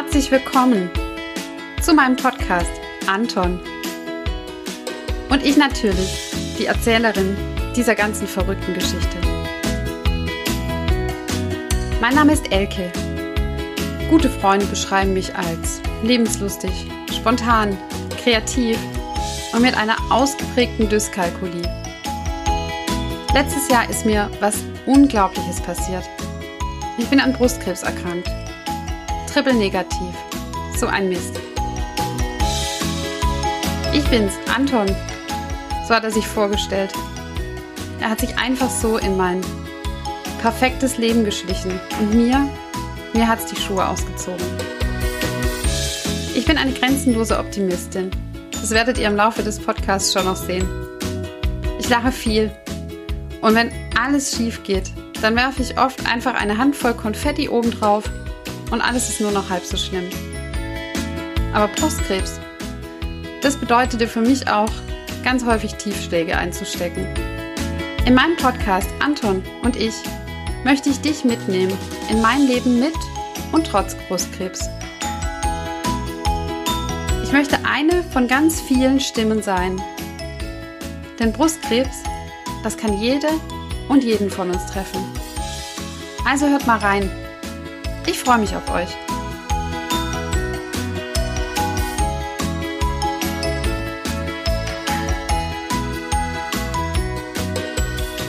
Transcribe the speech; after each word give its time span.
herzlich 0.00 0.30
willkommen 0.30 0.88
zu 1.82 1.92
meinem 1.92 2.14
Podcast 2.14 2.70
Anton. 3.08 3.58
Und 5.28 5.44
ich 5.44 5.56
natürlich, 5.56 6.30
die 6.56 6.66
Erzählerin 6.66 7.36
dieser 7.74 7.96
ganzen 7.96 8.28
verrückten 8.28 8.74
Geschichte. 8.74 9.16
Mein 12.00 12.14
Name 12.14 12.32
ist 12.32 12.52
Elke. 12.52 12.92
Gute 14.08 14.30
Freunde 14.30 14.66
beschreiben 14.66 15.14
mich 15.14 15.34
als 15.34 15.80
lebenslustig, 16.04 16.86
spontan, 17.12 17.76
kreativ 18.22 18.78
und 19.52 19.62
mit 19.62 19.76
einer 19.76 19.96
ausgeprägten 20.12 20.88
Dyskalkulie. 20.88 21.68
Letztes 23.34 23.68
Jahr 23.68 23.90
ist 23.90 24.06
mir 24.06 24.30
was 24.38 24.58
Unglaubliches 24.86 25.60
passiert. 25.60 26.08
Ich 26.98 27.06
bin 27.08 27.18
an 27.18 27.32
Brustkrebs 27.32 27.82
erkrankt. 27.82 28.30
Triple 29.32 29.54
negativ. 29.54 30.14
So 30.76 30.86
ein 30.86 31.08
Mist. 31.08 31.38
Ich 33.92 34.04
bin's, 34.08 34.32
Anton. 34.54 34.86
So 35.86 35.94
hat 35.94 36.04
er 36.04 36.10
sich 36.10 36.26
vorgestellt. 36.26 36.92
Er 38.00 38.10
hat 38.10 38.20
sich 38.20 38.38
einfach 38.38 38.70
so 38.70 38.96
in 38.96 39.16
mein 39.16 39.40
perfektes 40.40 40.98
Leben 40.98 41.24
geschlichen 41.24 41.78
und 42.00 42.14
mir, 42.14 42.48
mir 43.12 43.28
hat's 43.28 43.46
die 43.46 43.60
Schuhe 43.60 43.86
ausgezogen. 43.86 44.44
Ich 46.34 46.46
bin 46.46 46.56
eine 46.56 46.72
grenzenlose 46.72 47.38
Optimistin. 47.38 48.10
Das 48.52 48.70
werdet 48.70 48.98
ihr 48.98 49.08
im 49.08 49.16
Laufe 49.16 49.42
des 49.42 49.58
Podcasts 49.58 50.12
schon 50.12 50.24
noch 50.24 50.36
sehen. 50.36 50.68
Ich 51.78 51.88
lache 51.88 52.12
viel. 52.12 52.50
Und 53.40 53.54
wenn 53.54 53.72
alles 54.00 54.36
schief 54.36 54.62
geht, 54.62 54.90
dann 55.20 55.36
werfe 55.36 55.62
ich 55.62 55.78
oft 55.78 56.06
einfach 56.06 56.34
eine 56.34 56.56
Handvoll 56.56 56.94
Konfetti 56.94 57.48
obendrauf 57.48 58.04
und 58.70 58.80
alles 58.80 59.08
ist 59.08 59.20
nur 59.20 59.30
noch 59.30 59.50
halb 59.50 59.64
so 59.64 59.76
schlimm. 59.76 60.08
Aber 61.52 61.68
Brustkrebs, 61.68 62.40
das 63.42 63.56
bedeutete 63.56 64.06
für 64.06 64.20
mich 64.20 64.48
auch, 64.48 64.70
ganz 65.24 65.44
häufig 65.44 65.74
Tiefschläge 65.74 66.36
einzustecken. 66.36 67.06
In 68.06 68.14
meinem 68.14 68.36
Podcast 68.36 68.88
Anton 69.00 69.42
und 69.62 69.76
ich 69.76 69.94
möchte 70.64 70.90
ich 70.90 71.00
dich 71.00 71.24
mitnehmen 71.24 71.76
in 72.10 72.20
mein 72.20 72.46
Leben 72.46 72.80
mit 72.80 72.94
und 73.52 73.66
trotz 73.66 73.94
Brustkrebs. 74.08 74.68
Ich 77.22 77.32
möchte 77.32 77.58
eine 77.64 78.02
von 78.04 78.26
ganz 78.26 78.60
vielen 78.60 79.00
Stimmen 79.00 79.42
sein. 79.42 79.80
Denn 81.18 81.32
Brustkrebs, 81.32 82.02
das 82.62 82.76
kann 82.76 82.98
jede 82.98 83.28
und 83.88 84.02
jeden 84.02 84.30
von 84.30 84.50
uns 84.50 84.64
treffen. 84.66 85.04
Also 86.24 86.46
hört 86.46 86.66
mal 86.66 86.78
rein. 86.78 87.10
Ich 88.08 88.20
freue 88.20 88.38
mich 88.38 88.56
auf 88.56 88.70
euch. 88.70 88.88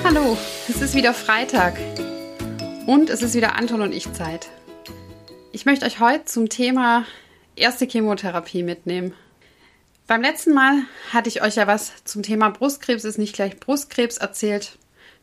Hallo, 0.04 0.38
es 0.68 0.82
ist 0.82 0.96
wieder 0.96 1.14
Freitag 1.14 1.78
und 2.88 3.10
es 3.10 3.22
ist 3.22 3.36
wieder 3.36 3.56
Anton 3.56 3.80
und 3.80 3.94
ich 3.94 4.12
Zeit. 4.12 4.50
Ich 5.54 5.66
möchte 5.66 5.86
euch 5.86 6.02
heute 6.02 6.26
zum 6.26 6.50
Thema 6.50 7.06
erste 7.56 7.86
Chemotherapie 7.86 8.64
mitnehmen. 8.64 9.14
Beim 10.08 10.22
letzten 10.22 10.54
Mal 10.54 10.82
hatte 11.14 11.30
ich 11.30 11.42
euch 11.42 11.56
ja 11.56 11.68
was 11.68 12.04
zum 12.04 12.22
Thema 12.22 12.50
Brustkrebs 12.50 13.06
ist 13.06 13.18
nicht 13.18 13.34
gleich 13.34 13.58
Brustkrebs 13.62 14.18
erzählt. 14.18 14.78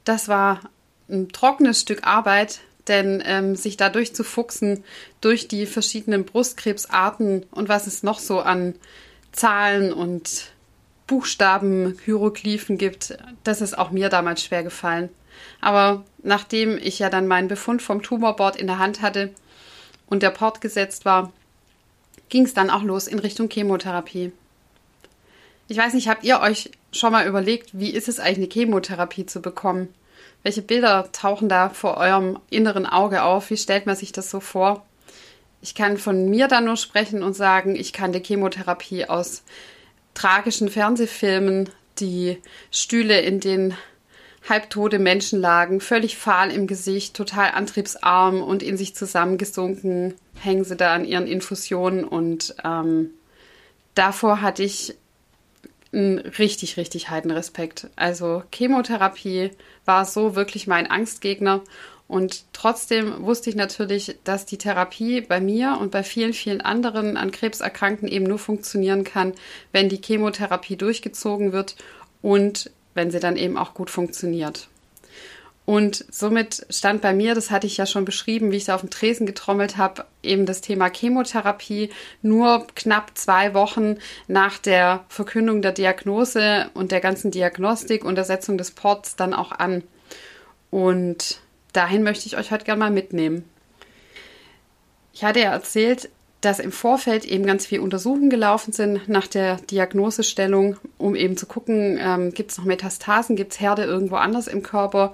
Das 0.04 0.28
war 0.28 0.62
ein 1.10 1.28
trockenes 1.28 1.82
Stück 1.82 2.06
Arbeit, 2.06 2.60
denn 2.88 3.22
ähm, 3.26 3.56
sich 3.56 3.76
da 3.76 3.88
durchzufuchsen 3.88 4.84
durch 5.20 5.48
die 5.48 5.66
verschiedenen 5.66 6.24
Brustkrebsarten 6.24 7.44
und 7.50 7.68
was 7.68 7.86
es 7.86 8.02
noch 8.02 8.18
so 8.18 8.40
an 8.40 8.74
Zahlen 9.32 9.92
und 9.92 10.52
Buchstaben, 11.06 11.98
Hieroglyphen 12.04 12.78
gibt, 12.78 13.16
das 13.44 13.60
ist 13.60 13.78
auch 13.78 13.90
mir 13.90 14.08
damals 14.08 14.42
schwer 14.42 14.62
gefallen. 14.62 15.08
Aber 15.60 16.04
nachdem 16.22 16.78
ich 16.78 16.98
ja 16.98 17.10
dann 17.10 17.26
meinen 17.26 17.48
Befund 17.48 17.82
vom 17.82 18.02
Tumorboard 18.02 18.56
in 18.56 18.66
der 18.66 18.78
Hand 18.78 19.02
hatte 19.02 19.32
und 20.06 20.22
der 20.22 20.30
Port 20.30 20.60
gesetzt 20.60 21.04
war, 21.04 21.32
ging 22.28 22.44
es 22.44 22.54
dann 22.54 22.70
auch 22.70 22.82
los 22.82 23.06
in 23.06 23.18
Richtung 23.18 23.48
Chemotherapie. 23.48 24.32
Ich 25.68 25.76
weiß 25.76 25.94
nicht, 25.94 26.08
habt 26.08 26.24
ihr 26.24 26.40
euch 26.40 26.70
schon 26.92 27.12
mal 27.12 27.26
überlegt, 27.26 27.70
wie 27.72 27.90
ist 27.90 28.08
es 28.08 28.20
eigentlich 28.20 28.50
eine 28.56 28.66
Chemotherapie 28.66 29.26
zu 29.26 29.40
bekommen? 29.40 29.88
Welche 30.42 30.62
Bilder 30.62 31.10
tauchen 31.12 31.48
da 31.48 31.68
vor 31.68 31.96
eurem 31.96 32.38
inneren 32.50 32.86
Auge 32.86 33.22
auf? 33.22 33.50
Wie 33.50 33.56
stellt 33.56 33.86
man 33.86 33.96
sich 33.96 34.12
das 34.12 34.30
so 34.30 34.40
vor? 34.40 34.86
Ich 35.60 35.74
kann 35.74 35.96
von 35.96 36.28
mir 36.28 36.46
da 36.48 36.60
nur 36.60 36.76
sprechen 36.76 37.22
und 37.22 37.34
sagen, 37.34 37.74
ich 37.74 37.92
kannte 37.92 38.20
Chemotherapie 38.20 39.06
aus 39.06 39.42
tragischen 40.14 40.68
Fernsehfilmen, 40.68 41.70
die 41.98 42.38
Stühle, 42.70 43.20
in 43.20 43.40
denen 43.40 43.76
halbtote 44.48 44.98
Menschen 44.98 45.40
lagen, 45.40 45.80
völlig 45.80 46.16
fahl 46.16 46.50
im 46.50 46.66
Gesicht, 46.66 47.16
total 47.16 47.50
antriebsarm 47.50 48.42
und 48.42 48.62
in 48.62 48.76
sich 48.76 48.94
zusammengesunken, 48.94 50.14
hängen 50.38 50.64
sie 50.64 50.76
da 50.76 50.94
an 50.94 51.04
ihren 51.04 51.26
Infusionen 51.26 52.04
und 52.04 52.54
ähm, 52.64 53.10
davor 53.94 54.42
hatte 54.42 54.62
ich 54.62 54.94
einen 55.92 56.18
richtig, 56.18 56.76
richtig 56.76 57.10
heiden 57.10 57.30
Respekt. 57.30 57.88
Also 57.96 58.42
Chemotherapie 58.52 59.50
war 59.84 60.04
so 60.04 60.34
wirklich 60.34 60.66
mein 60.66 60.90
Angstgegner. 60.90 61.62
Und 62.08 62.44
trotzdem 62.52 63.24
wusste 63.24 63.50
ich 63.50 63.56
natürlich, 63.56 64.18
dass 64.22 64.46
die 64.46 64.58
Therapie 64.58 65.20
bei 65.22 65.40
mir 65.40 65.78
und 65.80 65.90
bei 65.90 66.04
vielen, 66.04 66.34
vielen 66.34 66.60
anderen 66.60 67.16
an 67.16 67.32
Krebserkrankten 67.32 68.06
eben 68.06 68.26
nur 68.26 68.38
funktionieren 68.38 69.02
kann, 69.02 69.34
wenn 69.72 69.88
die 69.88 70.00
Chemotherapie 70.00 70.76
durchgezogen 70.76 71.52
wird 71.52 71.74
und 72.22 72.70
wenn 72.94 73.10
sie 73.10 73.18
dann 73.18 73.36
eben 73.36 73.58
auch 73.58 73.74
gut 73.74 73.90
funktioniert. 73.90 74.68
Und 75.66 76.04
somit 76.12 76.64
stand 76.70 77.02
bei 77.02 77.12
mir, 77.12 77.34
das 77.34 77.50
hatte 77.50 77.66
ich 77.66 77.76
ja 77.76 77.86
schon 77.86 78.04
beschrieben, 78.04 78.52
wie 78.52 78.56
ich 78.56 78.66
da 78.66 78.76
auf 78.76 78.82
dem 78.82 78.90
Tresen 78.90 79.26
getrommelt 79.26 79.76
habe, 79.76 80.04
eben 80.22 80.46
das 80.46 80.60
Thema 80.60 80.88
Chemotherapie 80.88 81.90
nur 82.22 82.68
knapp 82.76 83.10
zwei 83.18 83.52
Wochen 83.52 83.98
nach 84.28 84.58
der 84.58 85.04
Verkündung 85.08 85.62
der 85.62 85.72
Diagnose 85.72 86.70
und 86.74 86.92
der 86.92 87.00
ganzen 87.00 87.32
Diagnostik 87.32 88.04
und 88.04 88.14
der 88.14 88.24
Setzung 88.24 88.58
des 88.58 88.70
Ports 88.70 89.16
dann 89.16 89.34
auch 89.34 89.50
an. 89.50 89.82
Und 90.70 91.40
dahin 91.72 92.04
möchte 92.04 92.26
ich 92.26 92.36
euch 92.36 92.52
heute 92.52 92.64
gerne 92.64 92.78
mal 92.78 92.90
mitnehmen. 92.92 93.44
Ich 95.12 95.24
hatte 95.24 95.40
ja 95.40 95.50
erzählt, 95.50 96.10
dass 96.42 96.60
im 96.60 96.70
Vorfeld 96.70 97.24
eben 97.24 97.44
ganz 97.44 97.66
viele 97.66 97.82
Untersuchungen 97.82 98.30
gelaufen 98.30 98.72
sind 98.72 99.08
nach 99.08 99.26
der 99.26 99.56
Diagnosestellung, 99.56 100.76
um 100.96 101.16
eben 101.16 101.36
zu 101.36 101.46
gucken, 101.46 101.98
ähm, 102.00 102.32
gibt 102.32 102.52
es 102.52 102.58
noch 102.58 102.66
Metastasen, 102.66 103.34
gibt 103.34 103.52
es 103.52 103.60
Herde 103.60 103.82
irgendwo 103.82 104.14
anders 104.14 104.46
im 104.46 104.62
Körper, 104.62 105.12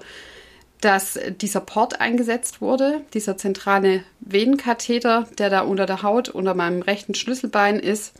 dass 0.83 1.17
dieser 1.39 1.61
Port 1.61 2.01
eingesetzt 2.01 2.59
wurde, 2.59 3.01
dieser 3.13 3.37
zentrale 3.37 4.03
Venenkatheter, 4.19 5.27
der 5.37 5.49
da 5.49 5.61
unter 5.61 5.85
der 5.85 6.03
Haut, 6.03 6.27
unter 6.27 6.55
meinem 6.55 6.81
rechten 6.81 7.15
Schlüsselbein 7.15 7.79
ist, 7.79 8.13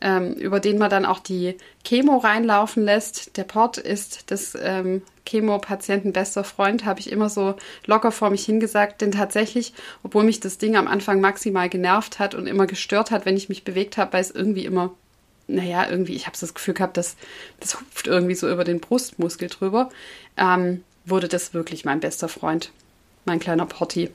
ähm, 0.00 0.32
über 0.32 0.58
den 0.58 0.78
man 0.78 0.88
dann 0.88 1.04
auch 1.04 1.18
die 1.18 1.56
Chemo 1.84 2.16
reinlaufen 2.16 2.82
lässt. 2.82 3.36
Der 3.36 3.44
Port 3.44 3.76
ist 3.76 4.30
des 4.30 4.56
ähm, 4.58 5.02
Chemo-Patienten 5.26 6.14
bester 6.14 6.44
Freund, 6.44 6.86
habe 6.86 7.00
ich 7.00 7.12
immer 7.12 7.28
so 7.28 7.54
locker 7.84 8.12
vor 8.12 8.30
mich 8.30 8.46
hingesagt, 8.46 9.02
denn 9.02 9.12
tatsächlich, 9.12 9.74
obwohl 10.02 10.24
mich 10.24 10.40
das 10.40 10.56
Ding 10.56 10.76
am 10.76 10.88
Anfang 10.88 11.20
maximal 11.20 11.68
genervt 11.68 12.18
hat 12.18 12.34
und 12.34 12.46
immer 12.46 12.66
gestört 12.66 13.10
hat, 13.10 13.26
wenn 13.26 13.36
ich 13.36 13.50
mich 13.50 13.62
bewegt 13.64 13.98
habe, 13.98 14.14
weil 14.14 14.22
es 14.22 14.30
irgendwie 14.30 14.64
immer 14.64 14.94
naja, 15.48 15.88
irgendwie, 15.88 16.14
ich 16.14 16.26
habe 16.26 16.36
das 16.40 16.54
Gefühl 16.54 16.74
gehabt, 16.74 16.96
dass 16.96 17.14
das 17.60 17.78
hupft 17.78 18.08
irgendwie 18.08 18.34
so 18.34 18.50
über 18.50 18.64
den 18.64 18.80
Brustmuskel 18.80 19.48
drüber. 19.48 19.90
Ähm, 20.36 20.82
wurde 21.06 21.28
das 21.28 21.54
wirklich 21.54 21.84
mein 21.84 22.00
bester 22.00 22.28
Freund, 22.28 22.70
mein 23.24 23.40
kleiner 23.40 23.66
Porti. 23.66 24.10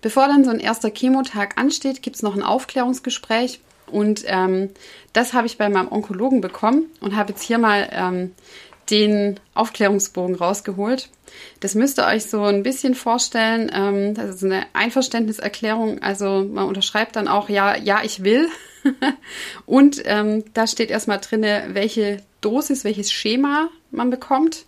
Bevor 0.00 0.28
dann 0.28 0.44
so 0.44 0.50
ein 0.50 0.60
erster 0.60 0.90
Chemotag 0.90 1.58
ansteht, 1.58 2.02
gibt 2.02 2.16
es 2.16 2.22
noch 2.22 2.36
ein 2.36 2.42
Aufklärungsgespräch. 2.42 3.60
Und 3.90 4.24
ähm, 4.26 4.70
das 5.12 5.32
habe 5.32 5.46
ich 5.46 5.58
bei 5.58 5.68
meinem 5.68 5.92
Onkologen 5.92 6.40
bekommen 6.40 6.86
und 7.00 7.16
habe 7.16 7.32
jetzt 7.32 7.42
hier 7.42 7.58
mal 7.58 7.88
ähm, 7.92 8.32
den 8.90 9.38
Aufklärungsbogen 9.54 10.34
rausgeholt. 10.34 11.08
Das 11.60 11.74
müsst 11.74 11.98
ihr 11.98 12.06
euch 12.06 12.26
so 12.26 12.42
ein 12.42 12.62
bisschen 12.62 12.94
vorstellen. 12.94 13.70
Ähm, 13.72 14.14
das 14.14 14.36
ist 14.36 14.44
eine 14.44 14.66
Einverständniserklärung. 14.72 16.02
Also 16.02 16.44
man 16.44 16.66
unterschreibt 16.66 17.16
dann 17.16 17.28
auch, 17.28 17.48
ja, 17.48 17.76
ja, 17.76 18.00
ich 18.02 18.24
will. 18.24 18.48
und 19.66 20.02
ähm, 20.04 20.44
da 20.54 20.66
steht 20.66 20.90
erstmal 20.90 21.18
drin, 21.18 21.42
welche 21.42 22.22
Dosis, 22.40 22.84
welches 22.84 23.12
Schema 23.12 23.68
man 23.90 24.10
bekommt. 24.10 24.64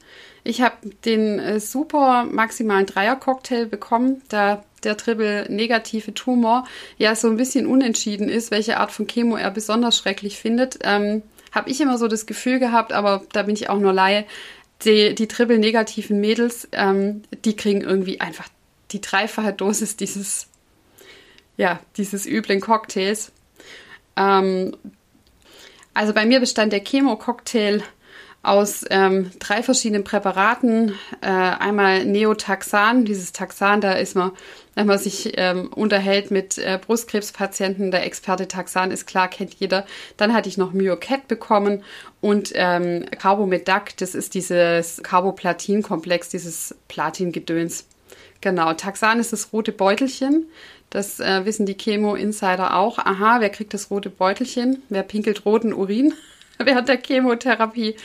Ich 0.48 0.62
habe 0.62 0.76
den 1.04 1.38
äh, 1.38 1.60
super 1.60 2.24
maximalen 2.24 2.86
Dreier-Cocktail 2.86 3.66
bekommen, 3.66 4.22
da 4.30 4.64
der 4.82 4.96
Triple-negative 4.96 6.14
Tumor 6.14 6.66
ja 6.96 7.14
so 7.14 7.28
ein 7.28 7.36
bisschen 7.36 7.66
unentschieden 7.66 8.30
ist, 8.30 8.50
welche 8.50 8.78
Art 8.78 8.90
von 8.90 9.06
Chemo 9.06 9.36
er 9.36 9.50
besonders 9.50 9.98
schrecklich 9.98 10.38
findet. 10.38 10.78
Ähm, 10.84 11.22
habe 11.52 11.68
ich 11.68 11.82
immer 11.82 11.98
so 11.98 12.08
das 12.08 12.24
Gefühl 12.24 12.60
gehabt, 12.60 12.94
aber 12.94 13.26
da 13.32 13.42
bin 13.42 13.56
ich 13.56 13.68
auch 13.68 13.78
nur 13.78 13.92
Laie, 13.92 14.24
die, 14.86 15.14
die 15.14 15.28
Triple-negativen 15.28 16.18
Mädels, 16.18 16.66
ähm, 16.72 17.24
die 17.44 17.54
kriegen 17.54 17.82
irgendwie 17.82 18.22
einfach 18.22 18.48
die 18.92 19.02
dreifache 19.02 19.52
Dosis 19.52 19.96
dieses 19.96 20.46
ja, 21.58 21.78
dieses 21.98 22.24
üblen 22.24 22.62
Cocktails. 22.62 23.32
Ähm, 24.16 24.74
also 25.92 26.14
bei 26.14 26.24
mir 26.24 26.40
bestand 26.40 26.72
der 26.72 26.80
Chemo-Cocktail 26.82 27.82
aus 28.48 28.84
ähm, 28.88 29.30
drei 29.38 29.62
verschiedenen 29.62 30.04
Präparaten. 30.04 30.94
Äh, 31.20 31.28
einmal 31.28 32.04
Neotaxan, 32.06 33.04
dieses 33.04 33.32
Taxan, 33.32 33.80
da 33.80 33.92
ist 33.92 34.16
man, 34.16 34.32
wenn 34.74 34.86
man 34.86 34.98
sich 34.98 35.32
ähm, 35.36 35.68
unterhält 35.72 36.30
mit 36.30 36.56
äh, 36.56 36.78
Brustkrebspatienten, 36.84 37.90
der 37.90 38.06
Experte 38.06 38.48
Taxan 38.48 38.90
ist 38.90 39.06
klar, 39.06 39.28
kennt 39.28 39.54
jeder. 39.54 39.86
Dann 40.16 40.32
hatte 40.32 40.48
ich 40.48 40.56
noch 40.56 40.72
Myocat 40.72 41.28
bekommen 41.28 41.84
und 42.20 42.52
ähm, 42.54 43.04
Carbomedac, 43.18 43.96
das 43.98 44.14
ist 44.14 44.32
dieses 44.34 45.02
Carboplatin-Komplex, 45.02 46.30
dieses 46.30 46.74
Platingedöns. 46.88 47.86
Genau, 48.40 48.72
Taxan 48.72 49.20
ist 49.20 49.32
das 49.32 49.52
rote 49.52 49.72
Beutelchen. 49.72 50.46
Das 50.90 51.20
äh, 51.20 51.44
wissen 51.44 51.66
die 51.66 51.76
Chemo-Insider 51.76 52.76
auch. 52.76 52.98
Aha, 52.98 53.40
wer 53.40 53.50
kriegt 53.50 53.74
das 53.74 53.90
rote 53.90 54.08
Beutelchen? 54.08 54.82
Wer 54.88 55.02
pinkelt 55.02 55.44
roten 55.44 55.74
Urin? 55.74 56.14
während 56.64 56.88
der 56.88 57.00
Chemotherapie. 57.00 57.96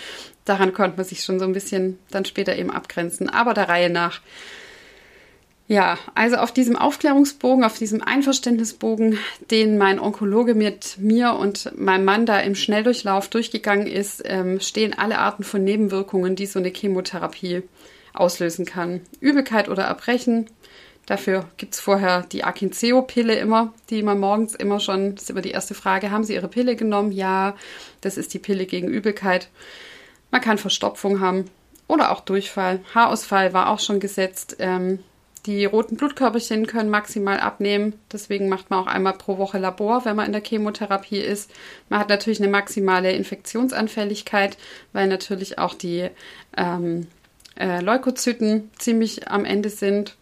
Daran 0.45 0.73
konnte 0.73 0.97
man 0.97 1.05
sich 1.05 1.23
schon 1.23 1.39
so 1.39 1.45
ein 1.45 1.53
bisschen 1.53 1.99
dann 2.11 2.25
später 2.25 2.55
eben 2.55 2.71
abgrenzen, 2.71 3.29
aber 3.29 3.53
der 3.53 3.69
Reihe 3.69 3.89
nach. 3.89 4.21
Ja, 5.67 5.97
also 6.13 6.35
auf 6.35 6.51
diesem 6.51 6.75
Aufklärungsbogen, 6.75 7.63
auf 7.63 7.77
diesem 7.77 8.01
Einverständnisbogen, 8.01 9.17
den 9.49 9.77
mein 9.77 9.97
Onkologe 9.97 10.55
mit 10.55 10.97
mir 10.99 11.33
und 11.35 11.71
meinem 11.79 12.03
Mann 12.03 12.25
da 12.25 12.39
im 12.39 12.53
Schnelldurchlauf 12.53 13.29
durchgegangen 13.29 13.87
ist, 13.87 14.21
ähm, 14.25 14.59
stehen 14.59 14.93
alle 14.93 15.19
Arten 15.19 15.43
von 15.43 15.63
Nebenwirkungen, 15.63 16.35
die 16.35 16.47
so 16.47 16.59
eine 16.59 16.69
Chemotherapie 16.69 17.63
auslösen 18.13 18.65
kann. 18.65 19.01
Übelkeit 19.21 19.69
oder 19.69 19.83
Erbrechen, 19.83 20.47
Dafür 21.05 21.49
gibt 21.57 21.73
es 21.73 21.81
vorher 21.81 22.21
die 22.21 22.45
Akinceo-Pille 22.45 23.35
immer, 23.35 23.73
die 23.89 24.03
man 24.03 24.19
morgens 24.19 24.55
immer 24.55 24.79
schon, 24.79 25.15
das 25.15 25.23
ist 25.23 25.29
immer 25.29 25.41
die 25.41 25.51
erste 25.51 25.73
Frage, 25.73 26.11
haben 26.11 26.23
Sie 26.23 26.33
Ihre 26.33 26.47
Pille 26.47 26.75
genommen? 26.75 27.11
Ja, 27.11 27.55
das 28.01 28.17
ist 28.17 28.33
die 28.33 28.39
Pille 28.39 28.65
gegen 28.65 28.87
Übelkeit. 28.87 29.49
Man 30.31 30.41
kann 30.41 30.57
Verstopfung 30.57 31.19
haben 31.19 31.45
oder 31.87 32.11
auch 32.11 32.21
Durchfall. 32.21 32.79
Haarausfall 32.95 33.53
war 33.53 33.69
auch 33.69 33.79
schon 33.79 33.99
gesetzt. 33.99 34.55
Ähm, 34.59 34.99
die 35.45 35.65
roten 35.65 35.97
Blutkörperchen 35.97 36.67
können 36.67 36.89
maximal 36.89 37.37
abnehmen. 37.41 37.99
Deswegen 38.11 38.47
macht 38.47 38.69
man 38.69 38.79
auch 38.79 38.87
einmal 38.87 39.13
pro 39.13 39.37
Woche 39.37 39.57
Labor, 39.57 40.05
wenn 40.05 40.15
man 40.15 40.25
in 40.25 40.31
der 40.31 40.41
Chemotherapie 40.41 41.19
ist. 41.19 41.51
Man 41.89 41.99
hat 41.99 42.07
natürlich 42.07 42.41
eine 42.41 42.49
maximale 42.49 43.11
Infektionsanfälligkeit, 43.11 44.57
weil 44.93 45.07
natürlich 45.07 45.59
auch 45.59 45.73
die 45.73 46.09
ähm, 46.55 47.07
äh, 47.59 47.81
Leukozyten 47.81 48.71
ziemlich 48.79 49.27
am 49.27 49.43
Ende 49.43 49.69
sind 49.69 50.15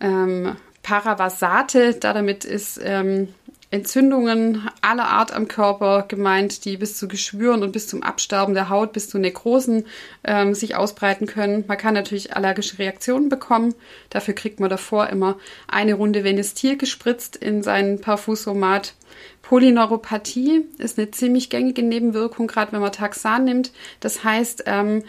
ähm, 0.00 0.56
Paravasate, 0.82 1.94
da 1.94 2.12
damit 2.12 2.44
ist 2.44 2.80
ähm, 2.82 3.28
Entzündungen 3.72 4.68
aller 4.80 5.06
Art 5.06 5.32
am 5.32 5.46
Körper 5.46 6.04
gemeint, 6.08 6.64
die 6.64 6.76
bis 6.76 6.98
zu 6.98 7.06
Geschwüren 7.06 7.62
und 7.62 7.70
bis 7.70 7.86
zum 7.86 8.02
Absterben 8.02 8.54
der 8.54 8.68
Haut, 8.68 8.92
bis 8.92 9.08
zu 9.08 9.18
Nekrosen 9.18 9.86
ähm, 10.24 10.54
sich 10.54 10.74
ausbreiten 10.74 11.26
können. 11.26 11.64
Man 11.68 11.78
kann 11.78 11.94
natürlich 11.94 12.34
allergische 12.34 12.80
Reaktionen 12.80 13.28
bekommen. 13.28 13.74
Dafür 14.10 14.34
kriegt 14.34 14.58
man 14.58 14.70
davor 14.70 15.08
immer 15.08 15.38
eine 15.68 15.94
Runde 15.94 16.24
Venestil 16.24 16.76
gespritzt 16.78 17.36
in 17.36 17.62
seinen 17.62 18.00
Parfusomat. 18.00 18.94
Polyneuropathie 19.42 20.66
ist 20.78 20.98
eine 20.98 21.12
ziemlich 21.12 21.48
gängige 21.48 21.84
Nebenwirkung, 21.84 22.48
gerade 22.48 22.72
wenn 22.72 22.80
man 22.80 22.92
Taxan 22.92 23.44
nimmt. 23.44 23.70
Das 24.00 24.24
heißt, 24.24 24.64
ähm, 24.66 25.04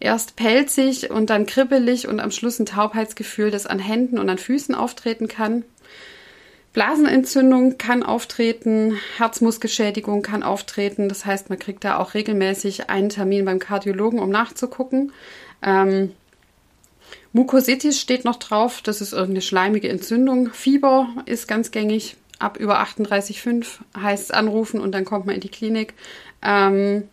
erst 0.00 0.36
pelzig 0.36 1.10
und 1.10 1.30
dann 1.30 1.46
kribbelig 1.46 2.08
und 2.08 2.20
am 2.20 2.30
Schluss 2.30 2.58
ein 2.58 2.66
Taubheitsgefühl, 2.66 3.50
das 3.50 3.66
an 3.66 3.78
Händen 3.78 4.18
und 4.18 4.28
an 4.28 4.38
Füßen 4.38 4.74
auftreten 4.74 5.28
kann. 5.28 5.64
Blasenentzündung 6.72 7.78
kann 7.78 8.02
auftreten, 8.02 8.98
Herzmuskelschädigung 9.16 10.20
kann 10.20 10.42
auftreten. 10.42 11.08
Das 11.08 11.24
heißt, 11.24 11.48
man 11.48 11.58
kriegt 11.58 11.84
da 11.84 11.96
auch 11.96 12.12
regelmäßig 12.12 12.90
einen 12.90 13.08
Termin 13.08 13.46
beim 13.46 13.58
Kardiologen, 13.58 14.18
um 14.18 14.28
nachzugucken. 14.28 15.12
Ähm, 15.62 16.12
Mukositis 17.32 17.98
steht 17.98 18.26
noch 18.26 18.36
drauf, 18.36 18.82
das 18.82 19.00
ist 19.00 19.12
irgendeine 19.12 19.40
schleimige 19.40 19.88
Entzündung. 19.88 20.52
Fieber 20.52 21.08
ist 21.24 21.48
ganz 21.48 21.70
gängig. 21.70 22.16
Ab 22.38 22.58
über 22.58 22.82
38,5 22.82 23.78
heißt 23.98 24.24
es 24.24 24.30
anrufen 24.30 24.78
und 24.78 24.92
dann 24.92 25.06
kommt 25.06 25.24
man 25.24 25.34
in 25.34 25.40
die 25.40 25.48
Klinik. 25.48 25.94
Ähm, 26.42 27.08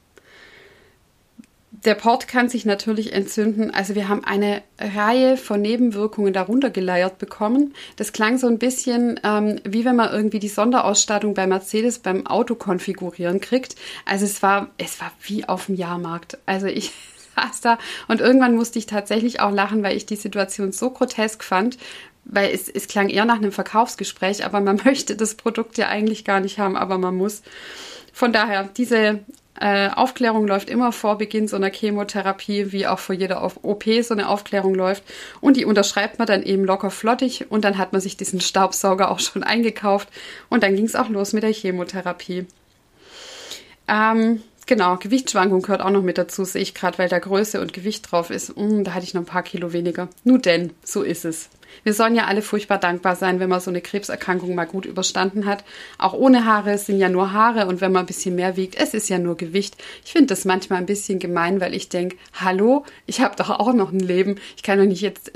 der 1.85 1.95
Port 1.95 2.27
kann 2.27 2.47
sich 2.47 2.65
natürlich 2.65 3.11
entzünden. 3.13 3.71
Also 3.71 3.93
wir 3.95 4.07
haben 4.07 4.23
eine 4.23 4.61
Reihe 4.79 5.35
von 5.35 5.61
Nebenwirkungen 5.61 6.31
darunter 6.31 6.69
geleiert 6.69 7.17
bekommen. 7.17 7.73
Das 7.97 8.13
klang 8.13 8.37
so 8.37 8.47
ein 8.47 8.57
bisschen 8.57 9.19
ähm, 9.23 9.59
wie 9.65 9.83
wenn 9.83 9.95
man 9.95 10.11
irgendwie 10.11 10.39
die 10.39 10.47
Sonderausstattung 10.47 11.33
bei 11.33 11.45
Mercedes 11.45 11.99
beim 11.99 12.25
Auto 12.25 12.55
konfigurieren 12.55 13.41
kriegt. 13.41 13.75
Also 14.05 14.25
es 14.25 14.41
war, 14.41 14.69
es 14.77 15.01
war 15.01 15.11
wie 15.23 15.47
auf 15.47 15.65
dem 15.65 15.75
Jahrmarkt. 15.75 16.37
Also 16.45 16.67
ich 16.67 16.91
saß 17.35 17.61
da 17.61 17.77
und 18.07 18.21
irgendwann 18.21 18.55
musste 18.55 18.79
ich 18.79 18.85
tatsächlich 18.85 19.41
auch 19.41 19.51
lachen, 19.51 19.83
weil 19.83 19.97
ich 19.97 20.05
die 20.05 20.15
Situation 20.15 20.71
so 20.71 20.89
grotesk 20.89 21.43
fand, 21.43 21.77
weil 22.23 22.51
es, 22.53 22.69
es 22.69 22.87
klang 22.87 23.09
eher 23.09 23.25
nach 23.25 23.37
einem 23.37 23.51
Verkaufsgespräch, 23.51 24.45
aber 24.45 24.61
man 24.61 24.79
möchte 24.85 25.17
das 25.17 25.35
Produkt 25.35 25.77
ja 25.77 25.89
eigentlich 25.89 26.23
gar 26.23 26.39
nicht 26.39 26.59
haben, 26.59 26.77
aber 26.77 26.97
man 26.97 27.15
muss. 27.15 27.41
Von 28.15 28.31
daher, 28.31 28.69
diese 28.77 29.21
äh, 29.59 29.89
Aufklärung 29.89 30.47
läuft 30.47 30.69
immer 30.69 30.91
vor 30.91 31.17
Beginn 31.17 31.47
so 31.47 31.55
einer 31.55 31.71
Chemotherapie, 31.71 32.71
wie 32.71 32.87
auch 32.87 32.99
vor 32.99 33.13
jeder 33.13 33.43
OP 33.43 33.83
so 34.01 34.13
eine 34.13 34.29
Aufklärung 34.29 34.73
läuft. 34.73 35.03
Und 35.41 35.57
die 35.57 35.65
unterschreibt 35.65 36.17
man 36.17 36.27
dann 36.27 36.43
eben 36.43 36.65
locker 36.65 36.89
flottig 36.89 37.51
und 37.51 37.63
dann 37.63 37.77
hat 37.77 37.93
man 37.93 38.01
sich 38.01 38.17
diesen 38.17 38.41
Staubsauger 38.41 39.11
auch 39.11 39.19
schon 39.19 39.43
eingekauft 39.43 40.09
und 40.49 40.63
dann 40.63 40.75
ging 40.75 40.85
es 40.85 40.95
auch 40.95 41.09
los 41.09 41.33
mit 41.33 41.43
der 41.43 41.53
Chemotherapie. 41.53 42.47
Ähm, 43.87 44.41
genau, 44.65 44.97
Gewichtsschwankung 44.97 45.61
gehört 45.61 45.81
auch 45.81 45.91
noch 45.91 46.01
mit 46.01 46.17
dazu, 46.17 46.45
sehe 46.45 46.61
ich 46.61 46.73
gerade, 46.73 46.97
weil 46.97 47.09
da 47.09 47.19
Größe 47.19 47.61
und 47.61 47.73
Gewicht 47.73 48.11
drauf 48.11 48.29
ist. 48.31 48.57
Mm, 48.57 48.83
da 48.83 48.93
hatte 48.93 49.05
ich 49.05 49.13
noch 49.13 49.21
ein 49.21 49.25
paar 49.25 49.43
Kilo 49.43 49.73
weniger. 49.73 50.07
Nur 50.23 50.39
denn, 50.39 50.71
so 50.83 51.03
ist 51.03 51.25
es. 51.25 51.49
Wir 51.83 51.93
sollen 51.93 52.15
ja 52.15 52.25
alle 52.25 52.41
furchtbar 52.41 52.77
dankbar 52.77 53.15
sein, 53.15 53.39
wenn 53.39 53.49
man 53.49 53.59
so 53.59 53.69
eine 53.69 53.81
Krebserkrankung 53.81 54.55
mal 54.55 54.65
gut 54.65 54.85
überstanden 54.85 55.45
hat. 55.45 55.63
Auch 55.97 56.13
ohne 56.13 56.45
Haare 56.45 56.77
sind 56.77 56.99
ja 56.99 57.09
nur 57.09 57.33
Haare 57.33 57.67
und 57.67 57.81
wenn 57.81 57.91
man 57.91 58.03
ein 58.03 58.07
bisschen 58.07 58.35
mehr 58.35 58.55
wiegt, 58.55 58.75
es 58.75 58.93
ist 58.93 59.09
ja 59.09 59.19
nur 59.19 59.37
Gewicht. 59.37 59.75
Ich 60.05 60.11
finde 60.11 60.27
das 60.27 60.45
manchmal 60.45 60.79
ein 60.79 60.85
bisschen 60.85 61.19
gemein, 61.19 61.61
weil 61.61 61.73
ich 61.73 61.89
denke, 61.89 62.17
hallo, 62.33 62.85
ich 63.05 63.21
habe 63.21 63.35
doch 63.35 63.49
auch 63.49 63.73
noch 63.73 63.91
ein 63.91 63.99
Leben. 63.99 64.39
Ich 64.55 64.63
kann 64.63 64.79
doch 64.79 64.85
nicht 64.85 65.01
jetzt 65.01 65.31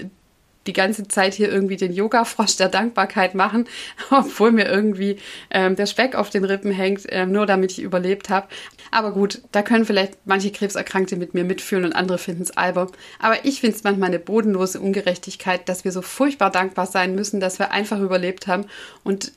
die 0.68 0.74
ganze 0.74 1.08
Zeit 1.08 1.34
hier 1.34 1.52
irgendwie 1.52 1.78
den 1.78 1.94
Yoga-Frosch 1.94 2.58
der 2.58 2.70
Dankbarkeit 2.70 3.36
machen, 3.36 3.68
obwohl 4.12 4.52
mir 4.52 4.68
irgendwie 4.68 5.18
ähm, 5.50 5.76
der 5.76 5.86
Speck 5.86 6.16
auf 6.16 6.30
den 6.30 6.44
Rippen 6.44 6.72
hängt, 6.72 7.04
ähm, 7.10 7.32
nur 7.32 7.46
damit 7.46 7.72
ich 7.72 7.82
überlebt 7.82 8.30
habe. 8.30 8.48
Aber 8.92 9.12
gut, 9.12 9.42
da 9.52 9.62
können 9.62 9.86
vielleicht 9.86 10.14
manche 10.26 10.52
Krebserkrankte 10.52 11.18
mit 11.18 11.34
mir 11.34 11.44
mitfühlen 11.44 11.86
und 11.86 11.94
andere 11.94 12.18
finden 12.18 12.44
es 12.44 12.56
albern. 12.56 12.90
Aber 13.20 13.46
ich 13.46 13.62
finde 13.62 13.76
es 13.76 13.84
manchmal 13.84 14.10
eine 14.10 14.20
bodenlose 14.20 14.80
Ungerechtigkeit, 14.80 15.68
dass 15.68 15.84
wir 15.84 15.92
so 15.92 16.02
furchtbar 16.02 16.52
dankbar 16.52 16.86
sein 16.86 17.16
müssen, 17.16 17.40
dass 17.40 17.60
wir 17.60 17.72
einfach 17.72 18.00
überlebt 18.00 18.48
haben 18.48 18.66
und 19.04 19.32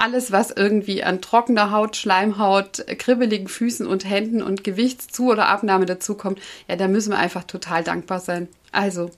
alles, 0.00 0.32
was 0.32 0.50
irgendwie 0.50 1.04
an 1.04 1.20
trockener 1.20 1.72
Haut, 1.72 1.94
Schleimhaut, 1.96 2.84
kribbeligen 2.98 3.48
Füßen 3.48 3.86
und 3.86 4.08
Händen 4.08 4.42
und 4.42 4.64
Gewichtszu- 4.64 5.30
oder 5.30 5.48
Abnahme 5.48 5.84
dazukommt, 5.84 6.40
ja, 6.68 6.76
da 6.76 6.88
müssen 6.88 7.10
wir 7.10 7.18
einfach 7.18 7.44
total 7.44 7.84
dankbar 7.84 8.20
sein. 8.20 8.48
Also, 8.72 9.10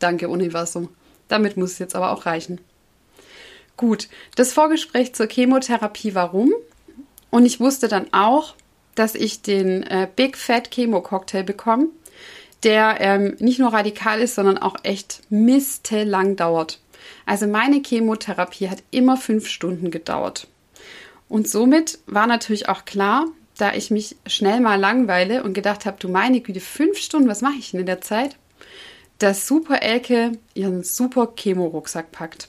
Danke, 0.00 0.28
Universum. 0.28 0.88
Damit 1.28 1.56
muss 1.56 1.72
es 1.72 1.78
jetzt 1.78 1.94
aber 1.94 2.10
auch 2.10 2.26
reichen. 2.26 2.60
Gut, 3.76 4.08
das 4.34 4.52
Vorgespräch 4.52 5.14
zur 5.14 5.28
Chemotherapie, 5.28 6.14
warum? 6.14 6.52
Und 7.30 7.46
ich 7.46 7.60
wusste 7.60 7.86
dann 7.86 8.12
auch, 8.12 8.54
dass 8.94 9.14
ich 9.14 9.40
den 9.40 9.84
äh, 9.84 10.08
Big 10.14 10.36
Fat 10.36 10.70
Chemo 10.70 11.00
Cocktail 11.00 11.44
bekomme, 11.44 11.86
der 12.64 12.96
ähm, 13.00 13.36
nicht 13.38 13.58
nur 13.58 13.72
radikal 13.72 14.20
ist, 14.20 14.34
sondern 14.34 14.58
auch 14.58 14.76
echt 14.82 15.22
mistelang 15.30 16.36
dauert. 16.36 16.80
Also 17.24 17.46
meine 17.46 17.80
Chemotherapie 17.80 18.68
hat 18.68 18.82
immer 18.90 19.16
fünf 19.16 19.46
Stunden 19.46 19.90
gedauert. 19.90 20.48
Und 21.28 21.48
somit 21.48 22.00
war 22.06 22.26
natürlich 22.26 22.68
auch 22.68 22.84
klar, 22.84 23.26
da 23.56 23.72
ich 23.72 23.90
mich 23.90 24.16
schnell 24.26 24.60
mal 24.60 24.80
langweile 24.80 25.44
und 25.44 25.54
gedacht 25.54 25.86
habe, 25.86 25.96
du 26.00 26.08
meine 26.08 26.40
Güte, 26.40 26.60
fünf 26.60 26.98
Stunden, 26.98 27.28
was 27.28 27.40
mache 27.40 27.58
ich 27.58 27.70
denn 27.70 27.80
in 27.80 27.86
der 27.86 28.00
Zeit? 28.00 28.36
Dass 29.20 29.46
Super 29.46 29.82
Elke 29.82 30.32
ihren 30.54 30.82
super 30.82 31.34
Chemo-Rucksack 31.36 32.10
packt. 32.10 32.48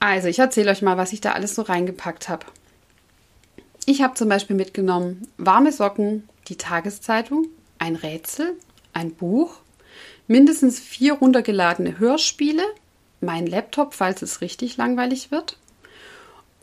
Also, 0.00 0.28
ich 0.28 0.38
erzähle 0.38 0.70
euch 0.70 0.82
mal, 0.82 0.96
was 0.96 1.12
ich 1.12 1.20
da 1.20 1.32
alles 1.32 1.54
so 1.54 1.62
reingepackt 1.62 2.28
habe. 2.28 2.46
Ich 3.86 4.02
habe 4.02 4.14
zum 4.14 4.28
Beispiel 4.28 4.56
mitgenommen 4.56 5.28
warme 5.38 5.72
Socken, 5.72 6.28
die 6.48 6.56
Tageszeitung, 6.56 7.46
ein 7.78 7.96
Rätsel, 7.96 8.56
ein 8.92 9.14
Buch, 9.14 9.54
mindestens 10.26 10.80
vier 10.80 11.14
runtergeladene 11.14 11.98
Hörspiele, 11.98 12.64
mein 13.20 13.46
Laptop, 13.46 13.94
falls 13.94 14.22
es 14.22 14.40
richtig 14.40 14.76
langweilig 14.76 15.30
wird, 15.30 15.58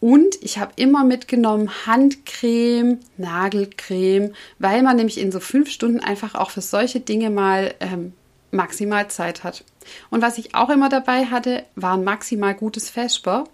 und 0.03 0.35
ich 0.41 0.57
habe 0.57 0.73
immer 0.75 1.05
mitgenommen 1.05 1.69
Handcreme, 1.85 2.99
Nagelcreme, 3.15 4.33
weil 4.59 4.83
man 4.83 4.97
nämlich 4.97 5.17
in 5.17 5.31
so 5.31 5.39
fünf 5.39 5.69
Stunden 5.69 6.01
einfach 6.01 6.35
auch 6.35 6.49
für 6.49 6.59
solche 6.59 6.99
Dinge 6.99 7.29
mal 7.29 7.73
ähm, 7.79 8.11
maximal 8.51 9.07
Zeit 9.07 9.45
hat. 9.45 9.63
Und 10.09 10.21
was 10.21 10.37
ich 10.37 10.55
auch 10.55 10.69
immer 10.69 10.89
dabei 10.89 11.27
hatte, 11.27 11.63
war 11.77 11.93
ein 11.93 12.03
maximal 12.03 12.53
gutes 12.53 12.89
Vesper, 12.89 13.45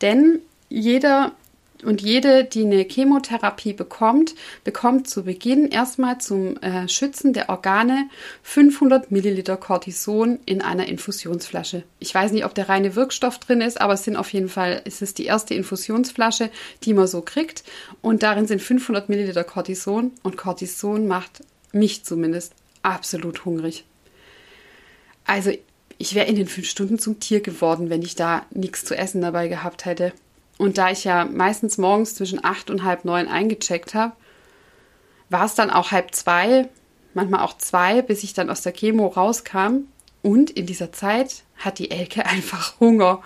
denn 0.00 0.38
jeder 0.70 1.32
und 1.84 2.02
jede, 2.02 2.44
die 2.44 2.64
eine 2.64 2.84
Chemotherapie 2.88 3.72
bekommt, 3.72 4.34
bekommt 4.64 5.08
zu 5.08 5.24
Beginn 5.24 5.68
erstmal 5.68 6.18
zum 6.18 6.56
äh, 6.58 6.88
Schützen 6.88 7.32
der 7.32 7.48
Organe 7.48 8.08
500 8.42 9.10
Milliliter 9.10 9.56
Cortison 9.56 10.38
in 10.46 10.62
einer 10.62 10.86
Infusionsflasche. 10.88 11.82
Ich 11.98 12.14
weiß 12.14 12.32
nicht, 12.32 12.44
ob 12.44 12.54
der 12.54 12.68
reine 12.68 12.96
Wirkstoff 12.96 13.38
drin 13.38 13.60
ist, 13.60 13.80
aber 13.80 13.94
es 13.94 14.04
sind 14.04 14.16
auf 14.16 14.32
jeden 14.32 14.48
Fall, 14.48 14.82
es 14.84 15.02
ist 15.02 15.18
die 15.18 15.26
erste 15.26 15.54
Infusionsflasche, 15.54 16.50
die 16.84 16.94
man 16.94 17.06
so 17.06 17.22
kriegt. 17.22 17.64
Und 18.02 18.22
darin 18.22 18.46
sind 18.46 18.62
500 18.62 19.08
Milliliter 19.08 19.44
Cortison 19.44 20.12
und 20.22 20.36
Cortison 20.36 21.06
macht 21.06 21.42
mich 21.72 22.04
zumindest 22.04 22.54
absolut 22.82 23.44
hungrig. 23.44 23.84
Also 25.24 25.52
ich 25.98 26.14
wäre 26.14 26.26
in 26.26 26.36
den 26.36 26.46
fünf 26.46 26.68
Stunden 26.68 26.98
zum 26.98 27.20
Tier 27.20 27.40
geworden, 27.40 27.90
wenn 27.90 28.02
ich 28.02 28.14
da 28.14 28.46
nichts 28.50 28.84
zu 28.84 28.96
essen 28.96 29.20
dabei 29.20 29.48
gehabt 29.48 29.84
hätte. 29.84 30.12
Und 30.60 30.76
da 30.76 30.90
ich 30.90 31.04
ja 31.04 31.24
meistens 31.24 31.78
morgens 31.78 32.16
zwischen 32.16 32.44
acht 32.44 32.68
und 32.68 32.84
halb 32.84 33.06
neun 33.06 33.28
eingecheckt 33.28 33.94
habe, 33.94 34.12
war 35.30 35.46
es 35.46 35.54
dann 35.54 35.70
auch 35.70 35.90
halb 35.90 36.14
zwei, 36.14 36.68
manchmal 37.14 37.40
auch 37.40 37.56
zwei, 37.56 38.02
bis 38.02 38.22
ich 38.24 38.34
dann 38.34 38.50
aus 38.50 38.60
der 38.60 38.72
Chemo 38.72 39.06
rauskam. 39.06 39.84
Und 40.20 40.50
in 40.50 40.66
dieser 40.66 40.92
Zeit 40.92 41.44
hat 41.56 41.78
die 41.78 41.90
Elke 41.90 42.26
einfach 42.26 42.78
Hunger. 42.78 43.22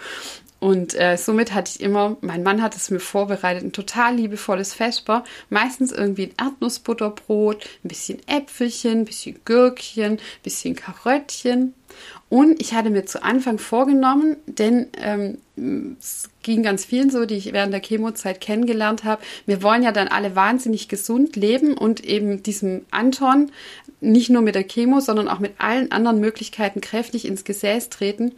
Und 0.60 0.94
äh, 0.94 1.16
somit 1.16 1.52
hatte 1.52 1.72
ich 1.74 1.80
immer, 1.80 2.16
mein 2.20 2.44
Mann 2.44 2.62
hat 2.62 2.76
es 2.76 2.92
mir 2.92 3.00
vorbereitet, 3.00 3.64
ein 3.64 3.72
total 3.72 4.14
liebevolles 4.14 4.72
Vesper. 4.72 5.24
Meistens 5.50 5.90
irgendwie 5.90 6.32
ein 6.38 6.46
Erdnussbutterbrot, 6.46 7.64
ein 7.82 7.88
bisschen 7.88 8.20
Äpfelchen, 8.28 9.00
ein 9.00 9.04
bisschen 9.06 9.40
Gürkchen, 9.44 10.12
ein 10.12 10.20
bisschen 10.44 10.76
Karöttchen. 10.76 11.74
Und 12.28 12.60
ich 12.60 12.74
hatte 12.74 12.90
mir 12.90 13.06
zu 13.06 13.22
Anfang 13.22 13.58
vorgenommen, 13.58 14.36
denn 14.46 14.88
ähm, 15.00 15.38
es 15.98 16.30
ging 16.42 16.62
ganz 16.62 16.84
vielen 16.84 17.10
so, 17.10 17.26
die 17.26 17.36
ich 17.36 17.52
während 17.52 17.72
der 17.72 17.82
Chemozeit 17.82 18.40
kennengelernt 18.40 19.04
habe. 19.04 19.22
Wir 19.46 19.62
wollen 19.62 19.82
ja 19.82 19.92
dann 19.92 20.08
alle 20.08 20.34
wahnsinnig 20.34 20.88
gesund 20.88 21.36
leben 21.36 21.76
und 21.76 22.04
eben 22.04 22.42
diesem 22.42 22.86
Anton 22.90 23.52
nicht 24.00 24.30
nur 24.30 24.42
mit 24.42 24.54
der 24.54 24.64
Chemo, 24.64 25.00
sondern 25.00 25.28
auch 25.28 25.38
mit 25.38 25.52
allen 25.58 25.92
anderen 25.92 26.20
Möglichkeiten 26.20 26.80
kräftig 26.80 27.24
ins 27.26 27.44
Gesäß 27.44 27.88
treten. 27.88 28.32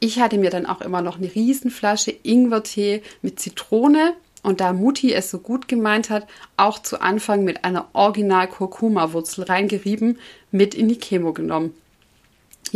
Ich 0.00 0.20
hatte 0.20 0.38
mir 0.38 0.50
dann 0.50 0.66
auch 0.66 0.80
immer 0.80 1.02
noch 1.02 1.18
eine 1.18 1.34
Riesenflasche 1.34 2.14
Ingwertee 2.22 3.02
mit 3.22 3.38
Zitrone 3.38 4.14
und 4.42 4.60
da 4.60 4.72
Mutti 4.72 5.12
es 5.12 5.30
so 5.30 5.38
gut 5.38 5.66
gemeint 5.66 6.08
hat, 6.10 6.26
auch 6.56 6.78
zu 6.80 7.00
Anfang 7.00 7.44
mit 7.44 7.64
einer 7.64 7.88
Original 7.94 8.46
Kurkuma-Wurzel 8.46 9.44
reingerieben, 9.44 10.18
mit 10.52 10.74
in 10.74 10.88
die 10.88 10.98
Chemo 10.98 11.32
genommen. 11.32 11.74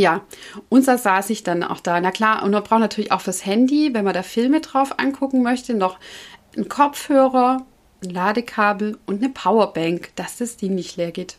Ja, 0.01 0.23
und 0.71 0.89
da 0.89 0.97
saß 0.97 1.29
ich 1.29 1.43
dann 1.43 1.63
auch 1.63 1.79
da. 1.81 2.01
Na 2.01 2.11
klar, 2.11 2.43
und 2.43 2.53
man 2.53 2.63
braucht 2.63 2.81
natürlich 2.81 3.13
auch 3.13 3.21
fürs 3.21 3.45
Handy, 3.45 3.93
wenn 3.93 4.03
man 4.03 4.15
da 4.15 4.23
Filme 4.23 4.63
drauf 4.63 4.99
angucken 4.99 5.43
möchte, 5.43 5.75
noch 5.75 5.99
einen 6.57 6.71
Kopfhörer, 6.71 7.67
ein 8.03 8.09
Ladekabel 8.09 8.97
und 9.05 9.23
eine 9.23 9.29
Powerbank, 9.29 10.09
dass 10.17 10.39
das 10.39 10.57
Ding 10.57 10.75
nicht 10.75 10.97
leer 10.97 11.11
geht. 11.11 11.37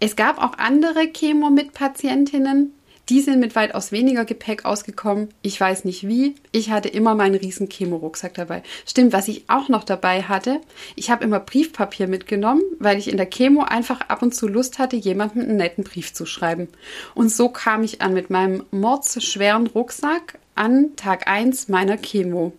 Es 0.00 0.16
gab 0.16 0.42
auch 0.42 0.56
andere 0.56 1.12
Chemo 1.12 1.50
mit 1.50 1.74
Patientinnen, 1.74 2.72
die 3.08 3.20
sind 3.20 3.40
mit 3.40 3.56
weitaus 3.56 3.90
weniger 3.90 4.24
Gepäck 4.24 4.64
ausgekommen. 4.64 5.28
Ich 5.42 5.60
weiß 5.60 5.84
nicht 5.84 6.06
wie. 6.06 6.36
Ich 6.52 6.70
hatte 6.70 6.88
immer 6.88 7.14
meinen 7.14 7.34
riesen 7.34 7.68
Chemo-Rucksack 7.68 8.34
dabei. 8.34 8.62
Stimmt, 8.86 9.12
was 9.12 9.28
ich 9.28 9.44
auch 9.48 9.68
noch 9.68 9.84
dabei 9.84 10.22
hatte, 10.22 10.60
ich 10.94 11.10
habe 11.10 11.24
immer 11.24 11.40
Briefpapier 11.40 12.06
mitgenommen, 12.06 12.62
weil 12.78 12.98
ich 12.98 13.10
in 13.10 13.16
der 13.16 13.28
Chemo 13.28 13.62
einfach 13.62 14.02
ab 14.02 14.22
und 14.22 14.34
zu 14.34 14.46
Lust 14.46 14.78
hatte, 14.78 14.96
jemandem 14.96 15.42
einen 15.42 15.56
netten 15.56 15.84
Brief 15.84 16.12
zu 16.12 16.26
schreiben. 16.26 16.68
Und 17.14 17.30
so 17.32 17.48
kam 17.48 17.82
ich 17.82 18.00
an 18.02 18.14
mit 18.14 18.30
meinem 18.30 18.64
mordsschweren 18.70 19.66
Rucksack 19.66 20.38
an 20.54 20.94
Tag 20.96 21.26
1 21.26 21.68
meiner 21.68 21.96
Chemo. 21.96 22.52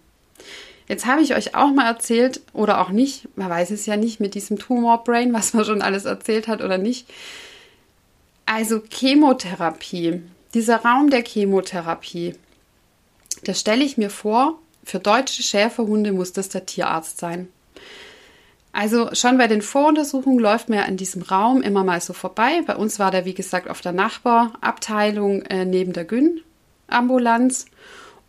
Jetzt 0.88 1.05
habe 1.05 1.21
ich 1.21 1.35
euch 1.35 1.55
auch 1.55 1.71
mal 1.71 1.88
erzählt, 1.88 2.41
oder 2.51 2.81
auch 2.81 2.89
nicht, 2.89 3.29
man 3.38 3.50
weiß 3.50 3.71
es 3.71 3.85
ja 3.85 3.95
nicht 3.95 4.19
mit 4.19 4.35
diesem 4.35 4.59
Tumor-Brain, 4.59 5.31
was 5.33 5.53
man 5.53 5.63
schon 5.63 5.81
alles 5.81 6.03
erzählt 6.05 6.50
hat 6.50 6.62
oder 6.62 6.77
nicht. 6.77 7.07
Also 8.45 8.81
Chemotherapie 8.91 10.21
dieser 10.53 10.77
Raum 10.77 11.10
der 11.10 11.24
Chemotherapie, 11.24 12.36
da 13.43 13.53
stelle 13.53 13.83
ich 13.83 13.98
mir 13.98 14.10
vor, 14.10 14.60
für 14.83 15.00
deutsche 15.00 15.43
Schäferhunde 15.43 16.12
muss 16.12 16.33
das 16.33 16.50
der 16.50 16.65
Tierarzt 16.65 17.17
sein. 17.19 17.48
Also 18.74 19.13
schon 19.13 19.38
bei 19.38 19.48
den 19.48 19.62
Voruntersuchungen 19.62 20.39
läuft 20.39 20.67
man 20.67 20.79
ja 20.79 20.86
in 20.86 20.98
diesem 20.98 21.22
Raum 21.22 21.62
immer 21.62 21.83
mal 21.83 22.01
so 22.01 22.12
vorbei. 22.13 22.63
Bei 22.65 22.75
uns 22.75 22.98
war 22.98 23.12
der, 23.12 23.24
wie 23.24 23.36
gesagt, 23.36 23.69
auf 23.69 23.81
der 23.81 23.91
Nachbarabteilung 23.91 25.43
äh, 25.43 25.63
neben 25.63 25.93
der 25.93 26.05
Gyn-Ambulanz. 26.05 27.65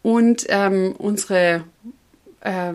Und 0.03 0.45
ähm, 0.51 0.95
unsere 0.99 1.65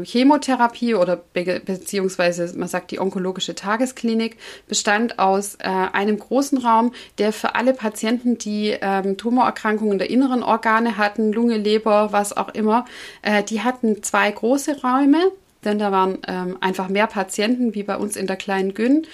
Chemotherapie 0.04 0.96
oder 0.96 1.16
be 1.16 1.62
beziehungsweise 1.64 2.58
man 2.58 2.68
sagt 2.68 2.92
die 2.92 3.00
onkologische 3.00 3.56
Tagesklinik 3.56 4.38
bestand 4.68 5.20
aus 5.20 5.56
äh, 5.56 5.68
einem 5.68 6.18
großen 6.18 6.58
Raum, 6.58 6.94
der 7.18 7.32
für 7.34 7.56
alle 7.56 7.74
Patienten, 7.74 8.38
die 8.38 8.76
ähm, 8.82 9.18
Tumorerkrankungen 9.18 10.00
der 10.00 10.10
inneren 10.10 10.44
Organe 10.44 10.98
hatten, 10.98 11.32
Lunge, 11.32 11.58
Leber, 11.58 12.12
was 12.12 12.36
auch 12.36 12.50
immer, 12.50 12.86
äh, 13.22 13.44
die 13.44 13.62
hatten 13.62 14.02
zwei 14.04 14.32
große 14.32 14.82
Räume, 14.82 15.20
denn 15.64 15.80
da 15.80 15.92
waren 15.92 16.20
ähm, 16.28 16.58
einfach 16.62 16.90
mehr 16.90 17.08
Patienten 17.08 17.76
wie 17.76 17.84
bei 17.84 17.98
uns 17.98 18.16
in 18.16 18.28
der 18.28 18.38
kleinen 18.38 18.74
Gyn, 18.74 19.06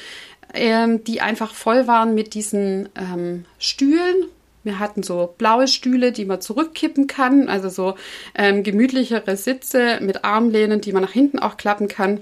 ähm, 0.54 1.04
die 1.04 1.22
einfach 1.22 1.54
voll 1.54 1.88
waren 1.88 2.16
mit 2.16 2.34
diesen 2.34 2.90
ähm, 2.96 3.46
Stühlen, 3.60 4.26
wir 4.66 4.80
hatten 4.80 5.04
so 5.04 5.34
blaue 5.38 5.68
Stühle, 5.68 6.12
die 6.12 6.26
man 6.26 6.42
zurückkippen 6.42 7.08
kann, 7.08 7.48
also 7.48 7.70
so 7.70 7.96
ähm, 8.36 8.64
gemütlichere 8.64 9.38
Sitze 9.38 10.00
mit 10.02 10.26
Armlehnen, 10.26 10.82
die 10.82 10.92
man 10.92 11.04
nach 11.04 11.12
hinten 11.12 11.40
auch 11.40 11.58
klappen 11.58 11.88
kann, 11.88 12.22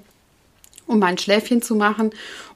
um 0.85 0.99
mal 0.99 1.07
ein 1.07 1.17
Schläfchen 1.17 1.61
zu 1.61 1.75
machen. 1.75 2.11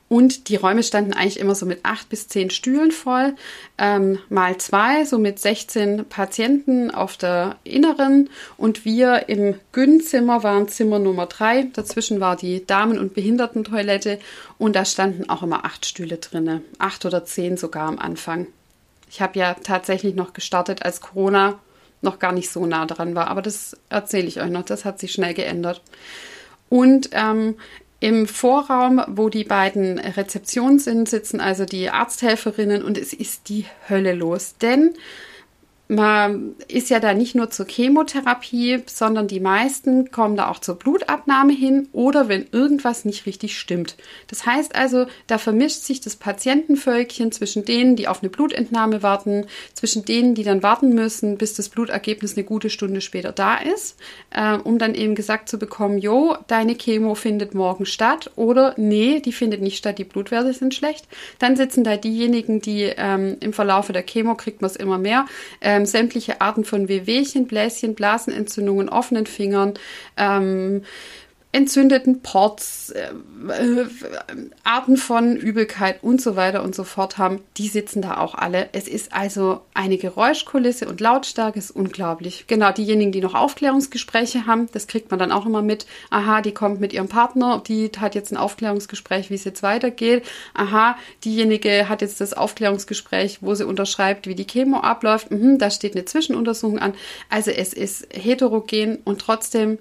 Und 0.10 0.48
die 0.48 0.56
Räume 0.56 0.84
standen 0.84 1.14
eigentlich 1.14 1.40
immer 1.40 1.54
so 1.54 1.66
mit 1.66 1.80
acht 1.84 2.08
bis 2.08 2.30
zehn 2.30 2.50
Stühlen 2.50 2.92
voll, 2.92 3.36
ähm, 3.78 4.20
mal 4.30 4.58
zwei, 4.58 5.04
so 5.04 5.20
mit 5.20 5.38
16 5.38 6.06
Patienten 6.06 6.92
auf 6.92 7.18
der 7.18 7.58
inneren. 7.66 8.30
Und 8.56 8.86
wir 8.86 9.28
im 9.28 9.56
Gyn-Zimmer 9.74 10.44
waren 10.44 10.70
Zimmer 10.70 11.00
Nummer 11.00 11.26
drei. 11.26 11.68
Dazwischen 11.74 12.22
war 12.22 12.38
die 12.38 12.66
Damen- 12.66 13.00
und 13.00 13.16
Behindertentoilette 13.16 14.20
und 14.58 14.78
da 14.78 14.86
standen 14.86 15.30
auch 15.30 15.44
immer 15.44 15.66
acht 15.66 15.86
Stühle 15.86 16.18
drinne, 16.18 16.62
acht 16.80 17.06
oder 17.06 17.26
zehn 17.26 17.58
sogar 17.58 17.88
am 17.88 18.00
Anfang. 18.00 18.48
Ich 19.10 19.22
habe 19.22 19.40
ja 19.40 19.54
tatsächlich 19.56 20.16
noch 20.16 20.34
gestartet, 20.34 20.84
als 20.84 21.02
Corona 21.02 21.60
noch 22.02 22.20
gar 22.20 22.32
nicht 22.32 22.50
so 22.52 22.66
nah 22.66 22.86
dran 22.86 23.16
war. 23.16 23.28
Aber 23.28 23.42
das 23.42 23.78
erzähle 23.90 24.28
ich 24.28 24.42
euch 24.42 24.50
noch. 24.50 24.64
Das 24.64 24.86
hat 24.86 25.00
sich 25.00 25.12
schnell 25.12 25.34
geändert. 25.34 25.82
Und 26.70 27.10
ähm, 27.14 27.56
im 28.00 28.28
Vorraum, 28.28 29.02
wo 29.08 29.30
die 29.30 29.44
beiden 29.44 29.98
Rezeptionen 29.98 30.80
sind, 30.80 31.10
sitzen 31.10 31.42
also 31.42 31.66
die 31.66 31.90
Arzthelferinnen 31.90 32.84
und 32.84 32.98
es 32.98 33.14
ist 33.14 33.50
die 33.50 33.66
Hölle 33.90 34.14
los. 34.14 34.56
Denn 34.62 34.94
man 35.88 36.56
ist 36.68 36.90
ja 36.90 37.00
da 37.00 37.14
nicht 37.14 37.34
nur 37.34 37.50
zur 37.50 37.66
Chemotherapie, 37.66 38.84
sondern 38.88 39.28
die 39.28 39.40
meisten 39.40 40.12
kommen 40.12 40.36
da 40.36 40.50
auch 40.50 40.60
zur 40.60 40.76
Blutabnahme 40.76 41.54
hin 41.54 41.88
oder 41.94 42.28
wenn 42.28 42.46
irgendwas 42.52 43.06
nicht 43.06 43.26
richtig 43.26 43.58
stimmt. 43.58 43.96
Das 44.28 44.46
heißt 44.46 44.76
also, 44.76 45.06
da 45.28 45.38
vermischt 45.38 45.82
sich 45.84 46.02
das 46.02 46.18
Patientenvölkchen 46.18 47.32
zwischen 47.32 47.64
denen, 47.64 47.96
die 47.96 48.10
auf 48.10 48.22
eine 48.22 48.30
Blutentnahme 48.30 49.02
warten, 49.02 49.46
zwischen 49.74 50.04
denen, 50.04 50.36
die 50.36 50.44
dann 50.44 50.62
warten 50.62 50.90
müssen, 50.90 51.38
bis 51.38 51.54
das 51.54 51.70
Blutergebnis 51.70 52.36
eine 52.36 52.44
gute 52.44 52.70
Stunde 52.70 53.00
später 53.00 53.32
da 53.32 53.58
ist, 53.58 53.98
äh, 54.32 54.58
um 54.58 54.80
dann 54.80 54.94
eben 54.94 55.16
gesagt 55.16 55.48
zu 55.48 55.58
bekommen, 55.58 56.00
jo, 56.00 56.36
deine 56.48 56.76
Chemo 56.76 57.16
findet 57.16 57.56
morgen 57.56 57.86
statt 57.86 58.32
oder 58.36 58.74
nee, 58.78 59.22
die 59.22 59.32
findet 59.32 59.62
nicht 59.62 59.78
statt, 59.78 60.00
die 60.00 60.04
Blutwerte 60.04 60.54
sind 60.54 60.76
schlecht. 60.76 61.08
Dann 61.40 61.56
sitzen 61.56 61.86
da 61.86 61.96
diejenigen, 61.96 62.60
die 62.60 62.92
ähm, 62.98 63.38
im 63.40 63.54
Verlaufe 63.54 63.94
der 63.94 64.04
Chemo 64.04 64.36
kriegt 64.36 64.62
man 64.62 64.70
es 64.70 64.76
immer 64.76 64.98
mehr. 64.98 65.26
Äh, 65.62 65.77
ähm, 65.78 65.86
sämtliche 65.86 66.42
Arten 66.42 66.64
von 66.64 66.88
Wehwehchen, 66.88 67.48
Bläschen, 67.48 67.96
Blasenentzündungen, 67.96 68.90
offenen 68.90 69.26
Fingern, 69.26 69.74
ähm, 70.18 70.84
entzündeten 71.54 72.22
Ports, 72.22 72.90
äh, 72.92 73.10
Arten 74.64 74.98
von 74.98 75.38
Übelkeit 75.38 76.04
und 76.04 76.22
so 76.22 76.36
weiter 76.36 76.62
und 76.62 76.76
so 76.76 76.84
fort 76.84 77.18
haben, 77.18 77.42
die 77.56 77.70
sitzen 77.70 78.02
da 78.02 78.18
auch 78.18 78.36
alle. 78.36 78.70
Es 78.74 78.88
ist 78.88 79.14
also 79.14 79.62
eine 79.74 79.98
Geräuschkulisse 79.98 80.88
und 80.88 81.00
Lautstärke 81.00 81.58
ist 81.58 81.72
unglaublich. 81.72 82.46
Genau, 82.48 82.72
diejenigen, 82.72 83.12
die 83.12 83.22
noch 83.22 83.34
Aufklärungsgespräche 83.34 84.46
haben, 84.46 84.68
das 84.74 84.88
kriegt 84.88 85.10
man 85.10 85.20
dann 85.20 85.32
auch 85.32 85.46
immer 85.46 85.62
mit. 85.62 85.88
Aha, 86.10 86.42
die 86.42 86.54
kommt 86.54 86.82
mit 86.82 86.92
ihrem 86.92 87.08
Partner, 87.08 87.64
die 87.66 87.90
hat 87.98 88.14
jetzt 88.14 88.32
ein 88.32 88.38
Aufklärungsgespräch, 88.38 89.30
wie 89.30 89.36
es 89.36 89.46
jetzt 89.46 89.64
weitergeht. 89.64 90.26
Aha, 90.54 90.98
diejenige 91.24 91.88
hat 91.88 92.02
jetzt 92.02 92.20
das 92.20 92.34
Aufklärungsgespräch, 92.34 93.40
wo 93.42 93.56
sie 93.56 93.66
unterschreibt, 93.66 94.28
wie 94.28 94.36
die 94.36 94.48
Chemo 94.48 94.82
abläuft. 94.82 95.32
Mhm, 95.32 95.58
da 95.58 95.72
steht 95.72 95.96
eine 95.96 96.06
Zwischenuntersuchung 96.06 96.80
an. 96.80 96.94
Also 97.30 97.52
es 97.52 97.74
ist 97.74 98.08
heterogen 98.12 99.00
und 99.06 99.22
trotzdem 99.22 99.80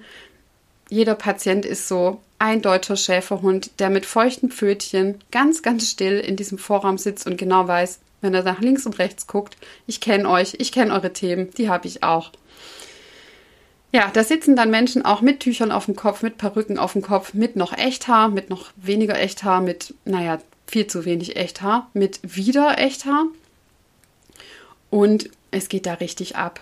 jeder 0.88 1.14
Patient 1.14 1.64
ist 1.64 1.88
so 1.88 2.20
ein 2.38 2.62
deutscher 2.62 2.96
Schäferhund, 2.96 3.70
der 3.80 3.90
mit 3.90 4.06
feuchten 4.06 4.50
Pfötchen 4.50 5.18
ganz, 5.30 5.62
ganz 5.62 5.90
still 5.90 6.18
in 6.20 6.36
diesem 6.36 6.58
Vorraum 6.58 6.98
sitzt 6.98 7.26
und 7.26 7.36
genau 7.36 7.66
weiß, 7.66 8.00
wenn 8.20 8.34
er 8.34 8.42
nach 8.42 8.60
links 8.60 8.86
und 8.86 8.98
rechts 8.98 9.26
guckt. 9.26 9.56
Ich 9.86 10.00
kenne 10.00 10.28
euch, 10.28 10.54
ich 10.58 10.72
kenne 10.72 10.92
eure 10.92 11.12
Themen, 11.12 11.50
die 11.52 11.68
habe 11.68 11.86
ich 11.88 12.02
auch. 12.02 12.30
Ja, 13.92 14.10
da 14.12 14.24
sitzen 14.24 14.56
dann 14.56 14.70
Menschen 14.70 15.04
auch 15.04 15.22
mit 15.22 15.40
Tüchern 15.40 15.72
auf 15.72 15.86
dem 15.86 15.96
Kopf, 15.96 16.22
mit 16.22 16.38
Perücken 16.38 16.78
auf 16.78 16.92
dem 16.92 17.02
Kopf, 17.02 17.34
mit 17.34 17.56
noch 17.56 17.72
Echthaar, 17.72 18.28
mit 18.28 18.50
noch 18.50 18.72
weniger 18.76 19.18
Echthaar, 19.18 19.60
mit, 19.60 19.94
naja, 20.04 20.38
viel 20.66 20.86
zu 20.86 21.04
wenig 21.04 21.36
Echthaar, 21.36 21.90
mit 21.94 22.20
wieder 22.22 22.78
Echthaar. 22.78 23.26
Und 24.90 25.30
es 25.50 25.68
geht 25.68 25.86
da 25.86 25.94
richtig 25.94 26.36
ab. 26.36 26.60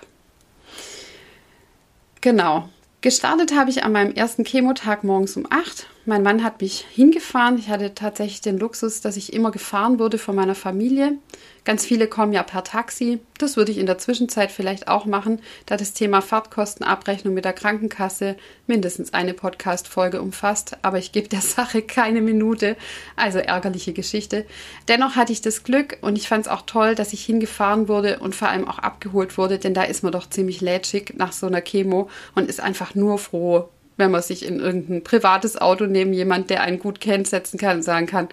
Genau. 2.20 2.68
Gestartet 3.04 3.54
habe 3.54 3.68
ich 3.68 3.84
an 3.84 3.92
meinem 3.92 4.14
ersten 4.14 4.46
Chemotag 4.46 5.04
morgens 5.04 5.36
um 5.36 5.46
8. 5.50 5.88
Mein 6.06 6.22
Mann 6.22 6.44
hat 6.44 6.60
mich 6.60 6.84
hingefahren. 6.92 7.56
Ich 7.56 7.70
hatte 7.70 7.94
tatsächlich 7.94 8.42
den 8.42 8.58
Luxus, 8.58 9.00
dass 9.00 9.16
ich 9.16 9.32
immer 9.32 9.50
gefahren 9.50 9.98
wurde 9.98 10.18
von 10.18 10.36
meiner 10.36 10.54
Familie. 10.54 11.16
Ganz 11.64 11.86
viele 11.86 12.08
kommen 12.08 12.34
ja 12.34 12.42
per 12.42 12.62
Taxi. 12.62 13.20
Das 13.38 13.56
würde 13.56 13.72
ich 13.72 13.78
in 13.78 13.86
der 13.86 13.96
Zwischenzeit 13.96 14.52
vielleicht 14.52 14.86
auch 14.86 15.06
machen, 15.06 15.40
da 15.64 15.78
das 15.78 15.94
Thema 15.94 16.20
Fahrtkostenabrechnung 16.20 17.32
mit 17.32 17.46
der 17.46 17.54
Krankenkasse 17.54 18.36
mindestens 18.66 19.14
eine 19.14 19.32
Podcast-Folge 19.32 20.20
umfasst. 20.20 20.76
Aber 20.82 20.98
ich 20.98 21.10
gebe 21.12 21.28
der 21.28 21.40
Sache 21.40 21.80
keine 21.80 22.20
Minute. 22.20 22.76
Also 23.16 23.38
ärgerliche 23.38 23.94
Geschichte. 23.94 24.44
Dennoch 24.88 25.16
hatte 25.16 25.32
ich 25.32 25.40
das 25.40 25.64
Glück 25.64 25.96
und 26.02 26.18
ich 26.18 26.28
fand 26.28 26.44
es 26.44 26.52
auch 26.52 26.62
toll, 26.66 26.94
dass 26.94 27.14
ich 27.14 27.24
hingefahren 27.24 27.88
wurde 27.88 28.18
und 28.18 28.34
vor 28.34 28.48
allem 28.48 28.68
auch 28.68 28.78
abgeholt 28.78 29.38
wurde, 29.38 29.58
denn 29.58 29.72
da 29.72 29.84
ist 29.84 30.02
man 30.02 30.12
doch 30.12 30.28
ziemlich 30.28 30.60
lätschig 30.60 31.14
nach 31.16 31.32
so 31.32 31.46
einer 31.46 31.62
Chemo 31.62 32.10
und 32.34 32.50
ist 32.50 32.60
einfach 32.60 32.94
nur 32.94 33.16
froh, 33.16 33.70
wenn 33.96 34.10
man 34.10 34.22
sich 34.22 34.44
in 34.44 34.60
irgendein 34.60 35.04
privates 35.04 35.60
Auto 35.60 35.86
neben 35.86 36.12
jemand, 36.12 36.50
der 36.50 36.62
einen 36.62 36.78
gut 36.78 37.00
kennt, 37.00 37.26
setzen 37.26 37.58
kann 37.58 37.78
und 37.78 37.82
sagen 37.82 38.06
kann, 38.06 38.28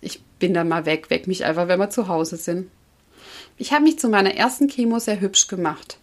ich 0.00 0.22
bin 0.38 0.54
dann 0.54 0.68
mal 0.68 0.86
weg, 0.86 1.10
weck 1.10 1.26
mich 1.26 1.44
einfach, 1.44 1.68
wenn 1.68 1.80
wir 1.80 1.90
zu 1.90 2.08
Hause 2.08 2.36
sind. 2.36 2.70
Ich 3.58 3.72
habe 3.72 3.84
mich 3.84 3.98
zu 3.98 4.08
meiner 4.08 4.34
ersten 4.34 4.68
Chemo 4.68 4.98
sehr 4.98 5.20
hübsch 5.20 5.48
gemacht. 5.48 5.98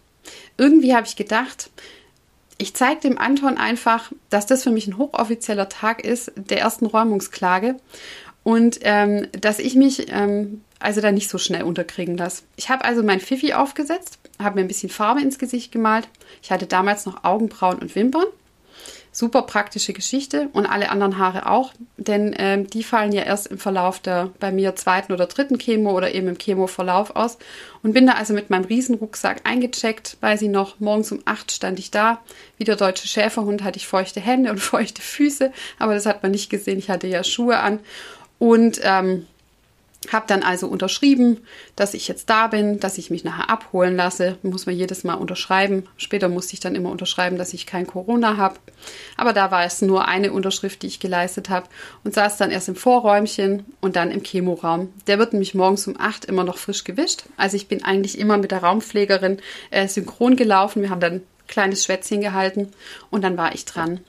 Irgendwie 0.56 0.94
habe 0.94 1.06
ich 1.06 1.16
gedacht, 1.16 1.70
ich 2.58 2.74
zeige 2.74 3.00
dem 3.00 3.18
Anton 3.18 3.58
einfach, 3.58 4.12
dass 4.30 4.46
das 4.46 4.62
für 4.62 4.70
mich 4.70 4.86
ein 4.86 4.98
hochoffizieller 4.98 5.68
Tag 5.68 6.04
ist, 6.04 6.32
der 6.36 6.60
ersten 6.60 6.86
Räumungsklage 6.86 7.76
und 8.42 8.78
ähm, 8.82 9.26
dass 9.32 9.58
ich 9.58 9.74
mich 9.74 10.12
ähm, 10.12 10.62
also 10.78 11.00
da 11.00 11.10
nicht 11.10 11.30
so 11.30 11.38
schnell 11.38 11.62
unterkriegen 11.62 12.16
lasse. 12.16 12.42
Ich 12.56 12.68
habe 12.68 12.84
also 12.84 13.02
mein 13.02 13.20
Fifi 13.20 13.54
aufgesetzt, 13.54 14.18
habe 14.38 14.56
mir 14.56 14.60
ein 14.62 14.68
bisschen 14.68 14.90
Farbe 14.90 15.20
ins 15.20 15.38
Gesicht 15.38 15.72
gemalt. 15.72 16.08
Ich 16.42 16.50
hatte 16.50 16.66
damals 16.66 17.06
noch 17.06 17.24
Augenbrauen 17.24 17.78
und 17.78 17.94
Wimpern 17.94 18.26
super 19.14 19.42
praktische 19.42 19.92
Geschichte 19.92 20.48
und 20.52 20.66
alle 20.66 20.90
anderen 20.90 21.18
Haare 21.18 21.48
auch, 21.48 21.72
denn 21.96 22.34
ähm, 22.36 22.66
die 22.66 22.82
fallen 22.82 23.12
ja 23.12 23.22
erst 23.22 23.46
im 23.46 23.58
Verlauf 23.58 24.00
der 24.00 24.30
bei 24.40 24.50
mir 24.50 24.74
zweiten 24.74 25.12
oder 25.12 25.26
dritten 25.26 25.56
Chemo 25.56 25.92
oder 25.92 26.12
eben 26.12 26.26
im 26.26 26.36
Chemoverlauf 26.36 27.14
aus 27.14 27.38
und 27.84 27.92
bin 27.92 28.08
da 28.08 28.14
also 28.14 28.34
mit 28.34 28.50
meinem 28.50 28.64
Riesenrucksack 28.64 29.42
eingecheckt, 29.44 30.16
weil 30.20 30.36
sie 30.36 30.48
noch 30.48 30.80
morgens 30.80 31.12
um 31.12 31.20
acht 31.26 31.52
stand 31.52 31.78
ich 31.78 31.92
da. 31.92 32.20
Wie 32.58 32.64
der 32.64 32.74
deutsche 32.74 33.06
Schäferhund 33.06 33.62
hatte 33.62 33.78
ich 33.78 33.86
feuchte 33.86 34.20
Hände 34.20 34.50
und 34.50 34.58
feuchte 34.60 35.00
Füße, 35.00 35.52
aber 35.78 35.94
das 35.94 36.06
hat 36.06 36.24
man 36.24 36.32
nicht 36.32 36.50
gesehen. 36.50 36.80
Ich 36.80 36.90
hatte 36.90 37.06
ja 37.06 37.22
Schuhe 37.22 37.60
an 37.60 37.78
und 38.40 38.80
ähm, 38.82 39.26
habe 40.12 40.26
dann 40.26 40.42
also 40.42 40.66
unterschrieben, 40.66 41.40
dass 41.76 41.94
ich 41.94 42.08
jetzt 42.08 42.28
da 42.28 42.48
bin, 42.48 42.80
dass 42.80 42.98
ich 42.98 43.10
mich 43.10 43.24
nachher 43.24 43.50
abholen 43.50 43.96
lasse. 43.96 44.38
Muss 44.42 44.66
man 44.66 44.76
jedes 44.76 45.04
Mal 45.04 45.14
unterschreiben. 45.14 45.86
Später 45.96 46.28
musste 46.28 46.54
ich 46.54 46.60
dann 46.60 46.74
immer 46.74 46.90
unterschreiben, 46.90 47.38
dass 47.38 47.54
ich 47.54 47.66
kein 47.66 47.86
Corona 47.86 48.36
habe. 48.36 48.56
Aber 49.16 49.32
da 49.32 49.50
war 49.50 49.64
es 49.64 49.82
nur 49.82 50.06
eine 50.06 50.32
Unterschrift, 50.32 50.82
die 50.82 50.88
ich 50.88 51.00
geleistet 51.00 51.48
habe 51.48 51.68
und 52.02 52.14
saß 52.14 52.36
dann 52.36 52.50
erst 52.50 52.68
im 52.68 52.76
Vorräumchen 52.76 53.64
und 53.80 53.96
dann 53.96 54.10
im 54.10 54.22
Chemoraum. 54.22 54.92
Der 55.06 55.18
wird 55.18 55.32
nämlich 55.32 55.54
morgens 55.54 55.86
um 55.86 55.98
acht 55.98 56.24
immer 56.24 56.44
noch 56.44 56.58
frisch 56.58 56.84
gewischt. 56.84 57.24
Also 57.36 57.56
ich 57.56 57.68
bin 57.68 57.84
eigentlich 57.84 58.18
immer 58.18 58.36
mit 58.36 58.50
der 58.50 58.62
Raumpflegerin 58.62 59.38
äh, 59.70 59.88
synchron 59.88 60.36
gelaufen. 60.36 60.82
Wir 60.82 60.90
haben 60.90 61.00
dann 61.00 61.14
ein 61.14 61.26
kleines 61.48 61.84
Schwätzchen 61.84 62.20
gehalten 62.20 62.72
und 63.10 63.22
dann 63.22 63.36
war 63.36 63.54
ich 63.54 63.64
dran. 63.64 64.00